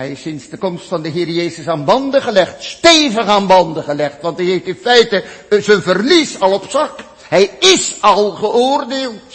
Hij 0.00 0.10
is 0.10 0.20
sinds 0.20 0.48
de 0.48 0.56
komst 0.56 0.86
van 0.86 1.02
de 1.02 1.08
Heer 1.08 1.28
Jezus 1.28 1.68
aan 1.68 1.84
banden 1.84 2.22
gelegd, 2.22 2.64
stevig 2.64 3.26
aan 3.26 3.46
banden 3.46 3.82
gelegd, 3.82 4.22
want 4.22 4.36
hij 4.36 4.46
heeft 4.46 4.66
in 4.66 4.78
feite 4.82 5.24
zijn 5.48 5.82
verlies 5.82 6.40
al 6.40 6.52
op 6.52 6.70
zak. 6.70 6.98
Hij 7.28 7.50
is 7.58 7.94
al 8.00 8.30
geoordeeld. 8.30 9.34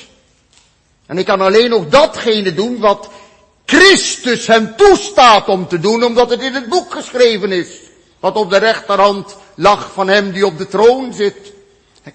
En 1.05 1.15
hij 1.15 1.23
kan 1.23 1.41
alleen 1.41 1.69
nog 1.69 1.89
datgene 1.89 2.53
doen 2.53 2.79
wat 2.79 3.09
Christus 3.65 4.47
hem 4.47 4.75
toestaat 4.75 5.47
om 5.47 5.67
te 5.67 5.79
doen, 5.79 6.03
omdat 6.03 6.29
het 6.29 6.41
in 6.41 6.53
het 6.53 6.69
boek 6.69 6.93
geschreven 6.93 7.51
is. 7.51 7.67
Wat 8.19 8.35
op 8.35 8.49
de 8.49 8.57
rechterhand 8.57 9.35
lag 9.55 9.91
van 9.93 10.07
hem 10.07 10.31
die 10.31 10.45
op 10.45 10.57
de 10.57 10.67
troon 10.67 11.13
zit. 11.13 11.53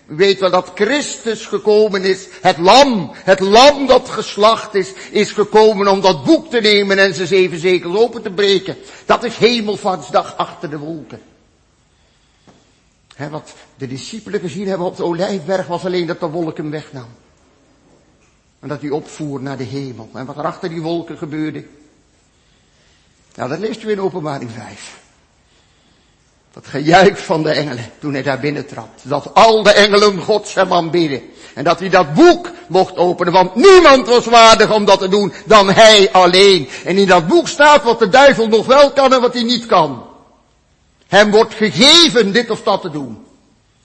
Weet 0.07 0.40
wel 0.40 0.50
dat 0.50 0.70
Christus 0.74 1.46
gekomen 1.46 2.05
is, 2.05 2.29
het 2.40 2.59
lam, 2.59 3.11
het 3.14 3.40
lam 3.40 3.87
dat 3.87 4.09
geslacht 4.09 4.74
is, 4.74 4.92
is 5.11 5.33
gekomen 5.33 5.88
om 5.88 6.00
dat 6.00 6.24
boek 6.24 6.50
te 6.50 6.61
nemen 6.61 6.98
en 6.98 7.14
zijn 7.14 7.26
zeven 7.26 7.59
zekels 7.59 7.96
open 7.96 8.22
te 8.22 8.31
breken. 8.31 8.76
Dat 9.07 9.24
is 9.24 9.37
hemelvaartsdag 9.37 10.37
achter 10.37 10.70
de 10.70 10.79
wolken. 10.79 11.20
Wat 13.31 13.55
de 13.76 13.87
discipelen 13.87 14.40
gezien 14.40 14.68
hebben 14.68 14.87
op 14.87 14.96
de 14.96 15.05
olijfberg 15.05 15.66
was 15.66 15.85
alleen 15.85 16.07
dat 16.07 16.20
de 16.20 16.29
wolken 16.29 16.70
wegnam. 16.70 17.09
En 18.61 18.68
dat 18.68 18.81
hij 18.81 18.90
opvoer 18.90 19.42
naar 19.42 19.57
de 19.57 19.64
hemel. 19.64 20.11
En 20.14 20.26
wat 20.26 20.37
er 20.37 20.44
achter 20.44 20.68
die 20.68 20.83
wolken 20.83 21.18
gebeurde. 21.18 21.64
Nou, 23.35 23.48
dat 23.48 23.59
leest 23.59 23.83
u 23.83 23.90
in 23.90 24.00
openbaring 24.00 24.50
5. 24.50 25.00
Dat 26.52 26.66
gejuich 26.66 27.24
van 27.24 27.42
de 27.42 27.50
engelen 27.50 27.90
toen 27.98 28.12
hij 28.12 28.22
daar 28.22 28.40
binnen 28.40 28.66
trad. 28.66 28.88
Dat 29.02 29.34
al 29.34 29.62
de 29.62 29.72
engelen 29.72 30.18
God 30.18 30.54
hem 30.54 30.72
aanbidden. 30.72 31.22
En 31.54 31.64
dat 31.64 31.78
hij 31.78 31.88
dat 31.88 32.14
boek 32.14 32.50
mocht 32.68 32.96
openen, 32.96 33.32
want 33.32 33.54
niemand 33.54 34.06
was 34.06 34.26
waardig 34.26 34.72
om 34.72 34.84
dat 34.84 34.98
te 34.98 35.08
doen 35.08 35.32
dan 35.44 35.70
hij 35.70 36.12
alleen. 36.12 36.68
En 36.84 36.96
in 36.96 37.06
dat 37.06 37.26
boek 37.26 37.48
staat 37.48 37.82
wat 37.82 37.98
de 37.98 38.08
duivel 38.08 38.48
nog 38.48 38.66
wel 38.66 38.90
kan 38.90 39.12
en 39.12 39.20
wat 39.20 39.34
hij 39.34 39.42
niet 39.42 39.66
kan. 39.66 40.02
Hem 41.06 41.30
wordt 41.30 41.54
gegeven 41.54 42.32
dit 42.32 42.50
of 42.50 42.62
dat 42.62 42.80
te 42.80 42.90
doen. 42.90 43.24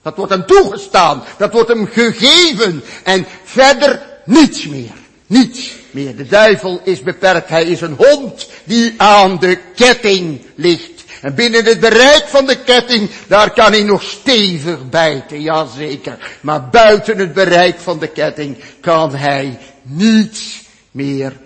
Dat 0.02 0.16
wordt 0.16 0.32
hem 0.32 0.46
toegestaan. 0.46 1.24
Dat 1.38 1.52
wordt 1.52 1.68
hem 1.68 1.86
gegeven. 1.86 2.84
En 3.02 3.26
verder 3.44 4.02
niets 4.24 4.66
meer. 4.66 4.92
Niets 5.26 5.72
meer. 5.90 6.16
De 6.16 6.26
duivel 6.26 6.80
is 6.84 7.02
beperkt. 7.02 7.48
Hij 7.48 7.64
is 7.64 7.80
een 7.80 7.96
hond 7.98 8.48
die 8.64 8.94
aan 8.96 9.38
de 9.38 9.58
ketting 9.74 10.40
ligt. 10.54 10.95
En 11.22 11.34
binnen 11.34 11.64
het 11.64 11.80
bereik 11.80 12.24
van 12.26 12.46
de 12.46 12.62
ketting, 12.62 13.10
daar 13.26 13.50
kan 13.50 13.72
hij 13.72 13.82
nog 13.82 14.02
stevig 14.02 14.88
bijten, 14.88 15.40
jazeker. 15.40 16.38
Maar 16.40 16.68
buiten 16.68 17.18
het 17.18 17.32
bereik 17.32 17.78
van 17.78 17.98
de 17.98 18.08
ketting 18.08 18.56
kan 18.80 19.14
hij 19.14 19.58
niets 19.82 20.64
meer 20.90 21.36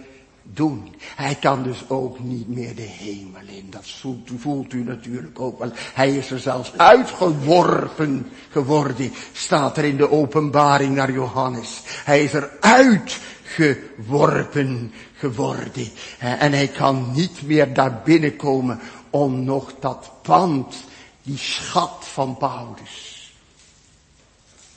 doen. 0.43 0.95
Hij 1.17 1.37
kan 1.41 1.63
dus 1.63 1.85
ook 1.89 2.19
niet 2.19 2.49
meer 2.49 2.75
de 2.75 2.89
hemel 2.99 3.41
in. 3.47 3.67
Dat 3.71 3.91
voelt, 4.01 4.31
voelt 4.37 4.73
u 4.73 4.85
natuurlijk 4.85 5.41
ook 5.41 5.59
wel. 5.59 5.73
Hij 5.75 6.17
is 6.17 6.31
er 6.31 6.39
zelfs 6.39 6.73
uitgeworpen 6.77 8.31
geworden, 8.51 9.13
staat 9.33 9.77
er 9.77 9.85
in 9.85 9.97
de 9.97 10.11
openbaring 10.11 10.95
naar 10.95 11.13
Johannes. 11.13 11.81
Hij 11.85 12.25
is 12.25 12.33
er 12.33 12.51
uitgeworpen 12.61 14.93
geworden. 15.15 15.89
En 16.19 16.53
hij 16.53 16.69
kan 16.69 17.11
niet 17.15 17.43
meer 17.43 17.75
daar 17.75 18.01
binnenkomen 18.05 18.81
om 19.11 19.45
nog 19.45 19.75
dat 19.81 20.11
pand, 20.23 20.75
die 21.23 21.39
schat 21.39 21.97
van 22.01 22.37
Paulus, 22.37 23.33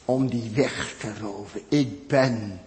om 0.05 0.29
die 0.29 0.49
weg 0.49 0.95
te 0.99 1.19
roven. 1.19 1.61
Ik 1.69 2.07
ben 2.07 2.61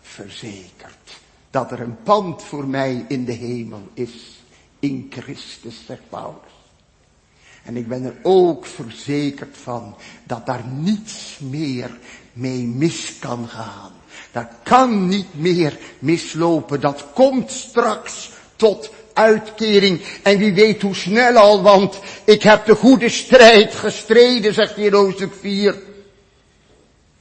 verzekerd 0.00 1.20
dat 1.50 1.72
er 1.72 1.80
een 1.80 2.02
pand 2.02 2.42
voor 2.42 2.66
mij 2.66 3.04
in 3.08 3.24
de 3.24 3.32
hemel 3.32 3.88
is, 3.94 4.42
in 4.78 5.06
Christus, 5.10 5.84
zegt 5.86 6.08
Paulus. 6.08 6.54
En 7.62 7.76
ik 7.76 7.88
ben 7.88 8.04
er 8.04 8.16
ook 8.22 8.66
verzekerd 8.66 9.56
van 9.56 9.94
dat 10.24 10.46
daar 10.46 10.64
niets 10.66 11.38
meer 11.38 11.98
mee 12.32 12.62
mis 12.62 13.18
kan 13.18 13.48
gaan. 13.48 13.92
Dat 14.32 14.48
kan 14.62 15.08
niet 15.08 15.34
meer 15.34 15.78
mislopen. 15.98 16.80
Dat 16.80 17.04
komt 17.14 17.50
straks 17.50 18.30
tot 18.56 18.90
uitkering. 19.16 20.00
En 20.22 20.38
wie 20.38 20.54
weet 20.54 20.82
hoe 20.82 20.94
snel 20.94 21.36
al, 21.36 21.62
want 21.62 21.98
ik 22.24 22.42
heb 22.42 22.66
de 22.66 22.74
goede 22.74 23.08
strijd 23.08 23.74
gestreden, 23.74 24.54
zegt 24.54 24.76
in 24.76 24.92
hoofdstuk 24.92 25.32
4. 25.40 25.74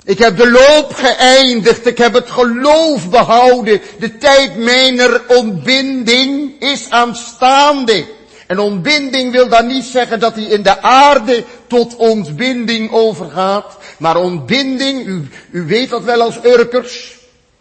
Ik 0.05 0.17
heb 0.17 0.37
de 0.37 0.51
loop 0.51 0.93
geëindigd, 0.93 1.85
ik 1.85 1.97
heb 1.97 2.13
het 2.13 2.29
geloof 2.29 3.09
behouden. 3.09 3.81
De 3.99 4.17
tijd 4.17 4.55
mijner 4.55 5.21
ontbinding 5.27 6.61
is 6.61 6.89
aanstaande. 6.89 8.05
En 8.47 8.59
ontbinding 8.59 9.31
wil 9.31 9.47
dan 9.47 9.67
niet 9.67 9.83
zeggen 9.83 10.19
dat 10.19 10.35
hij 10.35 10.43
in 10.43 10.63
de 10.63 10.81
aarde 10.81 11.43
tot 11.67 11.95
ontbinding 11.95 12.91
overgaat. 12.91 13.77
Maar 13.97 14.15
ontbinding, 14.15 15.05
u, 15.05 15.29
u 15.51 15.65
weet 15.65 15.89
dat 15.89 16.03
wel 16.03 16.21
als 16.21 16.37
Urkers, 16.43 17.15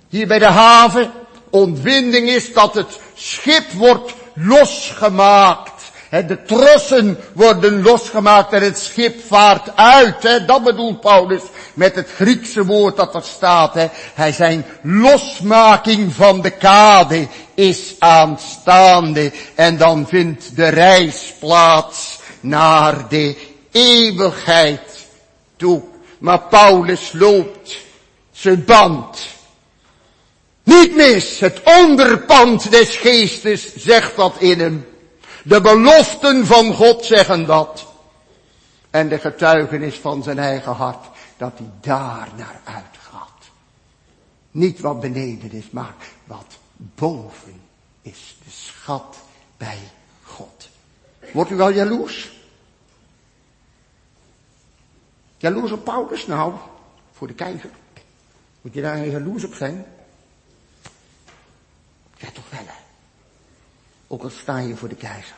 hier 0.08 0.26
bij 0.26 0.38
de 0.38 0.44
haven. 0.44 1.10
Ontbinding 1.50 2.28
is 2.28 2.52
dat 2.52 2.74
het 2.74 2.98
schip 3.14 3.72
wordt 3.72 4.12
losgemaakt. 4.34 5.92
De 6.10 6.42
trossen 6.42 7.18
worden 7.32 7.82
losgemaakt 7.82 8.52
en 8.52 8.62
het 8.62 8.78
schip 8.78 9.26
vaart 9.26 9.76
uit. 9.76 10.46
Dat 10.46 10.64
bedoelt 10.64 11.00
Paulus 11.00 11.42
met 11.74 11.94
het 11.94 12.08
Griekse 12.14 12.64
woord 12.64 12.96
dat 12.96 13.14
er 13.14 13.22
staat. 13.22 13.74
Hij 14.14 14.32
zijn 14.32 14.64
losmaking 14.82 16.12
van 16.14 16.40
de 16.40 16.50
kade 16.50 17.28
is 17.54 17.94
aanstaande. 17.98 19.32
En 19.54 19.76
dan 19.76 20.06
vindt 20.08 20.56
de 20.56 20.68
reis 20.68 21.34
plaats 21.38 22.18
naar 22.40 23.08
de 23.08 23.36
eeuwigheid 23.72 25.06
toe. 25.56 25.82
Maar 26.18 26.40
Paulus 26.40 27.10
loopt 27.12 27.76
zijn 28.32 28.64
band. 28.64 29.18
Niet 30.64 30.94
mis, 30.94 31.40
het 31.40 31.62
onderpand 31.82 32.70
des 32.70 32.96
geestes 32.96 33.76
zegt 33.76 34.16
dat 34.16 34.40
in 34.40 34.60
hem. 34.60 34.86
De 35.42 35.60
beloften 35.60 36.46
van 36.46 36.74
God 36.74 37.04
zeggen 37.04 37.46
dat. 37.46 37.86
En 38.90 39.08
de 39.08 39.18
getuigenis 39.18 39.94
van 39.94 40.22
zijn 40.22 40.38
eigen 40.38 40.72
hart, 40.72 41.06
dat 41.36 41.52
hij 41.56 41.70
daar 41.80 42.28
naar 42.36 42.60
uitgaat. 42.64 43.30
Niet 44.50 44.80
wat 44.80 45.00
beneden 45.00 45.52
is, 45.52 45.70
maar 45.70 45.94
wat 46.24 46.58
boven 46.76 47.60
is. 48.02 48.36
De 48.44 48.50
schat 48.50 49.16
bij 49.56 49.78
God. 50.22 50.68
Wordt 51.32 51.50
u 51.50 51.56
wel 51.56 51.70
jaloers? 51.70 52.32
Jaloers 55.36 55.72
op 55.72 55.84
Paulus? 55.84 56.26
Nou, 56.26 56.54
voor 57.12 57.26
de 57.26 57.34
keizer. 57.34 57.70
Moet 58.60 58.74
je 58.74 58.82
daar 58.82 59.06
jaloers 59.06 59.44
op 59.44 59.54
zijn? 59.54 59.86
Ja, 62.24 62.30
toch 62.30 62.50
wel 62.50 62.66
hè. 62.66 62.82
Ook 64.06 64.22
al 64.22 64.30
sta 64.30 64.58
je 64.58 64.76
voor 64.76 64.88
de 64.88 64.94
keizer. 64.94 65.36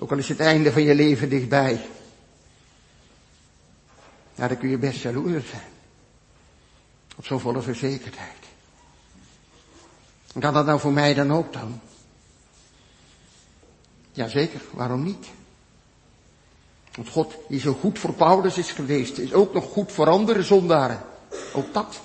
Ook 0.00 0.10
al 0.10 0.18
is 0.18 0.28
het 0.28 0.40
einde 0.40 0.72
van 0.72 0.82
je 0.82 0.94
leven 0.94 1.28
dichtbij. 1.28 1.86
Ja, 4.34 4.48
dan 4.48 4.58
kun 4.58 4.68
je 4.68 4.78
best 4.78 5.00
jaloers 5.00 5.48
zijn. 5.48 5.70
Op 7.16 7.26
zo'n 7.26 7.40
volle 7.40 7.62
verzekerdheid. 7.62 8.36
Kan 10.38 10.52
dat 10.52 10.66
nou 10.66 10.80
voor 10.80 10.92
mij 10.92 11.14
dan 11.14 11.32
ook 11.32 11.52
dan? 11.52 11.80
Jazeker, 14.12 14.60
waarom 14.72 15.02
niet? 15.02 15.26
Want 16.94 17.08
God, 17.08 17.34
die 17.48 17.60
zo 17.60 17.72
goed 17.72 17.98
voor 17.98 18.12
Paulus 18.12 18.58
is 18.58 18.72
geweest, 18.72 19.18
is 19.18 19.32
ook 19.32 19.54
nog 19.54 19.64
goed 19.64 19.92
voor 19.92 20.08
andere 20.08 20.42
zondaren. 20.42 21.02
Ook 21.52 21.72
dat. 21.74 22.00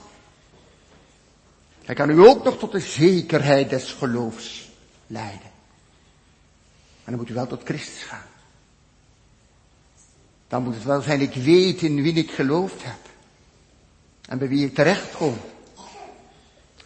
Hij 1.84 1.96
kan 1.96 2.10
u 2.10 2.28
ook 2.28 2.44
nog 2.44 2.58
tot 2.58 2.72
de 2.72 2.80
zekerheid 2.80 3.70
des 3.70 3.92
geloofs 3.92 4.70
leiden. 5.08 5.52
Maar 7.04 7.14
dan 7.14 7.16
moet 7.16 7.30
u 7.30 7.34
wel 7.34 7.48
tot 7.48 7.62
Christus 7.64 8.04
gaan. 8.04 8.26
Dan 10.48 10.64
moet 10.64 10.74
het 10.74 10.84
wel 10.84 11.02
zijn, 11.02 11.22
ik 11.22 11.34
weet 11.34 11.82
in 11.82 12.02
wie 12.02 12.14
ik 12.14 12.32
geloofd 12.32 12.84
heb. 12.84 13.00
En 14.26 14.38
bij 14.38 14.48
wie 14.48 14.66
ik 14.66 14.76
terecht 14.76 15.16
kom. 15.16 15.38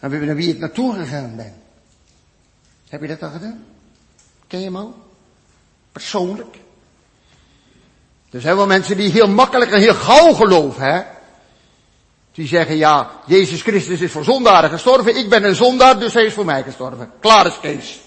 En 0.00 0.10
bij 0.10 0.34
wie 0.34 0.48
ik 0.48 0.58
naartoe 0.58 0.94
gegaan 0.94 1.36
ben. 1.36 1.54
Heb 2.88 3.00
je 3.00 3.08
dat 3.08 3.22
al 3.22 3.30
gedaan? 3.30 3.64
Ken 4.46 4.58
je 4.58 4.64
hem 4.64 4.76
al? 4.76 4.94
Persoonlijk? 5.92 6.56
Er 8.30 8.40
zijn 8.40 8.56
wel 8.56 8.66
mensen 8.66 8.96
die 8.96 9.10
heel 9.10 9.28
makkelijk 9.28 9.70
en 9.70 9.80
heel 9.80 9.94
gauw 9.94 10.32
geloven, 10.32 10.82
hè? 10.82 11.02
Die 12.38 12.46
zeggen, 12.46 12.76
ja, 12.76 13.10
Jezus 13.26 13.62
Christus 13.62 14.00
is 14.00 14.12
voor 14.12 14.24
zondaren 14.24 14.70
gestorven, 14.70 15.16
ik 15.16 15.28
ben 15.28 15.44
een 15.44 15.54
zondaar, 15.54 15.98
dus 15.98 16.14
hij 16.14 16.24
is 16.24 16.32
voor 16.32 16.44
mij 16.44 16.62
gestorven. 16.62 17.12
Klaar 17.20 17.46
is 17.46 17.60
Kees. 17.60 18.00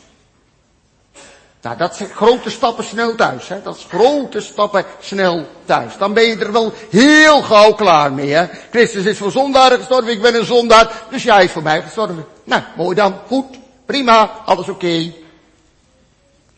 Nou, 1.61 1.77
dat 1.77 1.95
zijn 1.95 2.09
grote 2.09 2.49
stappen 2.49 2.83
snel 2.83 3.15
thuis, 3.15 3.47
hè. 3.47 3.61
Dat 3.61 3.77
is 3.77 3.85
grote 3.89 4.41
stappen 4.41 4.85
snel 4.99 5.47
thuis. 5.65 5.97
Dan 5.97 6.13
ben 6.13 6.23
je 6.23 6.37
er 6.37 6.51
wel 6.51 6.73
heel 6.89 7.41
gauw 7.41 7.73
klaar 7.73 8.13
mee, 8.13 8.29
hè. 8.29 8.47
Christus 8.69 9.05
is 9.05 9.17
voor 9.17 9.31
zondaren 9.31 9.77
gestorven, 9.77 10.11
ik 10.11 10.21
ben 10.21 10.35
een 10.35 10.45
zondaar, 10.45 11.03
dus 11.09 11.23
jij 11.23 11.43
is 11.43 11.51
voor 11.51 11.63
mij 11.63 11.81
gestorven. 11.81 12.25
Nou, 12.43 12.61
mooi 12.77 12.95
dan, 12.95 13.19
goed, 13.27 13.57
prima, 13.85 14.31
alles 14.45 14.69
oké. 14.69 15.13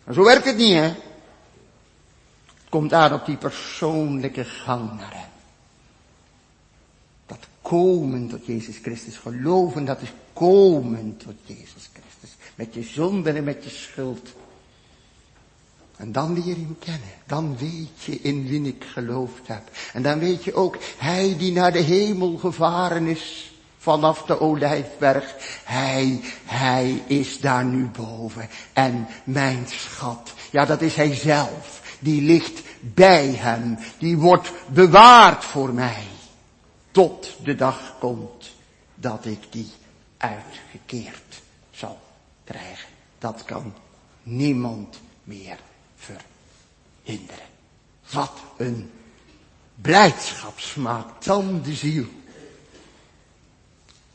Maar 0.03 0.13
zo 0.13 0.23
werkt 0.23 0.45
het 0.45 0.57
niet, 0.57 0.75
hè. 0.75 0.83
Het 0.83 2.69
komt 2.69 2.93
aan 2.93 3.13
op 3.13 3.25
die 3.25 3.38
persoonlijke 3.38 4.43
gang 4.43 4.99
naar 4.99 5.12
hem. 5.13 5.33
Komen 7.63 8.28
tot 8.28 8.45
Jezus 8.45 8.78
Christus, 8.78 9.17
geloven, 9.17 9.86
dat 9.86 10.02
is 10.02 10.13
komen 10.34 11.17
tot 11.17 11.36
Jezus 11.45 11.89
Christus. 11.93 12.38
Met 12.56 12.73
je 12.73 12.84
zonde 12.84 13.32
en 13.32 13.43
met 13.43 13.63
je 13.63 13.69
schuld. 13.69 14.30
En 15.97 16.12
dan 16.12 16.34
leer 16.34 16.45
je 16.45 16.54
hem 16.54 16.78
kennen. 16.80 17.10
Dan 17.28 17.58
weet 17.58 18.04
je 18.04 18.21
in 18.21 18.47
wie 18.47 18.62
ik 18.62 18.84
geloofd 18.84 19.47
heb. 19.47 19.62
En 19.93 20.02
dan 20.02 20.19
weet 20.19 20.43
je 20.43 20.54
ook, 20.54 20.78
hij 20.97 21.36
die 21.38 21.52
naar 21.52 21.71
de 21.71 21.80
hemel 21.80 22.38
gevaren 22.38 23.08
is 23.08 23.54
vanaf 23.78 24.23
de 24.23 24.39
olijfberg. 24.39 25.36
Hij, 25.63 26.21
hij 26.45 27.04
is 27.08 27.39
daar 27.39 27.65
nu 27.65 27.86
boven. 27.86 28.49
En 28.73 29.08
mijn 29.23 29.65
schat, 29.67 30.34
ja 30.52 30.65
dat 30.65 30.82
is 30.82 30.95
hij 30.95 31.15
zelf. 31.15 31.82
Die 31.99 32.21
ligt 32.21 32.62
bij 32.80 33.34
hem. 33.38 33.78
Die 33.97 34.17
wordt 34.17 34.52
bewaard 34.67 35.43
voor 35.43 35.73
mij. 35.73 36.04
Tot 36.93 37.36
de 37.43 37.56
dag 37.56 37.95
komt 37.99 38.51
dat 38.95 39.25
ik 39.25 39.51
die 39.51 39.71
uitgekeerd 40.17 41.41
zal 41.71 41.99
krijgen. 42.43 42.89
Dat 43.19 43.43
kan 43.43 43.73
niemand 44.23 44.99
meer 45.23 45.60
verhinderen. 45.95 47.45
Wat 48.12 48.32
een 48.58 48.91
blijdschap 49.75 50.60
smaakt 50.60 51.25
dan 51.25 51.62
de 51.62 51.73
ziel. 51.73 52.06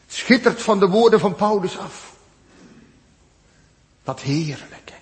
Het 0.04 0.14
schittert 0.14 0.62
van 0.62 0.78
de 0.78 0.88
woorden 0.88 1.20
van 1.20 1.34
Paulus 1.34 1.78
af. 1.78 2.14
Dat 4.02 4.20
heerlijke. 4.20 4.94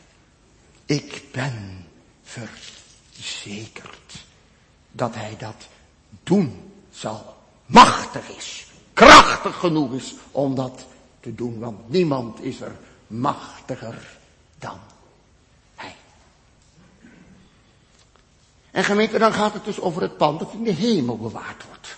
Ik 0.86 1.22
ben 1.32 1.86
verzekerd 2.22 4.24
dat 4.92 5.14
hij 5.14 5.36
dat 5.38 5.68
doen 6.22 6.72
zal. 6.90 7.35
Machtig 7.66 8.28
is. 8.36 8.66
Krachtig 8.92 9.56
genoeg 9.56 9.92
is 9.92 10.14
om 10.30 10.54
dat 10.54 10.86
te 11.20 11.34
doen. 11.34 11.58
Want 11.58 11.90
niemand 11.90 12.42
is 12.42 12.60
er 12.60 12.76
machtiger 13.06 14.18
dan 14.58 14.78
En 18.76 18.84
gemeente, 18.84 19.18
dan 19.18 19.32
gaat 19.32 19.52
het 19.52 19.64
dus 19.64 19.80
over 19.80 20.02
het 20.02 20.16
pand 20.16 20.38
dat 20.38 20.52
in 20.52 20.64
de 20.64 20.72
hemel 20.72 21.16
bewaard 21.16 21.64
wordt. 21.68 21.96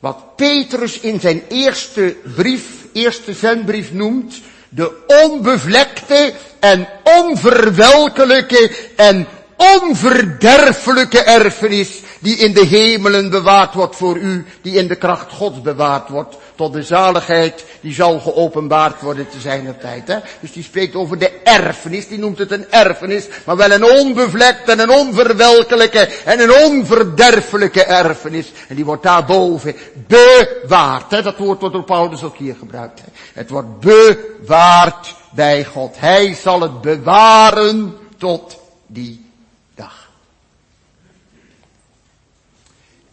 Wat 0.00 0.36
Petrus 0.36 1.00
in 1.00 1.20
zijn 1.20 1.42
eerste 1.48 2.16
brief, 2.34 2.86
eerste 2.92 3.32
zendbrief 3.32 3.92
noemt, 3.92 4.40
de 4.68 5.04
onbevlekte 5.24 6.34
en 6.60 6.88
onverwelkelijke 7.02 8.76
en 8.96 9.26
onverderfelijke 9.58 11.22
erfenis 11.22 12.00
die 12.18 12.36
in 12.36 12.52
de 12.52 12.64
hemelen 12.66 13.30
bewaard 13.30 13.74
wordt 13.74 13.96
voor 13.96 14.16
u, 14.16 14.46
die 14.62 14.74
in 14.74 14.88
de 14.88 14.96
kracht 14.96 15.32
Gods 15.32 15.60
bewaard 15.60 16.08
wordt, 16.08 16.36
tot 16.54 16.72
de 16.72 16.82
zaligheid 16.82 17.64
die 17.80 17.94
zal 17.94 18.20
geopenbaard 18.20 19.00
worden 19.00 19.28
te 19.28 19.40
zijner 19.40 19.78
tijd. 19.78 20.08
Hè? 20.08 20.18
Dus 20.40 20.52
die 20.52 20.62
spreekt 20.62 20.94
over 20.94 21.18
de 21.18 21.30
erfenis, 21.44 22.08
die 22.08 22.18
noemt 22.18 22.38
het 22.38 22.50
een 22.50 22.70
erfenis, 22.70 23.26
maar 23.44 23.56
wel 23.56 23.70
een 23.70 23.84
onbevlekte 23.84 24.72
en 24.72 24.78
een 24.78 24.90
onverwelkelijke 24.90 26.08
en 26.24 26.40
een 26.40 26.52
onverderfelijke 26.52 27.84
erfenis. 27.84 28.52
En 28.68 28.76
die 28.76 28.84
wordt 28.84 29.02
daarboven 29.02 29.74
bewaard. 30.06 31.10
Hè? 31.10 31.22
Dat 31.22 31.36
woord 31.36 31.60
wordt 31.60 31.74
door 31.74 31.84
Paulus 31.84 32.22
ook 32.22 32.36
hier 32.36 32.56
gebruikt. 32.58 33.00
Hè? 33.00 33.06
Het 33.32 33.50
wordt 33.50 33.80
bewaard 33.80 35.14
bij 35.30 35.64
God. 35.64 35.94
Hij 35.98 36.34
zal 36.42 36.60
het 36.60 36.80
bewaren 36.80 37.96
tot 38.18 38.58
die 38.86 39.27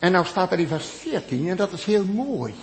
En 0.05 0.11
nou 0.11 0.25
staat 0.25 0.51
er 0.51 0.59
in 0.59 0.67
vers 0.67 0.85
14, 0.85 1.49
en 1.49 1.57
dat 1.57 1.71
is 1.71 1.83
heel 1.83 2.05
mooi. 2.05 2.53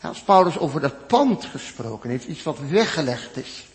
Als 0.00 0.20
Paulus 0.20 0.58
over 0.58 0.80
dat 0.80 1.06
pand 1.06 1.44
gesproken 1.44 2.10
heeft, 2.10 2.26
iets 2.26 2.42
wat 2.42 2.58
weggelegd 2.58 3.36
is, 3.36 3.66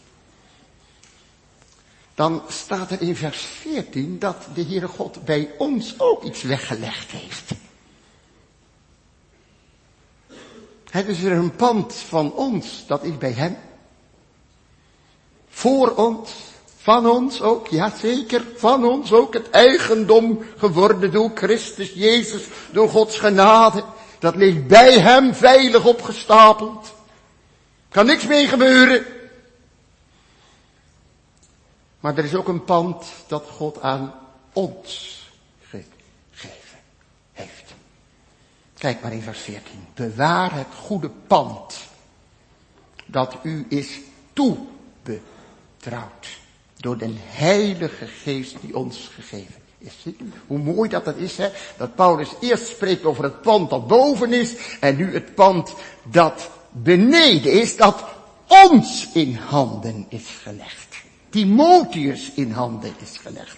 dan 2.14 2.44
staat 2.48 2.92
er 2.92 3.02
in 3.02 3.16
vers 3.16 3.42
14 3.42 4.20
dat 4.20 4.48
de 4.54 4.64
Heere 4.64 4.88
God 4.88 5.26
bij 5.26 5.52
ons 5.58 6.00
ook 6.00 6.24
iets 6.24 6.42
weggelegd 6.42 7.12
heeft. 7.12 7.52
Het 10.90 11.08
is 11.08 11.24
er 11.24 11.32
een 11.32 11.56
pand 11.56 11.94
van 11.94 12.34
ons, 12.34 12.84
dat 12.88 13.04
is 13.04 13.18
bij 13.18 13.32
Hem. 13.32 13.58
Voor 15.50 15.96
ons, 15.96 16.32
van 16.86 17.10
ons 17.10 17.42
ook, 17.42 17.68
ja 17.68 17.92
zeker, 17.98 18.46
van 18.56 18.86
ons 18.86 19.12
ook, 19.12 19.34
het 19.34 19.50
eigendom 19.50 20.46
geworden 20.58 21.12
door 21.12 21.32
Christus 21.36 21.92
Jezus, 21.94 22.44
door 22.72 22.90
Gods 22.90 23.18
genade. 23.18 23.84
Dat 24.20 24.36
ligt 24.36 24.68
bij 24.68 25.00
Hem 25.00 25.34
veilig 25.34 25.86
opgestapeld. 25.86 26.94
Kan 27.90 28.06
niks 28.06 28.26
mee 28.26 28.48
gebeuren. 28.48 29.06
Maar 32.00 32.18
er 32.18 32.24
is 32.24 32.36
ook 32.36 32.48
een 32.48 32.64
pand 32.64 33.06
dat 33.28 33.50
God 33.50 33.82
aan 33.82 34.14
ons 34.54 35.20
gegeven 35.62 36.80
heeft. 37.34 37.74
Kijk 38.78 39.02
maar 39.02 39.14
in 39.14 39.22
vers 39.22 39.40
14. 39.40 39.88
Bewaar 39.94 40.54
het 40.54 40.74
goede 40.86 41.10
pand 41.28 41.78
dat 43.06 43.36
u 43.44 43.66
is 43.70 44.00
toebetrouwd 44.34 46.44
door 46.86 46.98
de 46.98 47.14
heilige 47.18 48.08
geest 48.24 48.56
die 48.62 48.76
ons 48.76 49.10
gegeven 49.14 49.62
is. 49.78 50.06
Hoe 50.48 50.58
mooi 50.58 50.90
dat 50.90 51.06
dat 51.06 51.16
is, 51.16 51.38
hè? 51.38 51.50
Dat 51.78 51.96
Paulus 51.96 52.30
eerst 52.42 52.68
spreekt 52.68 53.06
over 53.06 53.24
het 53.24 53.42
pand 53.42 53.70
dat 53.70 53.88
boven 53.88 54.34
is 54.34 54.56
en 54.80 54.96
nu 54.96 55.14
het 55.14 55.36
pand 55.36 55.74
dat 56.04 56.50
beneden 56.72 57.52
is, 57.52 57.78
dat 57.78 58.04
ons 58.48 59.10
in 59.14 59.36
handen 59.36 60.06
is 60.10 60.28
gelegd. 60.44 60.96
Timotheus 61.30 62.32
in 62.36 62.52
handen 62.52 62.94
is 63.02 63.18
gelegd. 63.18 63.58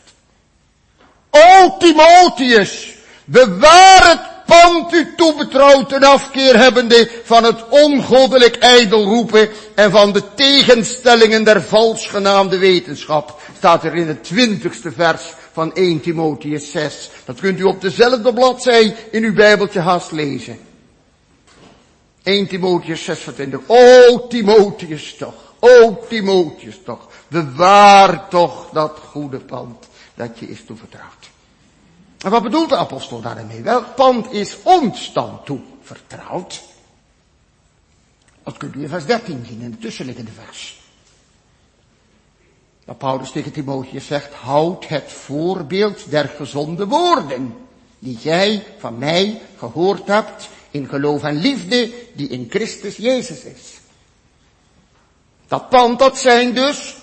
O 1.30 1.78
Timotheus, 1.78 2.96
bewaar 3.26 4.10
het 4.10 4.37
pand 4.48 4.94
u 4.94 5.14
toebetrouwd 5.16 5.92
een 5.92 6.04
afkeer 6.04 6.58
hebbende 6.58 7.10
van 7.24 7.44
het 7.44 7.68
ongoddelijk 7.70 8.56
ijdelroepen 8.56 9.50
en 9.76 9.92
van 9.92 10.14
de 10.14 10.24
tegenstellingen 10.36 11.44
der 11.44 11.62
valsgenaamde 11.62 12.58
wetenschap. 12.58 13.42
Staat 13.58 13.84
er 13.84 13.96
in 13.96 14.08
het 14.08 14.24
twintigste 14.24 14.92
vers 14.92 15.22
van 15.52 15.74
1 15.74 16.02
Timotheus 16.02 16.72
6. 16.72 17.10
Dat 17.26 17.40
kunt 17.40 17.60
u 17.60 17.64
op 17.64 17.82
dezelfde 17.82 18.34
bladzij 18.34 18.96
in 19.12 19.24
uw 19.24 19.34
Bijbeltje 19.34 19.80
haast 19.80 20.12
lezen. 20.12 20.60
1 22.24 22.48
Timotheus 22.48 23.04
6 23.04 23.20
20. 23.36 23.60
O 23.68 24.28
Timotheus 24.28 25.16
toch. 25.18 25.34
O 25.60 26.06
Timotheus 26.10 26.80
toch. 26.86 27.08
Bewaar 27.28 28.28
toch 28.30 28.70
dat 28.74 29.00
goede 29.12 29.38
pand 29.38 29.88
dat 30.16 30.40
je 30.40 30.50
is 30.50 30.64
toevertrouwd. 30.66 31.27
En 32.18 32.32
wat 32.32 32.44
bedoelt 32.44 32.70
de 32.70 32.76
apostel 32.76 33.22
daarmee? 33.22 33.62
Welk 33.62 33.96
pand 33.96 34.32
is 34.32 34.58
ons 34.64 35.14
dan 35.14 35.40
toevertrouwd? 35.44 36.64
Dat 38.44 38.58
kunt 38.58 38.76
u 38.76 38.82
in 38.82 38.90
vers 38.90 39.06
13 39.06 39.46
zien, 39.48 39.62
in 39.62 39.72
de 39.72 39.78
tussenliggende 39.78 40.32
vers. 40.32 40.80
Dat 42.86 42.98
Paulus 42.98 43.32
tegen 43.32 43.52
Timotheus 43.52 44.08
zegt, 44.08 44.34
houd 44.34 44.88
het 44.88 45.12
voorbeeld 45.12 46.10
der 46.10 46.30
gezonde 46.30 46.88
woorden, 46.88 47.56
die 48.00 48.18
jij 48.18 48.64
van 48.78 48.98
mij 48.98 49.42
gehoord 49.58 50.08
hebt, 50.08 50.50
in 50.72 50.88
geloof 50.88 51.24
en 51.24 51.36
liefde, 51.36 51.94
die 52.14 52.28
in 52.28 52.48
Christus 52.50 52.96
Jezus 52.96 53.44
is. 53.44 53.80
Dat 55.48 55.70
pand, 55.70 56.00
dat 56.00 56.18
zijn 56.18 56.54
dus 56.54 56.96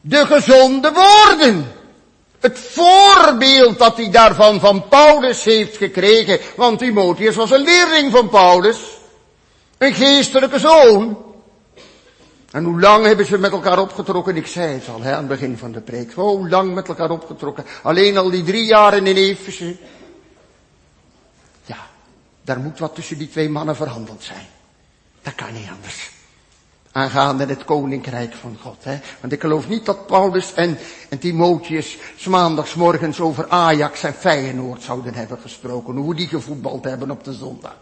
de 0.00 0.26
gezonde 0.26 0.92
woorden. 0.92 1.72
Het 2.44 2.58
voorbeeld 2.58 3.78
dat 3.78 3.96
hij 3.96 4.10
daarvan 4.10 4.60
van 4.60 4.88
Paulus 4.88 5.44
heeft 5.44 5.76
gekregen. 5.76 6.38
Want 6.56 6.78
Timotheus 6.78 7.36
was 7.36 7.50
een 7.50 7.62
leerling 7.62 8.12
van 8.12 8.28
Paulus. 8.28 8.78
Een 9.78 9.94
geestelijke 9.94 10.58
zoon. 10.58 11.24
En 12.50 12.64
hoe 12.64 12.80
lang 12.80 13.06
hebben 13.06 13.26
ze 13.26 13.38
met 13.38 13.52
elkaar 13.52 13.78
opgetrokken? 13.78 14.36
Ik 14.36 14.46
zei 14.46 14.74
het 14.74 14.88
al 14.88 15.02
hè, 15.02 15.12
aan 15.12 15.18
het 15.18 15.28
begin 15.28 15.58
van 15.58 15.72
de 15.72 15.80
preek. 15.80 16.12
Hoe 16.12 16.48
lang 16.48 16.74
met 16.74 16.88
elkaar 16.88 17.10
opgetrokken? 17.10 17.64
Alleen 17.82 18.16
al 18.16 18.30
die 18.30 18.42
drie 18.42 18.64
jaren 18.64 19.06
in 19.06 19.16
Efeze. 19.16 19.76
Ja, 21.64 21.78
daar 22.42 22.58
moet 22.58 22.78
wat 22.78 22.94
tussen 22.94 23.18
die 23.18 23.28
twee 23.28 23.48
mannen 23.48 23.76
verhandeld 23.76 24.22
zijn. 24.22 24.46
Dat 25.22 25.34
kan 25.34 25.52
niet 25.52 25.68
anders 25.76 26.13
aangaande 26.94 27.46
het 27.46 27.64
koninkrijk 27.64 28.34
van 28.34 28.56
God. 28.62 28.84
Hè? 28.84 28.98
Want 29.20 29.32
ik 29.32 29.40
geloof 29.40 29.68
niet 29.68 29.86
dat 29.86 30.06
Paulus 30.06 30.54
en, 30.54 30.78
en 31.08 31.18
Timotheus 31.18 31.98
maandagsmorgens 32.28 33.20
over 33.20 33.48
Ajax 33.48 34.02
en 34.02 34.14
Feyenoord 34.14 34.82
zouden 34.82 35.14
hebben 35.14 35.38
gesproken. 35.38 35.96
Hoe 35.96 36.14
die 36.14 36.28
gevoetbald 36.28 36.84
hebben 36.84 37.10
op 37.10 37.24
de 37.24 37.32
zondag. 37.32 37.76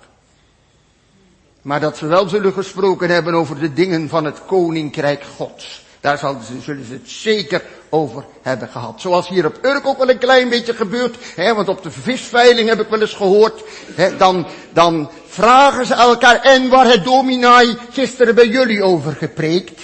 Maar 1.63 1.81
dat 1.81 1.97
ze 1.97 2.07
wel 2.07 2.29
zullen 2.29 2.53
gesproken 2.53 3.11
hebben 3.11 3.35
over 3.35 3.59
de 3.59 3.73
dingen 3.73 4.09
van 4.09 4.25
het 4.25 4.45
koninkrijk 4.47 5.25
Gods. 5.37 5.82
Daar 6.03 6.19
zullen 6.63 6.85
ze 6.85 6.93
het 6.93 7.11
zeker 7.11 7.63
over 7.89 8.25
hebben 8.43 8.69
gehad. 8.69 9.01
Zoals 9.01 9.29
hier 9.29 9.47
op 9.47 9.59
Urk 9.63 9.87
ook 9.87 9.99
wel 9.99 10.11
een 10.11 10.19
klein 10.19 10.49
beetje 10.49 10.75
gebeurt. 10.75 11.17
Hè, 11.35 11.55
want 11.55 11.69
op 11.69 11.83
de 11.83 11.91
visveiling 11.91 12.69
heb 12.69 12.81
ik 12.81 12.89
wel 12.89 13.01
eens 13.01 13.15
gehoord. 13.15 13.63
Hè, 13.95 14.17
dan, 14.17 14.47
dan 14.73 15.11
vragen 15.27 15.87
ze 15.87 15.95
elkaar. 15.95 16.41
En 16.41 16.69
waar 16.69 16.87
het 16.87 17.05
dominai 17.05 17.77
gisteren 17.91 18.35
bij 18.35 18.49
jullie 18.49 18.83
over 18.83 19.13
gepreekt? 19.13 19.81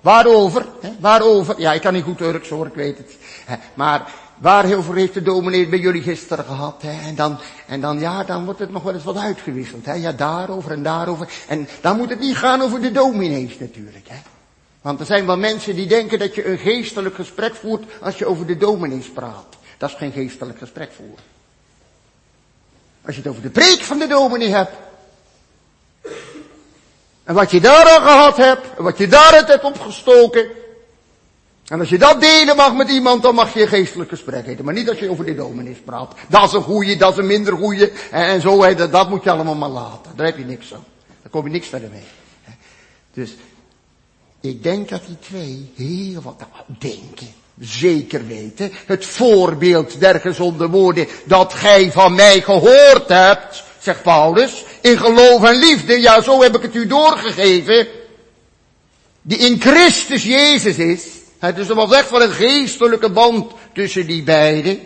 Waarover? 0.00 0.66
Hè, 0.80 0.90
waarover? 1.00 1.54
Ja, 1.60 1.72
ik 1.72 1.80
kan 1.80 1.92
niet 1.92 2.04
goed 2.04 2.20
Urks 2.20 2.48
hoor, 2.48 2.66
ik 2.66 2.74
weet 2.74 2.98
het. 2.98 3.16
Hè, 3.44 3.56
maar 3.74 4.10
waarover 4.38 4.94
heeft 4.94 5.14
de 5.14 5.22
dominee 5.22 5.68
bij 5.68 5.78
jullie 5.78 6.02
gisteren 6.02 6.44
gehad? 6.44 6.82
Hè? 6.82 7.08
En, 7.08 7.14
dan, 7.14 7.38
en 7.66 7.80
dan, 7.80 7.98
ja, 7.98 8.24
dan 8.24 8.44
wordt 8.44 8.60
het 8.60 8.72
nog 8.72 8.82
wel 8.82 8.94
eens 8.94 9.04
wat 9.04 9.18
uitgewisseld. 9.18 9.86
Hè? 9.86 9.94
Ja, 9.94 10.12
daarover 10.12 10.70
en 10.70 10.82
daarover. 10.82 11.28
En 11.48 11.68
dan 11.80 11.96
moet 11.96 12.10
het 12.10 12.20
niet 12.20 12.36
gaan 12.36 12.62
over 12.62 12.80
de 12.80 12.92
dominees 12.92 13.58
natuurlijk. 13.58 14.08
Hè? 14.08 14.16
Want 14.82 15.00
er 15.00 15.06
zijn 15.06 15.26
wel 15.26 15.36
mensen 15.36 15.74
die 15.74 15.86
denken 15.86 16.18
dat 16.18 16.34
je 16.34 16.46
een 16.46 16.58
geestelijk 16.58 17.14
gesprek 17.14 17.54
voert 17.54 17.84
als 18.00 18.18
je 18.18 18.26
over 18.26 18.46
de 18.46 18.56
dominees 18.56 19.10
praat. 19.10 19.46
Dat 19.78 19.90
is 19.90 19.96
geen 19.96 20.12
geestelijk 20.12 20.58
gesprek 20.58 20.92
voeren. 20.92 21.24
Als 23.04 23.14
je 23.14 23.20
het 23.20 23.30
over 23.30 23.42
de 23.42 23.50
preek 23.50 23.80
van 23.80 23.98
de 23.98 24.06
dominee 24.06 24.48
hebt. 24.48 24.72
En 27.24 27.34
wat 27.34 27.50
je 27.50 27.60
daar 27.60 27.88
al 27.88 28.00
gehad 28.00 28.36
hebt. 28.36 28.66
En 28.76 28.82
wat 28.82 28.98
je 28.98 29.08
daaruit 29.08 29.48
hebt 29.48 29.64
opgestoken. 29.64 30.46
En 31.66 31.80
als 31.80 31.88
je 31.88 31.98
dat 31.98 32.20
delen 32.20 32.56
mag 32.56 32.74
met 32.74 32.88
iemand, 32.88 33.22
dan 33.22 33.34
mag 33.34 33.54
je 33.54 33.62
een 33.62 33.68
geestelijk 33.68 34.10
gesprek 34.10 34.46
heten. 34.46 34.64
Maar 34.64 34.74
niet 34.74 34.88
als 34.88 34.98
je 34.98 35.10
over 35.10 35.24
de 35.24 35.34
dominees 35.34 35.80
praat. 35.84 36.14
Dat 36.28 36.44
is 36.44 36.52
een 36.52 36.62
goeie, 36.62 36.96
dat 36.96 37.12
is 37.12 37.18
een 37.18 37.26
minder 37.26 37.56
goeie. 37.56 37.92
En 38.10 38.40
zo, 38.40 38.74
dat, 38.74 38.92
dat 38.92 39.08
moet 39.08 39.24
je 39.24 39.30
allemaal 39.30 39.54
maar 39.54 39.68
laten. 39.68 40.16
Daar 40.16 40.26
heb 40.26 40.38
je 40.38 40.44
niks 40.44 40.74
aan. 40.74 40.84
Daar 41.22 41.30
kom 41.30 41.44
je 41.44 41.50
niks 41.50 41.68
verder 41.68 41.90
mee. 41.90 42.04
Dus 43.12 43.34
ik 44.42 44.62
denk 44.62 44.88
dat 44.88 45.02
die 45.06 45.18
twee 45.18 45.72
heel 45.76 46.22
wat 46.22 46.42
denken. 46.78 47.34
Zeker 47.60 48.26
weten. 48.26 48.72
Het 48.86 49.06
voorbeeld 49.06 50.00
der 50.00 50.20
gezonde 50.20 50.68
woorden 50.68 51.06
dat 51.24 51.52
gij 51.54 51.92
van 51.92 52.14
mij 52.14 52.40
gehoord 52.40 53.08
hebt, 53.08 53.62
zegt 53.78 54.02
Paulus, 54.02 54.64
in 54.80 54.98
geloof 54.98 55.44
en 55.44 55.56
liefde, 55.56 56.00
ja 56.00 56.20
zo 56.22 56.42
heb 56.42 56.56
ik 56.56 56.62
het 56.62 56.74
u 56.74 56.86
doorgegeven, 56.86 57.86
die 59.22 59.38
in 59.38 59.60
Christus 59.60 60.22
Jezus 60.24 60.76
is. 60.76 61.06
Het 61.38 61.58
is 61.58 61.68
was 61.68 61.92
echt 61.92 62.10
wel 62.10 62.22
een 62.22 62.30
geestelijke 62.30 63.10
band 63.10 63.52
tussen 63.72 64.06
die 64.06 64.22
beiden. 64.22 64.80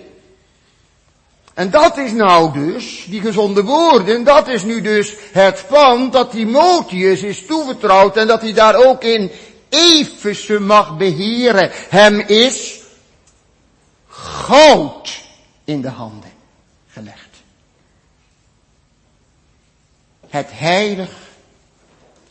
En 1.56 1.70
dat 1.70 1.96
is 1.98 2.12
nou 2.12 2.52
dus, 2.52 3.06
die 3.08 3.20
gezonde 3.20 3.62
woorden, 3.62 4.24
dat 4.24 4.48
is 4.48 4.62
nu 4.62 4.80
dus 4.80 5.14
het 5.32 5.64
pand 5.68 6.12
dat 6.12 6.30
Timotheus 6.30 7.22
is 7.22 7.46
toevertrouwd 7.46 8.16
en 8.16 8.26
dat 8.26 8.42
hij 8.42 8.52
daar 8.52 8.74
ook 8.74 9.04
in 9.04 9.30
Efeze 9.68 10.58
mag 10.58 10.96
beheren. 10.96 11.70
Hem 11.72 12.20
is 12.20 12.80
goud 14.08 15.24
in 15.64 15.80
de 15.80 15.88
handen 15.88 16.32
gelegd. 16.88 17.36
Het 20.28 20.50
heilig 20.50 21.10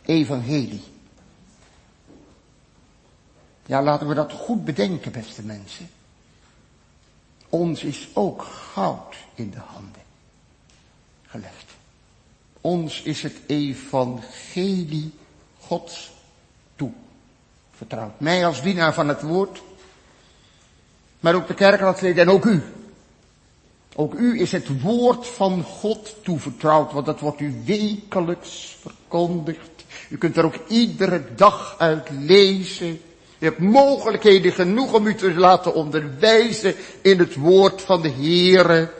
evangelie. 0.05 0.83
Ja, 3.65 3.83
laten 3.83 4.07
we 4.07 4.13
dat 4.13 4.31
goed 4.31 4.65
bedenken, 4.65 5.11
beste 5.11 5.41
mensen. 5.41 5.89
Ons 7.49 7.83
is 7.83 8.07
ook 8.13 8.43
goud 8.43 9.15
in 9.36 9.49
de 9.49 9.59
handen 9.59 10.01
gelegd. 11.27 11.65
Ons 12.61 13.01
is 13.01 13.21
het 13.21 13.36
evangelie 13.47 15.13
Gods 15.59 16.11
vertrouwd. 17.78 18.19
Mij 18.19 18.45
als 18.45 18.61
dienaar 18.61 18.93
van 18.93 19.07
het 19.07 19.21
woord, 19.21 19.61
maar 21.19 21.36
ook 21.36 21.47
de 21.47 21.53
kerkraadsleden 21.53 22.23
en 22.23 22.30
ook 22.30 22.45
u. 22.45 22.63
Ook 23.95 24.13
u 24.13 24.39
is 24.39 24.51
het 24.51 24.82
woord 24.82 25.28
van 25.28 25.63
God 25.63 26.15
toevertrouwd, 26.23 26.91
want 26.91 27.05
dat 27.05 27.19
wordt 27.19 27.39
u 27.39 27.61
wekelijks 27.65 28.78
verkondigd. 28.82 29.86
U 30.09 30.17
kunt 30.17 30.38
er 30.38 30.45
ook 30.45 30.59
iedere 30.67 31.23
dag 31.36 31.76
uit 31.78 32.09
lezen. 32.09 33.01
U 33.39 33.45
hebt 33.45 33.59
mogelijkheden 33.59 34.51
genoeg 34.51 34.93
om 34.93 35.07
u 35.07 35.15
te 35.15 35.34
laten 35.34 35.73
onderwijzen 35.73 36.76
in 37.01 37.19
het 37.19 37.36
woord 37.36 37.82
van 37.82 38.01
de 38.01 38.09
Heere. 38.09 38.91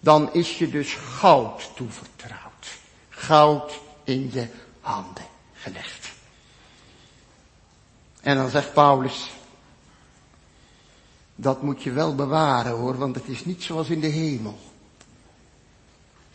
Dan 0.00 0.32
is 0.32 0.58
je 0.58 0.70
dus 0.70 0.94
goud 0.94 1.70
toevertrouwd. 1.74 2.66
Goud 3.08 3.80
in 4.04 4.30
je 4.32 4.46
handen 4.80 5.26
gelegd. 5.52 6.01
En 8.22 8.36
dan 8.36 8.50
zegt 8.50 8.72
Paulus, 8.72 9.30
dat 11.34 11.62
moet 11.62 11.82
je 11.82 11.92
wel 11.92 12.14
bewaren 12.14 12.72
hoor, 12.72 12.98
want 12.98 13.14
het 13.14 13.28
is 13.28 13.44
niet 13.44 13.62
zoals 13.62 13.88
in 13.88 14.00
de 14.00 14.06
hemel. 14.06 14.58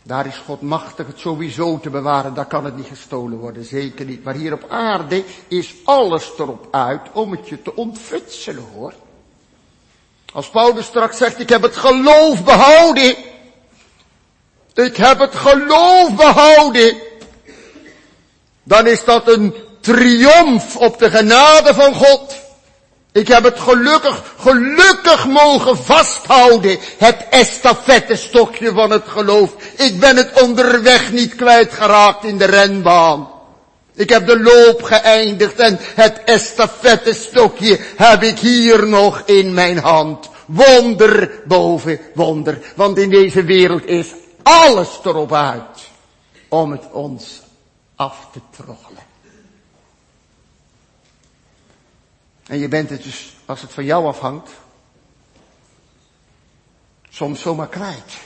Daar 0.04 0.26
is 0.26 0.38
God 0.38 0.62
machtig 0.62 1.08
het 1.08 1.20
sowieso 1.20 1.80
te 1.80 1.90
bewaren, 1.90 2.34
daar 2.34 2.46
kan 2.46 2.66
het 2.66 2.76
niet 2.76 2.88
gestolen 2.88 3.38
worden, 3.38 3.66
zeker 3.66 4.06
niet. 4.06 4.24
Maar 4.24 4.34
hier 4.34 4.54
op 4.54 4.66
aarde 4.70 5.24
is 5.48 5.76
alles 5.84 6.32
erop 6.38 6.68
uit 6.72 7.02
om 7.12 7.32
het 7.32 7.50
je 7.50 7.62
te 7.62 7.76
ontfutselen 7.76 8.64
hoor. 8.74 8.94
Als 10.34 10.50
Paulus 10.50 10.86
straks 10.86 11.18
zegt, 11.18 11.40
ik 11.40 11.50
heb 11.50 11.62
het 11.62 11.76
geloof 11.76 12.44
behouden. 12.44 13.16
Ik 14.74 14.98
heb 14.98 15.20
het 15.20 15.36
geloof 15.36 16.16
behouden. 16.16 16.98
Dan 18.64 18.88
is 18.88 19.04
dat 19.04 19.28
een 19.28 19.54
triomf 19.88 20.76
op 20.76 21.00
de 21.00 21.10
genade 21.10 21.74
van 21.74 21.94
God. 21.94 22.36
Ik 23.12 23.28
heb 23.28 23.44
het 23.44 23.60
gelukkig, 23.60 24.24
gelukkig 24.38 25.28
mogen 25.28 25.78
vasthouden. 25.78 26.78
Het 26.98 27.26
estafettestokje 27.30 28.72
van 28.72 28.92
het 28.92 29.08
geloof. 29.08 29.54
Ik 29.76 30.00
ben 30.00 30.16
het 30.16 30.42
onderweg 30.42 31.12
niet 31.12 31.36
kwijtgeraakt 31.36 32.24
in 32.24 32.38
de 32.38 32.46
renbaan. 32.46 33.30
Ik 33.94 34.10
heb 34.10 34.28
de 34.28 34.40
loop 34.40 34.84
geëindigd 34.84 35.60
en 35.60 35.78
het 35.80 36.22
estafettestokje 36.26 37.80
heb 37.96 38.24
ik 38.24 38.40
hier 38.40 38.88
nog 38.88 39.22
in 39.26 39.54
mijn 39.54 39.78
hand. 39.78 40.30
Wonder 40.46 41.42
boven 41.46 42.00
wonder. 42.14 42.60
Want 42.76 42.98
in 42.98 43.10
deze 43.10 43.44
wereld 43.44 43.86
is 43.86 44.08
alles 44.44 44.90
erop 45.04 45.34
uit 45.34 45.90
om 46.48 46.72
het 46.72 46.84
ons 46.92 47.42
af 47.96 48.28
te 48.32 48.40
troggelen. 48.58 49.07
En 52.48 52.58
je 52.58 52.68
bent 52.68 52.90
het 52.90 53.04
dus, 53.04 53.36
als 53.46 53.62
het 53.62 53.74
van 53.74 53.86
jou 53.86 54.06
afhangt, 54.06 54.52
soms 57.10 57.42
zomaar 57.42 57.68
kwijt. 57.68 58.18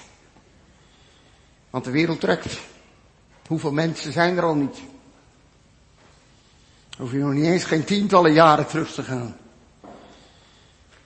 Want 1.70 1.84
de 1.84 1.92
wereld 1.92 2.20
trekt. 2.20 2.60
Hoeveel 3.48 3.72
mensen 3.72 4.14
zijn 4.14 4.38
er 4.38 4.44
al 4.44 4.56
niet? 4.56 4.82
Hoef 6.98 7.12
je 7.12 7.18
nog 7.18 7.34
niet 7.34 7.46
eens 7.46 7.64
geen 7.64 7.84
tientallen 7.84 8.34
jaren 8.34 8.68
terug 8.68 8.94
te 8.94 9.04
gaan. 9.04 9.38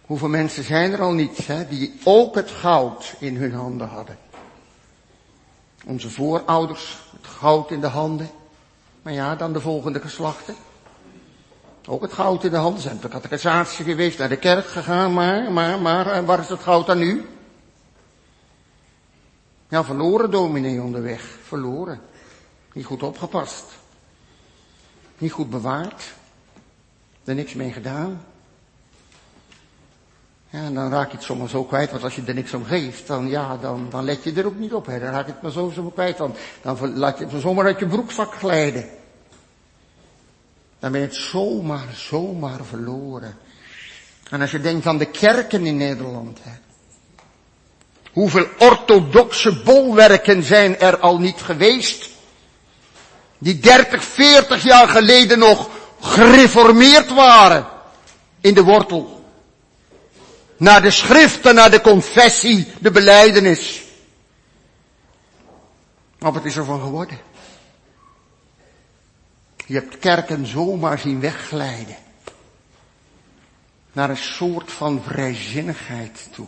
Hoeveel 0.01 0.28
mensen 0.28 0.63
zijn 0.63 0.91
er 0.91 1.01
al 1.01 1.13
niet, 1.13 1.47
hè, 1.47 1.68
die 1.68 1.99
ook 2.03 2.36
het 2.36 2.51
goud 2.51 3.16
in 3.20 3.36
hun 3.36 3.53
handen 3.53 3.88
hadden? 3.88 4.18
Onze 5.86 6.09
voorouders, 6.09 6.97
het 7.18 7.28
goud 7.28 7.72
in 7.72 7.82
de 7.82 7.88
handen. 7.88 8.30
Maar 9.01 9.13
ja, 9.13 9.36
dan 9.36 9.53
de 9.53 9.61
volgende 9.61 10.01
geslachten. 10.01 10.55
Ook 11.88 12.01
het 12.01 12.13
goud 12.13 12.43
in 12.43 12.51
de 12.51 12.57
handen. 12.57 12.81
Zijn 12.81 12.99
de 13.01 13.07
catechisatie 13.07 13.86
geweest, 13.86 14.17
naar 14.17 14.29
de 14.29 14.38
kerk 14.38 14.65
gegaan, 14.65 15.13
maar, 15.13 15.51
maar, 15.51 15.79
maar, 15.79 16.25
waar 16.25 16.39
is 16.39 16.49
het 16.49 16.59
goud 16.59 16.86
dan 16.86 16.97
nu? 16.97 17.25
Ja, 19.67 19.83
verloren 19.83 20.31
dominee 20.31 20.81
onderweg. 20.81 21.21
Verloren. 21.43 22.01
Niet 22.73 22.86
goed 22.86 23.03
opgepast. 23.03 23.65
Niet 25.17 25.31
goed 25.31 25.49
bewaard. 25.49 26.13
Er 27.23 27.36
niks 27.36 27.53
mee 27.53 27.71
gedaan. 27.71 28.25
Ja, 30.49 30.59
en 30.59 30.73
dan 30.73 30.91
raak 30.91 31.09
je 31.09 31.15
het 31.15 31.25
soms 31.25 31.51
zo 31.51 31.63
kwijt, 31.63 31.91
want 31.91 32.03
als 32.03 32.15
je 32.15 32.23
er 32.25 32.33
niks 32.33 32.53
om 32.53 32.65
geeft, 32.65 33.07
dan 33.07 33.27
ja, 33.27 33.57
dan, 33.57 33.88
dan 33.89 34.03
let 34.03 34.23
je 34.23 34.33
er 34.33 34.45
ook 34.45 34.57
niet 34.57 34.73
op. 34.73 34.86
Hè. 34.86 34.99
Dan 34.99 35.09
raak 35.09 35.25
je 35.25 35.31
het 35.31 35.41
maar 35.41 35.51
zo, 35.51 35.69
zo 35.69 35.89
kwijt, 35.89 36.17
dan, 36.17 36.36
dan 36.61 36.97
laat 36.97 37.17
je 37.17 37.25
het 37.25 37.41
zomaar 37.41 37.65
uit 37.65 37.79
je 37.79 37.88
broekzak 37.88 38.33
glijden. 38.33 38.89
Dan 40.86 40.93
ben 40.93 41.03
je 41.03 41.07
het 41.07 41.17
zomaar, 41.17 41.88
zomaar 41.93 42.65
verloren. 42.65 43.38
En 44.29 44.41
als 44.41 44.51
je 44.51 44.61
denkt 44.61 44.86
aan 44.86 44.97
de 44.97 45.05
kerken 45.05 45.65
in 45.65 45.77
Nederland, 45.77 46.39
hè. 46.41 46.51
Hoeveel 48.11 48.47
orthodoxe 48.59 49.61
bolwerken 49.63 50.43
zijn 50.43 50.79
er 50.79 50.99
al 50.99 51.19
niet 51.19 51.41
geweest? 51.41 52.09
Die 53.38 53.59
30, 53.59 54.03
40 54.03 54.63
jaar 54.63 54.88
geleden 54.88 55.39
nog 55.39 55.69
gereformeerd 55.99 57.13
waren. 57.13 57.67
In 58.41 58.53
de 58.53 58.63
wortel. 58.63 59.25
Naar 60.57 60.81
de 60.81 60.91
schriften, 60.91 61.55
naar 61.55 61.71
de 61.71 61.81
confessie, 61.81 62.67
de 62.79 62.91
beleidenis. 62.91 63.83
Maar 66.19 66.33
wat 66.33 66.45
is 66.45 66.55
er 66.55 66.65
van 66.65 66.81
geworden? 66.81 67.19
Je 69.66 69.74
hebt 69.74 69.99
kerken 69.99 70.45
zomaar 70.45 70.99
zien 70.99 71.20
wegglijden. 71.20 71.95
Naar 73.91 74.09
een 74.09 74.18
soort 74.18 74.72
van 74.72 75.01
vrijzinnigheid 75.03 76.28
toe. 76.32 76.47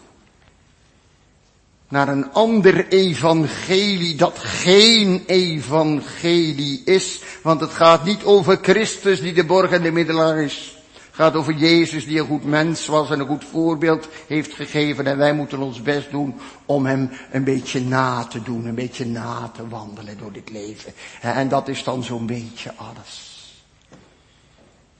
Naar 1.87 2.07
een 2.07 2.31
ander 2.31 2.87
evangelie 2.87 4.15
dat 4.15 4.37
geen 4.39 5.23
evangelie 5.25 6.81
is. 6.85 7.21
Want 7.41 7.61
het 7.61 7.71
gaat 7.71 8.03
niet 8.05 8.23
over 8.23 8.59
Christus 8.61 9.21
die 9.21 9.33
de 9.33 9.45
borgende 9.45 9.91
middelaar 9.91 10.41
is 10.41 10.76
gaat 11.17 11.35
over 11.35 11.53
Jezus 11.53 12.05
die 12.05 12.19
een 12.19 12.25
goed 12.25 12.43
mens 12.43 12.85
was 12.85 13.09
en 13.09 13.19
een 13.19 13.27
goed 13.27 13.43
voorbeeld 13.43 14.07
heeft 14.27 14.53
gegeven. 14.53 15.07
En 15.07 15.17
wij 15.17 15.33
moeten 15.33 15.59
ons 15.59 15.81
best 15.81 16.11
doen 16.11 16.35
om 16.65 16.85
hem 16.85 17.09
een 17.31 17.43
beetje 17.43 17.81
na 17.81 18.23
te 18.23 18.41
doen, 18.41 18.65
een 18.65 18.75
beetje 18.75 19.05
na 19.05 19.51
te 19.53 19.67
wandelen 19.67 20.17
door 20.17 20.31
dit 20.31 20.49
leven. 20.49 20.93
En 21.21 21.49
dat 21.49 21.67
is 21.67 21.83
dan 21.83 22.03
zo'n 22.03 22.25
beetje 22.25 22.73
alles. 22.75 23.35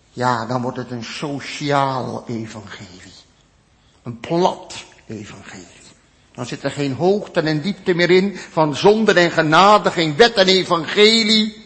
Ja, 0.09 0.45
dan 0.45 0.61
wordt 0.61 0.78
het 0.78 0.91
een 0.91 1.03
sociaal 1.03 2.24
evangelie. 2.28 3.13
Een 4.03 4.20
plat 4.20 4.86
evangelie. 5.07 5.65
Dan 6.34 6.45
zit 6.45 6.63
er 6.63 6.72
geen 6.72 6.93
hoogte 6.93 7.41
en 7.41 7.61
diepte 7.61 7.93
meer 7.93 8.11
in 8.11 8.38
van 8.38 8.76
zonde 8.76 9.13
en 9.13 9.32
genade, 9.32 9.91
geen 9.91 10.15
wet 10.15 10.34
en 10.34 10.47
evangelie. 10.47 11.65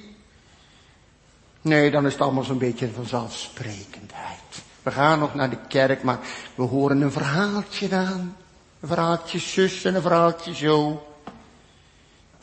Nee, 1.62 1.92
dan 1.92 2.06
is 2.06 2.14
het 2.14 2.22
allemaal 2.22 2.44
zo'n 2.44 2.58
beetje 2.58 2.90
vanzelfsprekendheid. 2.96 4.41
We 4.84 4.92
gaan 4.92 5.20
nog 5.20 5.36
naar 5.36 5.50
de 5.50 5.60
kerk, 5.68 6.04
maar 6.04 6.20
we 6.56 6.64
horen 6.64 7.02
een 7.02 7.12
verhaaltje 7.12 7.96
aan. 7.96 8.36
Een 8.80 8.88
verhaaltje 8.88 9.40
zus 9.40 9.84
en 9.84 9.96
een 9.96 10.02
verhaaltje 10.02 10.56
zo. 10.56 11.08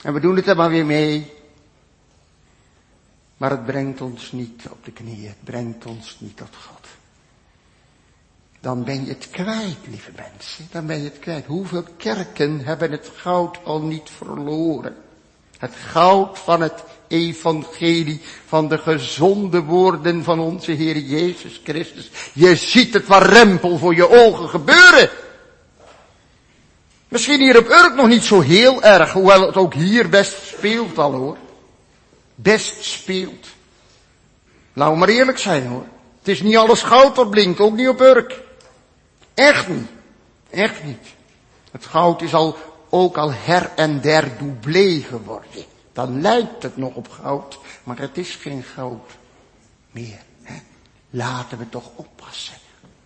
En 0.03 0.15
we 0.15 0.21
doen 0.21 0.37
het 0.37 0.47
er 0.47 0.57
maar 0.57 0.71
weer 0.71 0.87
mee. 0.87 1.33
Maar 3.37 3.51
het 3.51 3.67
brengt 3.67 4.01
ons 4.01 4.33
niet 4.33 4.69
op 4.71 4.85
de 4.85 4.93
knieën. 4.93 5.29
Het 5.29 5.45
brengt 5.45 5.87
ons 5.87 6.17
niet 6.21 6.37
tot 6.37 6.57
God. 6.57 6.87
Dan 8.61 8.85
ben 8.85 9.05
je 9.05 9.11
het 9.11 9.31
kwijt, 9.31 9.87
lieve 9.87 10.13
mensen. 10.17 10.69
Dan 10.71 10.87
ben 10.87 10.99
je 10.99 11.09
het 11.09 11.19
kwijt. 11.19 11.47
Hoeveel 11.47 11.85
kerken 11.97 12.65
hebben 12.65 12.91
het 12.91 13.11
goud 13.15 13.65
al 13.65 13.83
niet 13.83 14.11
verloren? 14.11 14.97
Het 15.59 15.73
goud 15.91 16.39
van 16.39 16.61
het 16.61 16.83
evangelie 17.09 18.21
van 18.47 18.69
de 18.69 18.79
gezonde 18.79 19.63
woorden 19.63 20.25
van 20.25 20.41
onze 20.41 20.73
Heer 20.73 20.99
Jezus 20.99 21.61
Christus. 21.65 22.11
Je 22.33 22.57
ziet 22.57 22.95
het 22.95 23.07
waar 23.07 23.27
rempel 23.27 23.79
voor 23.79 23.95
je 23.95 24.11
ogen 24.11 24.49
gebeuren. 24.49 25.11
Misschien 27.09 27.41
hier 27.41 27.59
op 27.59 27.69
Urk 27.69 27.95
nog 27.95 28.07
niet 28.07 28.25
zo 28.25 28.41
heel 28.41 28.83
erg, 28.83 29.13
hoewel 29.13 29.47
het 29.47 29.57
ook 29.57 29.75
hier 29.75 30.09
best 30.09 30.47
speelt 30.47 30.99
al 30.99 31.13
hoor. 31.13 31.37
Best 32.35 32.85
speelt. 32.85 33.47
Laten 34.73 34.93
we 34.93 34.99
maar 34.99 35.09
eerlijk 35.09 35.39
zijn 35.39 35.67
hoor. 35.67 35.87
Het 36.19 36.29
is 36.29 36.43
niet 36.43 36.57
alles 36.57 36.83
goud 36.83 37.15
dat 37.15 37.31
blinkt, 37.31 37.61
ook 37.61 37.75
niet 37.75 37.89
op 37.89 38.01
Urk. 38.01 38.41
Echt 39.35 39.69
niet. 39.69 39.89
Echt 40.51 40.85
niet. 40.85 41.07
Het 41.71 41.87
goud 41.87 42.23
is 42.23 42.35
al, 42.35 42.57
ook 42.91 43.17
al 43.17 43.33
her 43.33 43.71
en 43.75 44.01
der 44.01 44.29
doublé 44.39 45.03
geworden 45.09 45.65
dan 45.99 46.21
lijkt 46.21 46.63
het 46.63 46.77
nog 46.77 46.95
op 46.95 47.09
goud, 47.23 47.59
maar 47.83 47.99
het 47.99 48.19
is 48.19 48.39
geen 48.41 48.65
goud 48.75 49.11
meer. 49.91 50.19
Hè? 50.43 50.55
Laten 51.11 51.59
we 51.59 51.69
toch 51.69 51.91
oppassen. 51.95 52.55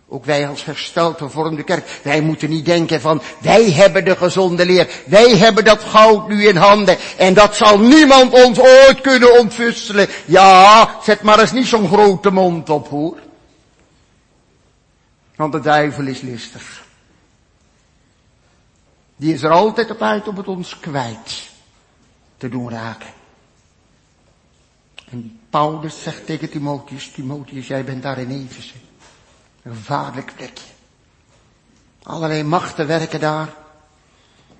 Ook 0.07 0.25
wij 0.25 0.47
als 0.47 0.65
hersteld 0.65 1.19
vormde 1.23 1.63
kerk, 1.63 1.99
wij 2.03 2.21
moeten 2.21 2.49
niet 2.49 2.65
denken 2.65 3.01
van, 3.01 3.21
wij 3.41 3.71
hebben 3.71 4.05
de 4.05 4.15
gezonde 4.15 4.65
leer, 4.65 4.89
wij 5.05 5.37
hebben 5.37 5.65
dat 5.65 5.83
goud 5.83 6.27
nu 6.27 6.47
in 6.47 6.55
handen, 6.55 6.97
en 7.17 7.33
dat 7.33 7.55
zal 7.55 7.79
niemand 7.79 8.33
ons 8.33 8.59
ooit 8.59 9.01
kunnen 9.01 9.39
ontfutselen. 9.39 10.07
Ja, 10.25 10.89
zet 11.03 11.21
maar 11.21 11.39
eens 11.39 11.51
niet 11.51 11.67
zo'n 11.67 11.87
grote 11.87 12.29
mond 12.29 12.69
op 12.69 12.87
hoor. 12.87 13.17
Want 15.35 15.51
de 15.51 15.59
duivel 15.59 16.05
is 16.05 16.21
listig. 16.21 16.82
Die 19.23 19.33
is 19.33 19.43
er 19.43 19.51
altijd 19.51 19.91
op 19.91 20.01
uit 20.01 20.27
om 20.27 20.37
het 20.37 20.47
ons 20.47 20.79
kwijt 20.79 21.49
te 22.37 22.49
doen 22.49 22.69
raken. 22.69 23.09
En 25.09 25.39
Paulus 25.49 26.03
zegt 26.03 26.25
tegen 26.25 26.49
Timotheus, 26.49 27.11
Timotheus, 27.11 27.67
jij 27.67 27.83
bent 27.83 28.03
daar 28.03 28.17
in 28.17 28.29
Efeze. 28.29 28.73
Een 29.63 29.75
gevaarlijk 29.75 30.33
plekje. 30.35 30.63
Allerlei 32.03 32.43
machten 32.43 32.87
werken 32.87 33.19
daar. 33.19 33.53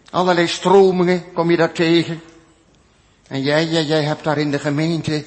Allerlei 0.09 0.47
stromingen 0.47 1.33
kom 1.33 1.51
je 1.51 1.57
daar 1.57 1.71
tegen. 1.71 2.21
En 3.27 3.41
jij, 3.41 3.65
jij, 3.65 3.83
jij 3.83 4.03
hebt 4.03 4.23
daar 4.23 4.37
in 4.37 4.51
de 4.51 4.59
gemeente 4.59 5.25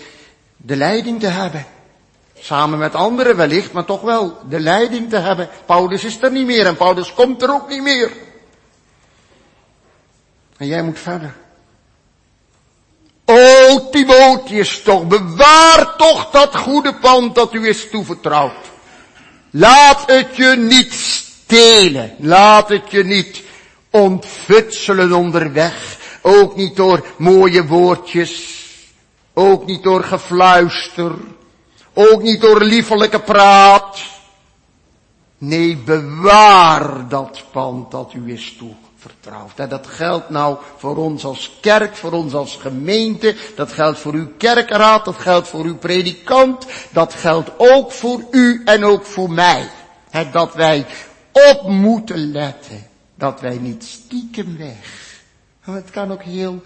de 0.56 0.76
leiding 0.76 1.20
te 1.20 1.28
hebben. 1.28 1.66
Samen 2.38 2.78
met 2.78 2.94
anderen 2.94 3.36
wellicht, 3.36 3.72
maar 3.72 3.84
toch 3.84 4.00
wel 4.00 4.38
de 4.48 4.60
leiding 4.60 5.10
te 5.10 5.18
hebben. 5.18 5.48
Paulus 5.66 6.04
is 6.04 6.22
er 6.22 6.32
niet 6.32 6.46
meer 6.46 6.66
en 6.66 6.76
Paulus 6.76 7.14
komt 7.14 7.42
er 7.42 7.52
ook 7.52 7.68
niet 7.68 7.82
meer. 7.82 8.25
En 10.58 10.66
jij 10.66 10.82
moet 10.82 10.98
verder. 10.98 11.34
O 13.24 13.88
Timotheus 13.90 14.82
toch, 14.82 15.06
bewaar 15.06 15.96
toch 15.96 16.30
dat 16.30 16.56
goede 16.56 16.94
pand 16.94 17.34
dat 17.34 17.54
u 17.54 17.68
is 17.68 17.90
toevertrouwd. 17.90 18.52
Laat 19.50 20.02
het 20.06 20.36
je 20.36 20.56
niet 20.56 20.92
stelen. 20.92 22.14
Laat 22.18 22.68
het 22.68 22.90
je 22.90 23.04
niet 23.04 23.42
ontfutselen 23.90 25.12
onderweg. 25.12 25.98
Ook 26.22 26.56
niet 26.56 26.76
door 26.76 27.06
mooie 27.18 27.66
woordjes. 27.66 28.64
Ook 29.34 29.66
niet 29.66 29.82
door 29.82 30.04
gefluister. 30.04 31.12
Ook 31.92 32.22
niet 32.22 32.40
door 32.40 32.62
liefelijke 32.62 33.20
praat. 33.20 33.98
Nee, 35.38 35.76
bewaar 35.76 37.08
dat 37.08 37.42
pand 37.52 37.90
dat 37.90 38.12
u 38.14 38.32
is 38.32 38.56
En 39.54 39.68
dat 39.68 39.86
geldt 39.86 40.30
nou 40.30 40.58
voor 40.76 40.96
ons 40.96 41.24
als 41.24 41.58
kerk, 41.60 41.96
voor 41.96 42.12
ons 42.12 42.34
als 42.34 42.56
gemeente. 42.56 43.36
Dat 43.54 43.72
geldt 43.72 43.98
voor 43.98 44.12
uw 44.12 44.32
kerkraad, 44.36 45.04
dat 45.04 45.16
geldt 45.16 45.48
voor 45.48 45.64
uw 45.64 45.76
predikant. 45.76 46.66
Dat 46.90 47.14
geldt 47.14 47.50
ook 47.56 47.92
voor 47.92 48.24
u 48.30 48.62
en 48.64 48.84
ook 48.84 49.04
voor 49.04 49.30
mij. 49.30 49.70
Dat 50.32 50.54
wij 50.54 50.86
op 51.32 51.68
moeten 51.68 52.30
letten. 52.30 52.86
Dat 53.14 53.40
wij 53.40 53.58
niet 53.58 53.84
stiekem 53.84 54.56
weg. 54.56 55.04
Want 55.64 55.78
het 55.78 55.90
kan 55.90 56.12
ook 56.12 56.22
heel 56.22 56.62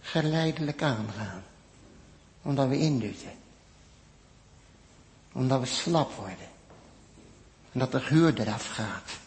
geleidelijk 0.00 0.82
aangaan. 0.82 1.42
Omdat 2.42 2.68
we 2.68 2.78
indutten. 2.78 3.32
Omdat 5.32 5.60
we 5.60 5.66
slap 5.66 6.12
worden. 6.12 6.50
En 7.72 7.78
dat 7.78 7.92
de 7.92 8.00
geur 8.00 8.40
eraf 8.40 8.66
gaat. 8.66 9.21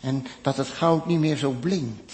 En 0.00 0.26
dat 0.42 0.56
het 0.56 0.68
goud 0.68 1.06
niet 1.06 1.18
meer 1.18 1.36
zo 1.36 1.50
blinkt. 1.50 2.12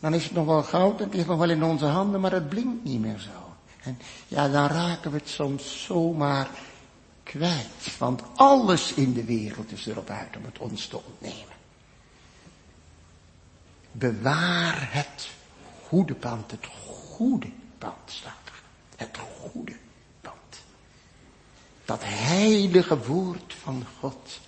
Dan 0.00 0.14
is 0.14 0.24
het 0.24 0.32
nog 0.32 0.46
wel 0.46 0.62
goud, 0.62 0.98
het 0.98 1.14
ligt 1.14 1.26
nog 1.26 1.38
wel 1.38 1.50
in 1.50 1.62
onze 1.62 1.84
handen, 1.84 2.20
maar 2.20 2.32
het 2.32 2.48
blinkt 2.48 2.84
niet 2.84 3.00
meer 3.00 3.18
zo. 3.18 3.54
En 3.82 3.98
ja, 4.28 4.48
dan 4.48 4.66
raken 4.66 5.10
we 5.10 5.16
het 5.16 5.28
soms 5.28 5.84
zomaar 5.84 6.50
kwijt. 7.22 7.96
Want 7.98 8.22
alles 8.34 8.92
in 8.92 9.12
de 9.12 9.24
wereld 9.24 9.72
is 9.72 9.86
erop 9.86 10.10
uit 10.10 10.36
om 10.36 10.44
het 10.44 10.58
ons 10.58 10.86
te 10.86 11.00
ontnemen. 11.04 11.58
Bewaar 13.92 14.88
het 14.92 15.30
goede 15.86 16.14
pand, 16.14 16.50
het 16.50 16.66
goede 16.86 17.50
pand 17.78 17.96
staat. 18.04 18.34
Het 18.96 19.18
goede 19.40 19.76
pand. 20.20 20.60
Dat 21.84 22.00
heilige 22.02 22.98
woord 22.98 23.54
van 23.62 23.84
God. 24.00 24.40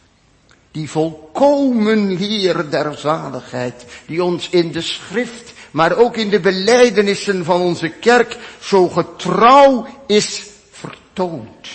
Die 0.73 0.91
volkomen 0.91 2.17
leer 2.17 2.71
der 2.71 2.95
zaligheid. 2.99 3.85
Die 4.07 4.25
ons 4.25 4.49
in 4.51 4.73
de 4.73 4.81
schrift, 4.81 5.53
maar 5.71 5.97
ook 5.97 6.17
in 6.17 6.31
de 6.31 6.41
beleidenissen 6.41 7.45
van 7.45 7.61
onze 7.61 7.89
kerk 7.89 8.37
zo 8.61 8.89
getrouw 8.89 9.87
is 10.07 10.43
vertoond. 10.71 11.69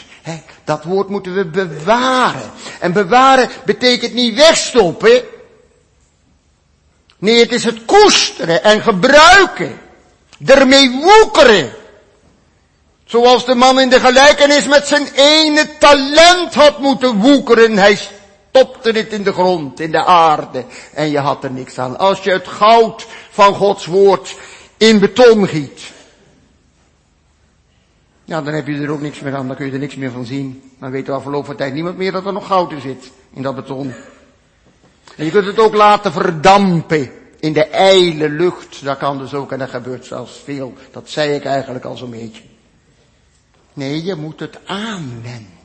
dat 0.63 0.83
woord 0.83 1.09
moeten 1.09 1.35
we 1.35 1.45
bewaren. 1.45 2.51
En 2.79 2.93
bewaren 2.93 3.49
betekent 3.65 4.13
niet 4.13 4.35
wegstoppen. 4.35 5.21
Nee, 7.17 7.39
het 7.39 7.51
is 7.51 7.63
het 7.63 7.85
koesteren 7.85 8.63
en 8.63 8.81
gebruiken. 8.81 9.79
Ermee 10.45 10.89
woekeren. 10.91 11.73
Zoals 13.05 13.45
de 13.45 13.55
man 13.55 13.79
in 13.79 13.89
de 13.89 13.99
gelijkenis 13.99 14.67
met 14.67 14.87
zijn 14.87 15.07
ene 15.15 15.77
talent 15.79 16.53
had 16.53 16.79
moeten 16.79 17.15
woekeren. 17.15 17.77
Hij 17.77 17.99
stopte 18.57 18.91
het 18.91 19.13
in 19.13 19.23
de 19.23 19.33
grond, 19.33 19.79
in 19.79 19.91
de 19.91 20.05
aarde. 20.05 20.65
En 20.93 21.09
je 21.09 21.19
had 21.19 21.43
er 21.43 21.51
niks 21.51 21.79
aan. 21.79 21.97
Als 21.97 22.23
je 22.23 22.31
het 22.31 22.47
goud 22.47 23.07
van 23.29 23.53
Gods 23.53 23.85
woord 23.85 24.37
in 24.77 24.99
beton 24.99 25.47
giet. 25.47 25.91
Ja, 28.25 28.41
dan 28.41 28.53
heb 28.53 28.67
je 28.67 28.81
er 28.81 28.89
ook 28.89 29.01
niks 29.01 29.19
meer 29.19 29.35
aan. 29.35 29.47
Dan 29.47 29.55
kun 29.55 29.65
je 29.65 29.71
er 29.71 29.79
niks 29.79 29.95
meer 29.95 30.11
van 30.11 30.25
zien. 30.25 30.71
Dan 30.79 30.91
weet 30.91 31.07
er 31.07 31.13
afgelopen 31.13 31.45
van 31.45 31.55
tijd 31.55 31.73
niemand 31.73 31.97
meer 31.97 32.11
dat 32.11 32.25
er 32.25 32.33
nog 32.33 32.47
goud 32.47 32.71
in 32.71 32.81
zit. 32.81 33.11
In 33.33 33.41
dat 33.41 33.55
beton. 33.55 33.93
En 35.15 35.25
je 35.25 35.31
kunt 35.31 35.45
het 35.45 35.59
ook 35.59 35.73
laten 35.73 36.11
verdampen 36.11 37.11
in 37.39 37.53
de 37.53 37.65
ijle 37.65 38.29
lucht. 38.29 38.83
Dat 38.83 38.97
kan 38.97 39.17
dus 39.17 39.33
ook 39.33 39.51
en 39.51 39.59
dat 39.59 39.69
gebeurt 39.69 40.05
zelfs 40.05 40.41
veel. 40.43 40.73
Dat 40.91 41.09
zei 41.09 41.33
ik 41.33 41.45
eigenlijk 41.45 41.85
al 41.85 41.97
zo'n 41.97 42.09
beetje. 42.09 42.43
Nee, 43.73 44.03
je 44.03 44.15
moet 44.15 44.39
het 44.39 44.59
aanwenden. 44.65 45.56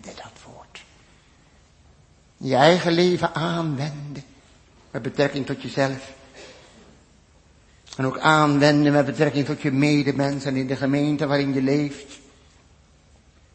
Je 2.42 2.56
eigen 2.56 2.92
leven 2.92 3.34
aanwenden. 3.34 4.24
Met 4.90 5.02
betrekking 5.02 5.46
tot 5.46 5.62
jezelf. 5.62 6.12
En 7.96 8.06
ook 8.06 8.18
aanwenden 8.18 8.92
met 8.92 9.06
betrekking 9.06 9.46
tot 9.46 9.62
je 9.62 9.72
medemens 9.72 10.44
en 10.44 10.56
in 10.56 10.66
de 10.66 10.76
gemeente 10.76 11.26
waarin 11.26 11.54
je 11.54 11.62
leeft. 11.62 12.18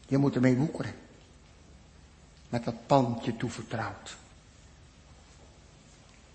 Je 0.08 0.18
moet 0.18 0.36
ermee 0.36 0.56
woekeren. 0.56 0.96
Met 2.50 2.66
dat 2.66 2.76
pandje 2.86 3.38
toevertrouwd. 3.38 4.16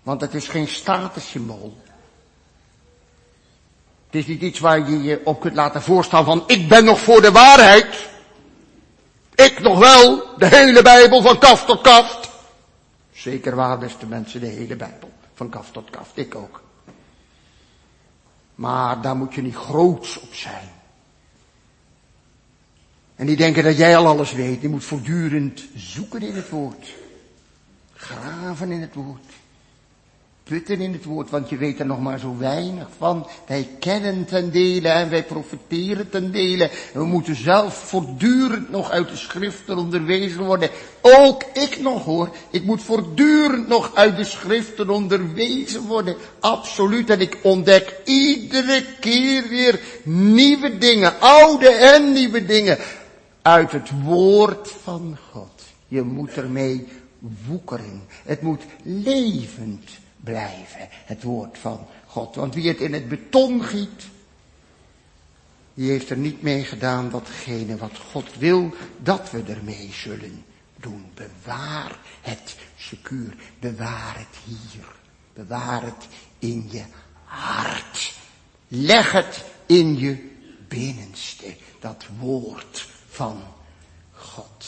Want 0.03 0.21
het 0.21 0.33
is 0.33 0.47
geen 0.47 0.67
statussymbool. 0.67 1.77
Het 4.05 4.15
is 4.15 4.27
niet 4.27 4.41
iets 4.41 4.59
waar 4.59 4.89
je 4.89 5.03
je 5.03 5.21
op 5.23 5.39
kunt 5.41 5.55
laten 5.55 5.81
voorstaan 5.81 6.25
van 6.25 6.43
ik 6.47 6.67
ben 6.67 6.85
nog 6.85 6.99
voor 6.99 7.21
de 7.21 7.31
waarheid. 7.31 8.07
Ik 9.35 9.59
nog 9.59 9.79
wel, 9.79 10.37
de 10.37 10.47
hele 10.47 10.81
Bijbel 10.81 11.21
van 11.21 11.39
kaft 11.39 11.65
tot 11.65 11.81
kaft. 11.81 12.31
Zeker 13.13 13.55
waar, 13.55 13.77
beste 13.77 14.05
mensen, 14.05 14.39
de 14.39 14.47
hele 14.47 14.75
Bijbel. 14.75 15.11
Van 15.33 15.49
kaft 15.49 15.73
tot 15.73 15.89
kaft, 15.89 16.17
ik 16.17 16.35
ook. 16.35 16.63
Maar 18.55 19.01
daar 19.01 19.15
moet 19.15 19.33
je 19.33 19.41
niet 19.41 19.55
groots 19.55 20.19
op 20.19 20.33
zijn. 20.33 20.69
En 23.15 23.25
die 23.25 23.35
denken 23.35 23.63
dat 23.63 23.77
jij 23.77 23.97
al 23.97 24.07
alles 24.07 24.31
weet. 24.31 24.61
Je 24.61 24.69
moet 24.69 24.83
voortdurend 24.83 25.63
zoeken 25.75 26.21
in 26.21 26.35
het 26.35 26.49
woord. 26.49 26.93
Graven 27.93 28.71
in 28.71 28.81
het 28.81 28.93
woord 28.93 29.42
putten 30.43 30.81
in 30.81 30.93
het 30.93 31.05
woord, 31.05 31.29
want 31.29 31.49
je 31.49 31.57
weet 31.57 31.79
er 31.79 31.85
nog 31.85 31.99
maar 31.99 32.19
zo 32.19 32.37
weinig 32.37 32.87
van. 32.97 33.27
Wij 33.47 33.69
kennen 33.79 34.25
ten 34.25 34.51
dele 34.51 34.87
en 34.87 35.09
wij 35.09 35.23
profiteren 35.23 36.09
ten 36.09 36.31
dele. 36.31 36.69
We 36.93 37.03
moeten 37.03 37.35
zelf 37.35 37.73
voortdurend 37.73 38.69
nog 38.69 38.91
uit 38.91 39.09
de 39.09 39.15
schriften 39.15 39.77
onderwezen 39.77 40.43
worden. 40.43 40.69
Ook 41.01 41.43
ik 41.53 41.79
nog 41.81 42.05
hoor. 42.05 42.29
Ik 42.49 42.63
moet 42.63 42.81
voortdurend 42.81 43.67
nog 43.67 43.95
uit 43.95 44.17
de 44.17 44.23
schriften 44.23 44.89
onderwezen 44.89 45.81
worden. 45.81 46.15
Absoluut. 46.39 47.09
En 47.09 47.21
ik 47.21 47.39
ontdek 47.41 47.95
iedere 48.05 48.85
keer 48.99 49.47
weer 49.49 49.79
nieuwe 50.03 50.77
dingen. 50.77 51.19
Oude 51.19 51.69
en 51.69 52.13
nieuwe 52.13 52.45
dingen. 52.45 52.77
Uit 53.41 53.71
het 53.71 53.89
woord 54.03 54.69
van 54.83 55.17
God. 55.31 55.63
Je 55.87 56.01
moet 56.01 56.33
ermee 56.33 56.87
woekeren. 57.45 58.03
Het 58.23 58.41
moet 58.41 58.61
levend 58.83 60.01
blijven. 60.23 60.89
Het 60.89 61.23
woord 61.23 61.57
van 61.57 61.87
God. 62.05 62.35
Want 62.35 62.53
wie 62.53 62.67
het 62.67 62.79
in 62.79 62.93
het 62.93 63.07
beton 63.07 63.63
giet, 63.63 64.03
die 65.73 65.89
heeft 65.89 66.09
er 66.09 66.17
niet 66.17 66.41
mee 66.41 66.63
gedaan 66.63 67.09
datgene 67.09 67.77
wat 67.77 67.97
God 68.11 68.37
wil 68.37 68.73
dat 68.97 69.31
we 69.31 69.43
ermee 69.47 69.89
zullen 69.91 70.45
doen. 70.75 71.05
Bewaar 71.13 71.97
het 72.21 72.55
secuur. 72.77 73.35
Bewaar 73.59 74.17
het 74.17 74.37
hier. 74.45 74.85
Bewaar 75.33 75.83
het 75.83 76.07
in 76.39 76.67
je 76.71 76.83
hart. 77.23 78.13
Leg 78.67 79.11
het 79.11 79.43
in 79.65 79.97
je 79.97 80.31
binnenste. 80.67 81.55
Dat 81.79 82.05
woord 82.19 82.87
van 83.09 83.43
God. 84.11 84.65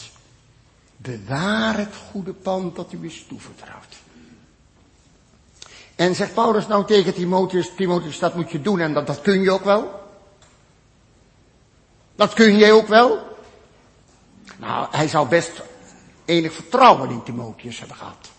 Bewaar 0.96 1.78
het 1.78 1.94
goede 2.10 2.32
pand 2.32 2.76
dat 2.76 2.92
u 2.92 3.04
is 3.04 3.24
toevertrouwd. 3.28 3.96
En 5.96 6.14
zegt 6.14 6.34
Paulus 6.34 6.66
nou 6.66 6.86
tegen 6.86 7.14
Timotheus, 7.14 7.70
Timotheus, 7.76 8.18
dat 8.18 8.34
moet 8.34 8.50
je 8.50 8.60
doen 8.60 8.80
en 8.80 8.94
dat, 8.94 9.06
dat 9.06 9.20
kun 9.20 9.42
je 9.42 9.50
ook 9.50 9.64
wel? 9.64 10.04
Dat 12.16 12.32
kun 12.32 12.56
jij 12.56 12.72
ook 12.72 12.88
wel? 12.88 13.36
Nou, 14.56 14.86
hij 14.90 15.08
zou 15.08 15.28
best 15.28 15.62
enig 16.24 16.52
vertrouwen 16.52 17.10
in 17.10 17.22
Timotheus 17.22 17.78
hebben 17.78 17.96
gehad. 17.96 18.30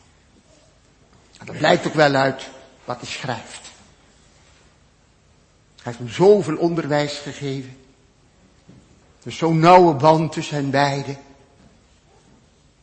Dat 1.43 1.57
blijkt 1.57 1.87
ook 1.87 1.93
wel 1.93 2.13
uit 2.13 2.49
wat 2.85 2.97
hij 2.97 3.09
schrijft. 3.09 3.71
Hij 5.75 5.83
heeft 5.83 5.97
hem 5.97 6.09
zoveel 6.09 6.57
onderwijs 6.57 7.17
gegeven. 7.17 7.77
Er 9.21 9.27
is 9.27 9.37
zo'n 9.37 9.59
nauwe 9.59 9.93
band 9.93 10.31
tussen 10.31 10.55
hen 10.55 10.69
beiden. 10.69 11.17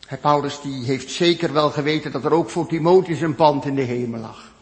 Hij, 0.06 0.18
Paulus 0.18 0.60
die 0.60 0.84
heeft 0.84 1.10
zeker 1.10 1.52
wel 1.52 1.70
geweten 1.70 2.12
dat 2.12 2.24
er 2.24 2.32
ook 2.32 2.50
voor 2.50 2.66
Timotheus 2.66 3.20
een 3.20 3.34
pand 3.34 3.64
in 3.64 3.74
de 3.74 3.82
hemel 3.82 4.20
lag. 4.20 4.52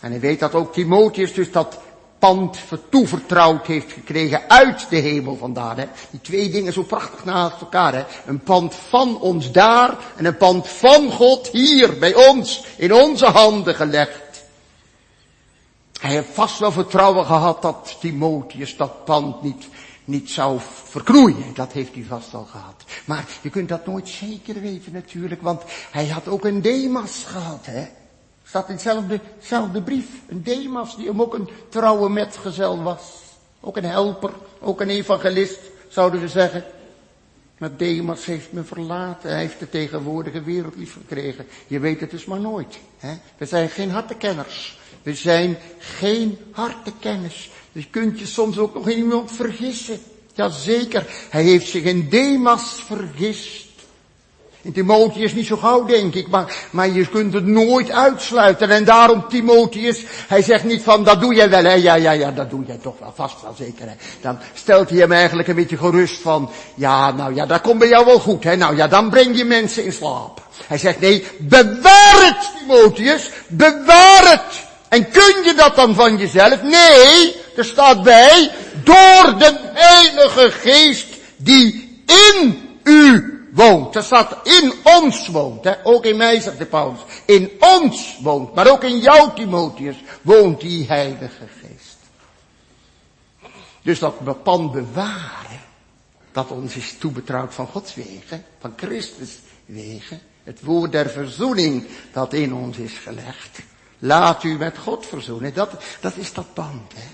En 0.00 0.10
hij 0.10 0.20
weet 0.20 0.40
dat 0.40 0.54
ook 0.54 0.72
Timotheus 0.72 1.34
dus 1.34 1.52
dat 1.52 1.78
pand 2.18 2.58
toevertrouwd 2.88 3.66
heeft 3.66 3.92
gekregen 3.92 4.40
uit 4.48 4.86
de 4.90 4.96
hemel 4.96 5.36
vandaan. 5.36 5.78
Hè. 5.78 5.84
Die 6.10 6.20
twee 6.20 6.50
dingen 6.50 6.72
zo 6.72 6.82
prachtig 6.82 7.24
naast 7.24 7.60
elkaar. 7.60 7.94
Hè. 7.94 8.04
Een 8.26 8.40
pand 8.40 8.74
van 8.74 9.20
ons 9.20 9.52
daar 9.52 9.96
en 10.16 10.24
een 10.24 10.36
pand 10.36 10.68
van 10.68 11.10
God 11.10 11.48
hier 11.48 11.98
bij 11.98 12.14
ons 12.28 12.64
in 12.76 12.94
onze 12.94 13.26
handen 13.26 13.74
gelegd. 13.74 14.42
Hij 16.00 16.10
heeft 16.10 16.28
vast 16.32 16.58
wel 16.58 16.72
vertrouwen 16.72 17.24
gehad 17.24 17.62
dat 17.62 17.96
Timotheus 18.00 18.76
dat 18.76 19.04
pand 19.04 19.42
niet, 19.42 19.68
niet 20.04 20.30
zou 20.30 20.60
verknoeien. 20.84 21.54
Dat 21.54 21.72
heeft 21.72 21.94
hij 21.94 22.04
vast 22.08 22.34
al 22.34 22.48
gehad. 22.50 22.84
Maar 23.04 23.24
je 23.40 23.50
kunt 23.50 23.68
dat 23.68 23.86
nooit 23.86 24.08
zeker 24.08 24.60
weten 24.60 24.92
natuurlijk, 24.92 25.42
want 25.42 25.62
hij 25.90 26.06
had 26.06 26.28
ook 26.28 26.44
een 26.44 26.62
Demas 26.62 27.24
gehad, 27.26 27.66
hè. 27.66 27.86
Staat 28.48 28.68
in 28.68 28.76
dezelfde, 29.38 29.82
brief. 29.82 30.06
Een 30.28 30.42
Demas 30.42 30.96
die 30.96 31.06
hem 31.06 31.20
ook 31.20 31.34
een 31.34 31.48
trouwe 31.68 32.08
metgezel 32.08 32.82
was. 32.82 33.00
Ook 33.60 33.76
een 33.76 33.84
helper, 33.84 34.30
ook 34.60 34.80
een 34.80 34.88
evangelist, 34.88 35.60
zouden 35.88 36.20
we 36.20 36.28
zeggen. 36.28 36.64
Maar 37.58 37.76
Demas 37.76 38.24
heeft 38.24 38.52
me 38.52 38.62
verlaten. 38.62 39.30
Hij 39.30 39.38
heeft 39.38 39.58
de 39.58 39.68
tegenwoordige 39.68 40.42
wereld 40.42 40.76
lief 40.76 40.92
gekregen. 40.92 41.46
Je 41.66 41.78
weet 41.78 42.00
het 42.00 42.10
dus 42.10 42.24
maar 42.24 42.40
nooit. 42.40 42.78
Hè? 42.98 43.14
We 43.36 43.46
zijn 43.46 43.68
geen 43.68 43.90
hartekenners. 43.90 44.78
We 45.02 45.14
zijn 45.14 45.56
geen 45.78 46.38
hartekennis. 46.50 47.50
Dus 47.72 47.82
je 47.82 47.90
kunt 47.90 48.18
je 48.18 48.26
soms 48.26 48.58
ook 48.58 48.74
nog 48.74 48.88
iemand 48.90 49.32
vergissen. 49.32 49.98
Jazeker, 50.34 51.06
hij 51.30 51.42
heeft 51.42 51.68
zich 51.68 51.82
in 51.82 52.08
Demas 52.08 52.82
vergist. 52.86 53.67
In 54.62 54.72
Timotheus 54.72 55.34
niet 55.34 55.46
zo 55.46 55.56
gauw, 55.56 55.84
denk 55.84 56.14
ik, 56.14 56.28
maar, 56.28 56.52
maar 56.70 56.88
je 56.88 57.06
kunt 57.06 57.34
het 57.34 57.46
nooit 57.46 57.90
uitsluiten. 57.90 58.70
En 58.70 58.84
daarom 58.84 59.28
Timotheus, 59.28 60.04
hij 60.28 60.42
zegt 60.42 60.64
niet 60.64 60.82
van, 60.82 61.04
dat 61.04 61.20
doe 61.20 61.34
jij 61.34 61.50
wel, 61.50 61.64
hè? 61.64 61.72
Ja, 61.72 61.94
ja, 61.94 62.10
ja, 62.10 62.30
dat 62.30 62.50
doe 62.50 62.64
jij 62.66 62.78
toch 62.82 62.98
wel, 62.98 63.12
vast 63.14 63.42
wel 63.42 63.54
zeker, 63.58 63.86
hè? 63.88 63.94
Dan 64.20 64.38
stelt 64.54 64.90
hij 64.90 64.98
hem 64.98 65.12
eigenlijk 65.12 65.48
een 65.48 65.54
beetje 65.54 65.76
gerust 65.76 66.20
van, 66.20 66.50
ja, 66.74 67.12
nou 67.12 67.34
ja, 67.34 67.46
dat 67.46 67.60
komt 67.60 67.78
bij 67.78 67.88
jou 67.88 68.04
wel 68.04 68.18
goed, 68.18 68.44
hè? 68.44 68.56
Nou 68.56 68.76
ja, 68.76 68.88
dan 68.88 69.10
breng 69.10 69.36
je 69.36 69.44
mensen 69.44 69.84
in 69.84 69.92
slaap. 69.92 70.42
Hij 70.66 70.78
zegt, 70.78 71.00
nee, 71.00 71.26
bewaar 71.38 72.24
het, 72.26 72.50
Timotheus, 72.58 73.30
bewaar 73.48 74.30
het. 74.30 74.66
En 74.88 75.10
kun 75.10 75.42
je 75.44 75.54
dat 75.56 75.76
dan 75.76 75.94
van 75.94 76.16
jezelf? 76.16 76.62
Nee, 76.62 77.36
er 77.56 77.64
staat 77.64 78.02
bij, 78.02 78.50
door 78.84 79.34
de 79.38 79.58
Heilige 79.72 80.50
Geest 80.50 81.06
die 81.36 82.00
in 82.06 82.68
u 82.82 83.37
woont. 83.58 83.96
Er 83.96 84.02
staat 84.02 84.46
in 84.46 84.72
ons 84.82 85.28
woont. 85.28 85.64
Hè? 85.64 85.74
Ook 85.84 86.04
in 86.04 86.16
mij, 86.16 86.40
zegt 86.40 86.58
de 86.58 86.66
Paulus. 86.66 87.00
In 87.24 87.50
ons 87.58 88.18
woont. 88.20 88.54
Maar 88.54 88.70
ook 88.70 88.84
in 88.84 88.98
jou, 88.98 89.34
Timotheus, 89.34 89.96
woont 90.22 90.60
die 90.60 90.86
Heilige 90.86 91.46
Geest. 91.60 91.96
Dus 93.82 93.98
dat 93.98 94.42
pand 94.42 94.72
bewaren, 94.72 95.60
dat 96.32 96.50
ons 96.50 96.76
is 96.76 96.96
toebetrouwd 96.98 97.54
van 97.54 97.66
Gods 97.66 97.94
wegen, 97.94 98.44
van 98.60 98.72
Christus 98.76 99.38
wegen, 99.64 100.20
het 100.44 100.60
woord 100.62 100.92
der 100.92 101.10
verzoening 101.10 101.86
dat 102.12 102.32
in 102.32 102.54
ons 102.54 102.76
is 102.76 102.92
gelegd. 102.92 103.58
Laat 103.98 104.42
u 104.42 104.56
met 104.56 104.78
God 104.78 105.06
verzoenen. 105.06 105.54
Dat, 105.54 105.70
dat 106.00 106.16
is 106.16 106.32
dat 106.32 106.54
band, 106.54 106.92
hè. 106.94 107.08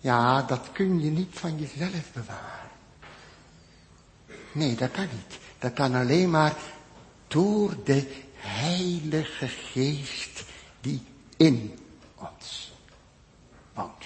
Ja, 0.00 0.42
dat 0.42 0.68
kun 0.72 1.02
je 1.02 1.10
niet 1.10 1.30
van 1.32 1.58
jezelf 1.58 2.12
bewaren. 2.12 2.63
Nee, 4.54 4.74
dat 4.74 4.90
kan 4.90 5.08
niet. 5.12 5.38
Dat 5.58 5.72
kan 5.72 5.94
alleen 5.94 6.30
maar 6.30 6.54
door 7.26 7.76
de 7.84 8.06
Heilige 8.36 9.48
Geest 9.48 10.44
die 10.80 11.02
in 11.36 11.78
ons 12.14 12.72
woont. 13.74 14.04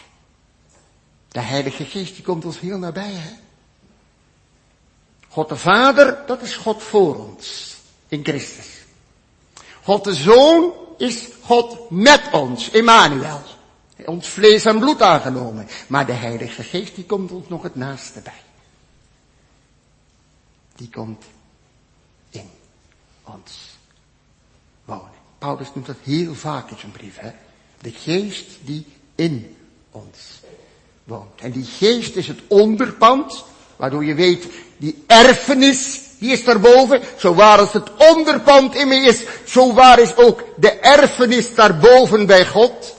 De 1.28 1.40
Heilige 1.40 1.84
Geest 1.84 2.14
die 2.14 2.24
komt 2.24 2.44
ons 2.44 2.60
heel 2.60 2.78
nabij, 2.78 3.12
hè? 3.12 3.30
God 5.28 5.48
de 5.48 5.56
Vader, 5.56 6.18
dat 6.26 6.42
is 6.42 6.56
God 6.56 6.82
voor 6.82 7.16
ons 7.16 7.76
in 8.08 8.24
Christus. 8.24 8.66
God 9.82 10.04
de 10.04 10.14
Zoon 10.14 10.72
is 10.98 11.28
God 11.42 11.90
met 11.90 12.22
ons, 12.32 12.70
Emmanuel. 12.70 13.42
Ons 14.04 14.28
vlees 14.28 14.64
en 14.64 14.78
bloed 14.78 15.02
aangenomen. 15.02 15.68
Maar 15.86 16.06
de 16.06 16.12
Heilige 16.12 16.62
Geest 16.62 16.94
die 16.94 17.04
komt 17.04 17.30
ons 17.30 17.48
nog 17.48 17.62
het 17.62 17.74
naaste 17.74 18.20
bij 18.20 18.46
die 20.78 20.88
komt 20.90 21.24
in 22.30 22.50
ons 23.24 23.76
wonen. 24.84 25.16
Paulus 25.38 25.68
noemt 25.74 25.86
dat 25.86 25.96
heel 26.02 26.34
vaak 26.34 26.70
in 26.70 26.78
zijn 26.78 26.92
brief, 26.92 27.18
hè. 27.18 27.30
De 27.80 27.90
geest 27.90 28.46
die 28.64 28.86
in 29.14 29.56
ons 29.90 30.40
woont. 31.04 31.40
En 31.40 31.50
die 31.50 31.64
geest 31.64 32.16
is 32.16 32.26
het 32.28 32.40
onderpand, 32.48 33.44
waardoor 33.76 34.04
je 34.04 34.14
weet, 34.14 34.46
die 34.76 35.04
erfenis, 35.06 36.00
die 36.18 36.32
is 36.32 36.44
daarboven. 36.44 37.02
Zo 37.18 37.34
waar 37.34 37.58
als 37.58 37.72
het 37.72 37.90
onderpand 37.96 38.74
in 38.74 38.88
me 38.88 38.94
is, 38.94 39.24
zo 39.46 39.74
waar 39.74 39.98
is 39.98 40.16
ook 40.16 40.44
de 40.56 40.70
erfenis 40.70 41.54
daarboven 41.54 42.26
bij 42.26 42.46
God. 42.46 42.96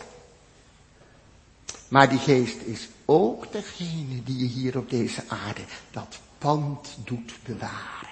Maar 1.88 2.10
die 2.10 2.20
geest 2.20 2.58
is 2.66 2.88
ook 3.06 3.52
degene 3.52 4.24
die 4.24 4.38
je 4.38 4.46
hier 4.46 4.78
op 4.78 4.90
deze 4.90 5.24
aarde 5.28 5.62
dat 5.92 6.20
pand 6.40 6.98
doet 7.06 7.32
bewaren. 7.46 8.10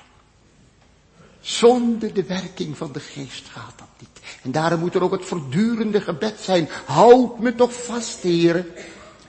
Zonder 1.42 2.14
de 2.14 2.24
werking 2.24 2.78
van 2.78 2.92
de 2.92 3.00
geest 3.00 3.46
gaat 3.54 3.74
dat 3.78 3.88
niet. 4.00 4.40
En 4.44 4.52
daarom 4.52 4.80
moet 4.80 4.96
er 4.96 5.04
ook 5.04 5.12
het 5.12 5.26
voortdurende 5.26 6.02
gebed 6.02 6.40
zijn. 6.42 6.70
Houd 6.86 7.40
me 7.40 7.56
toch 7.56 7.74
vast, 7.74 8.22
heren. 8.22 8.68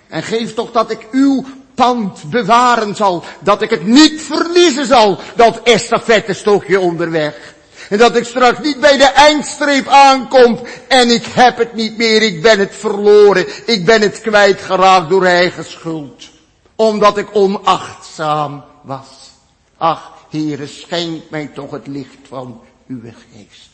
En 0.08 0.22
geef 0.22 0.54
toch 0.54 0.70
dat 0.70 0.90
ik 0.90 1.06
uw 1.10 1.44
pand 1.74 2.30
bewaren 2.30 2.96
zal. 2.96 3.24
Dat 3.40 3.62
ik 3.62 3.70
het 3.70 3.86
niet 3.86 4.22
verliezen 4.22 4.86
zal. 4.86 5.18
Dat 5.36 5.62
estafette 5.62 6.78
onderweg. 6.80 7.54
En 7.88 7.98
dat 7.98 8.16
ik 8.16 8.24
straks 8.24 8.58
niet 8.58 8.80
bij 8.80 8.96
de 8.96 9.04
eindstreep 9.04 9.86
aankom 9.86 10.60
en 10.88 11.10
ik 11.10 11.24
heb 11.24 11.58
het 11.58 11.74
niet 11.74 11.96
meer, 11.96 12.22
ik 12.22 12.42
ben 12.42 12.58
het 12.58 12.74
verloren, 12.74 13.46
ik 13.66 13.84
ben 13.84 14.00
het 14.00 14.20
kwijtgeraakt 14.20 15.08
door 15.08 15.24
eigen 15.24 15.64
schuld. 15.64 16.28
Omdat 16.76 17.18
ik 17.18 17.28
onachtzaam 17.32 18.64
was. 18.88 19.30
Ach, 19.76 20.26
Heere, 20.30 20.66
schenk 20.66 21.30
mij 21.30 21.46
toch 21.46 21.70
het 21.70 21.86
licht 21.86 22.28
van 22.28 22.60
uw 22.86 23.00
geest. 23.00 23.70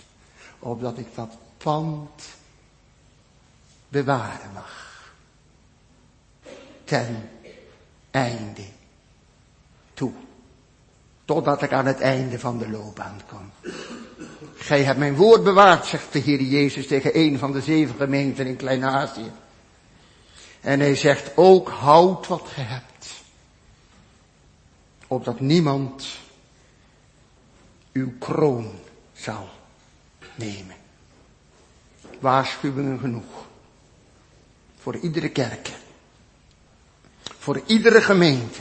Opdat 0.59 0.99
ik 0.99 1.07
dat 1.15 1.37
pand 1.57 2.23
bewaren 3.89 4.53
mag. 4.53 5.13
Ten 6.85 7.31
einde 8.11 8.65
toe. 9.95 10.13
Totdat 11.25 11.63
ik 11.63 11.73
aan 11.73 11.87
het 11.87 12.01
einde 12.01 12.39
van 12.39 12.59
de 12.59 12.71
loopbaan 12.71 13.21
kom. 13.29 13.73
Gij 14.55 14.83
hebt 14.83 14.99
mijn 14.99 15.17
woord 15.17 15.45
bewaard, 15.45 15.87
zegt 15.87 16.13
de 16.13 16.19
Heer 16.19 16.43
Jezus 16.43 16.87
tegen 16.87 17.19
een 17.19 17.39
van 17.39 17.53
de 17.53 17.61
zeven 17.61 17.95
gemeenten 17.97 18.47
in 18.47 18.57
Klein-Azië. 18.57 19.33
En 20.61 20.81
hij 20.81 20.97
zegt 20.97 21.37
ook, 21.37 21.69
houd 21.69 22.27
wat 22.27 22.49
ge 22.49 22.61
hebt 22.61 22.94
opdat 25.07 25.41
niemand 25.41 26.05
uw 27.93 28.13
kroon 28.19 28.71
zal 29.13 29.49
nemen. 30.35 30.77
Waarschuwingen 32.21 32.99
genoeg. 32.99 33.47
Voor 34.79 34.97
iedere 34.97 35.29
kerk. 35.29 35.71
Voor 37.39 37.61
iedere 37.67 38.01
gemeente. 38.01 38.61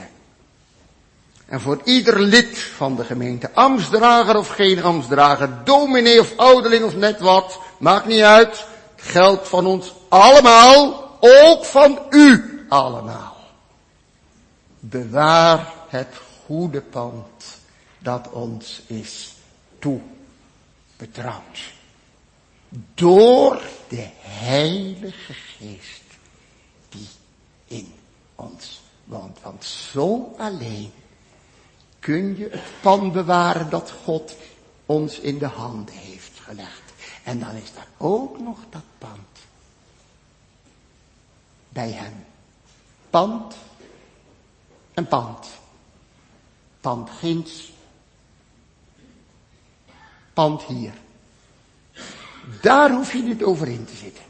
En 1.45 1.61
voor 1.61 1.81
ieder 1.83 2.19
lid 2.19 2.59
van 2.59 2.95
de 2.95 3.03
gemeente. 3.03 3.53
Amstdrager 3.53 4.37
of 4.37 4.49
geen 4.49 4.83
ambtsdrager. 4.83 5.63
Dominee 5.63 6.19
of 6.19 6.37
ouderling 6.37 6.83
of 6.83 6.95
net 6.95 7.19
wat. 7.19 7.59
Maakt 7.77 8.05
niet 8.05 8.21
uit. 8.21 8.65
Geldt 8.95 9.47
van 9.47 9.65
ons 9.65 9.93
allemaal. 10.09 11.11
Ook 11.19 11.65
van 11.65 11.99
u 12.09 12.65
allemaal. 12.69 13.35
Bewaar 14.79 15.73
het 15.87 16.07
goede 16.45 16.81
pand 16.81 17.57
dat 17.99 18.29
ons 18.29 18.81
is 18.87 19.33
toebetrouwd. 19.79 21.73
Door 22.93 23.61
de 23.87 24.09
Heilige 24.19 25.33
Geest 25.33 26.03
die 26.89 27.07
in 27.65 27.93
ons 28.35 28.81
woont. 29.03 29.41
Want 29.41 29.65
zo 29.65 30.33
alleen 30.37 30.91
kun 31.99 32.37
je 32.37 32.49
het 32.49 32.81
pand 32.81 33.13
bewaren 33.13 33.69
dat 33.69 33.93
God 34.03 34.35
ons 34.85 35.19
in 35.19 35.37
de 35.37 35.47
handen 35.47 35.95
heeft 35.95 36.39
gelegd. 36.39 36.93
En 37.23 37.39
dan 37.39 37.55
is 37.55 37.73
daar 37.73 37.87
ook 37.97 38.39
nog 38.39 38.57
dat 38.69 38.83
pand. 38.97 39.39
Bij 41.69 41.91
hem. 41.91 42.25
Pand 43.09 43.55
en 44.93 45.07
pand. 45.07 45.47
Pand 46.83 47.09
ginds. 47.19 47.71
Pand 50.33 50.63
hier. 50.63 50.93
Daar 52.61 52.91
hoef 52.91 53.13
je 53.13 53.21
niet 53.21 53.43
over 53.43 53.67
in 53.67 53.85
te 53.85 53.95
zitten. 53.95 54.23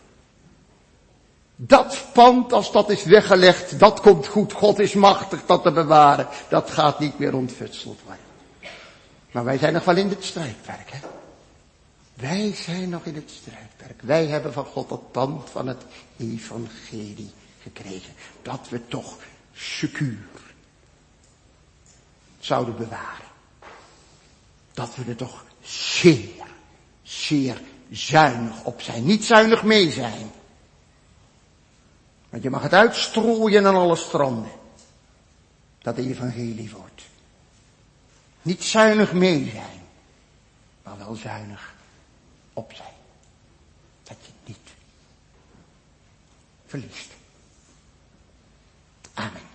Dat 1.56 2.06
pand, 2.14 2.54
als 2.54 2.72
dat 2.72 2.90
is 2.90 3.04
weggelegd, 3.04 3.80
dat 3.80 4.02
komt 4.02 4.28
goed. 4.28 4.54
God 4.54 4.80
is 4.80 4.94
machtig 4.94 5.46
dat 5.46 5.64
te 5.64 5.72
bewaren. 5.72 6.28
Dat 6.50 6.72
gaat 6.72 7.00
niet 7.00 7.20
meer 7.20 7.36
ontfutseld 7.36 8.00
worden. 8.06 8.26
Maar 9.32 9.44
wij 9.44 9.58
zijn 9.58 9.74
nog 9.74 9.86
wel 9.86 9.98
in 9.98 10.10
het 10.10 10.24
strijdwerk, 10.24 10.92
hè. 10.92 11.00
Wij 12.14 12.54
zijn 12.56 12.90
nog 12.90 13.06
in 13.06 13.16
het 13.16 13.32
strijdwerk. 13.32 14.02
Wij 14.02 14.26
hebben 14.26 14.54
van 14.54 14.66
God 14.66 14.90
het 14.90 15.12
pand 15.12 15.50
van 15.50 15.68
het 15.68 15.86
evangelie 16.18 17.32
gekregen. 17.62 18.14
Dat 18.42 18.70
we 18.70 18.88
toch 18.88 19.18
secuur 19.54 20.28
zouden 22.46 22.76
bewaren. 22.76 23.32
Dat 24.74 24.96
we 24.96 25.04
er 25.08 25.16
toch 25.16 25.46
zeer, 25.62 26.46
zeer 27.04 27.62
zuinig 27.92 28.64
op 28.64 28.82
zijn. 28.82 29.06
Niet 29.06 29.26
zuinig 29.26 29.64
mee 29.64 29.92
zijn. 29.92 30.32
Want 32.30 32.44
je 32.44 32.50
mag 32.50 32.62
het 32.62 32.74
uitstrooien 32.74 33.66
aan 33.66 33.76
alle 33.76 33.96
stranden. 33.96 34.52
Dat 35.82 35.96
de 35.96 36.02
evangelie 36.02 36.72
wordt. 36.72 37.02
Niet 38.42 38.64
zuinig 38.64 39.14
mee 39.14 39.50
zijn, 39.50 39.82
maar 40.84 40.98
wel 40.98 41.16
zuinig 41.16 41.74
op 42.54 42.74
zijn. 42.74 42.94
Dat 44.04 44.18
je 44.22 44.32
niet 44.46 44.58
verliest. 46.66 47.12
Amen. 49.14 49.53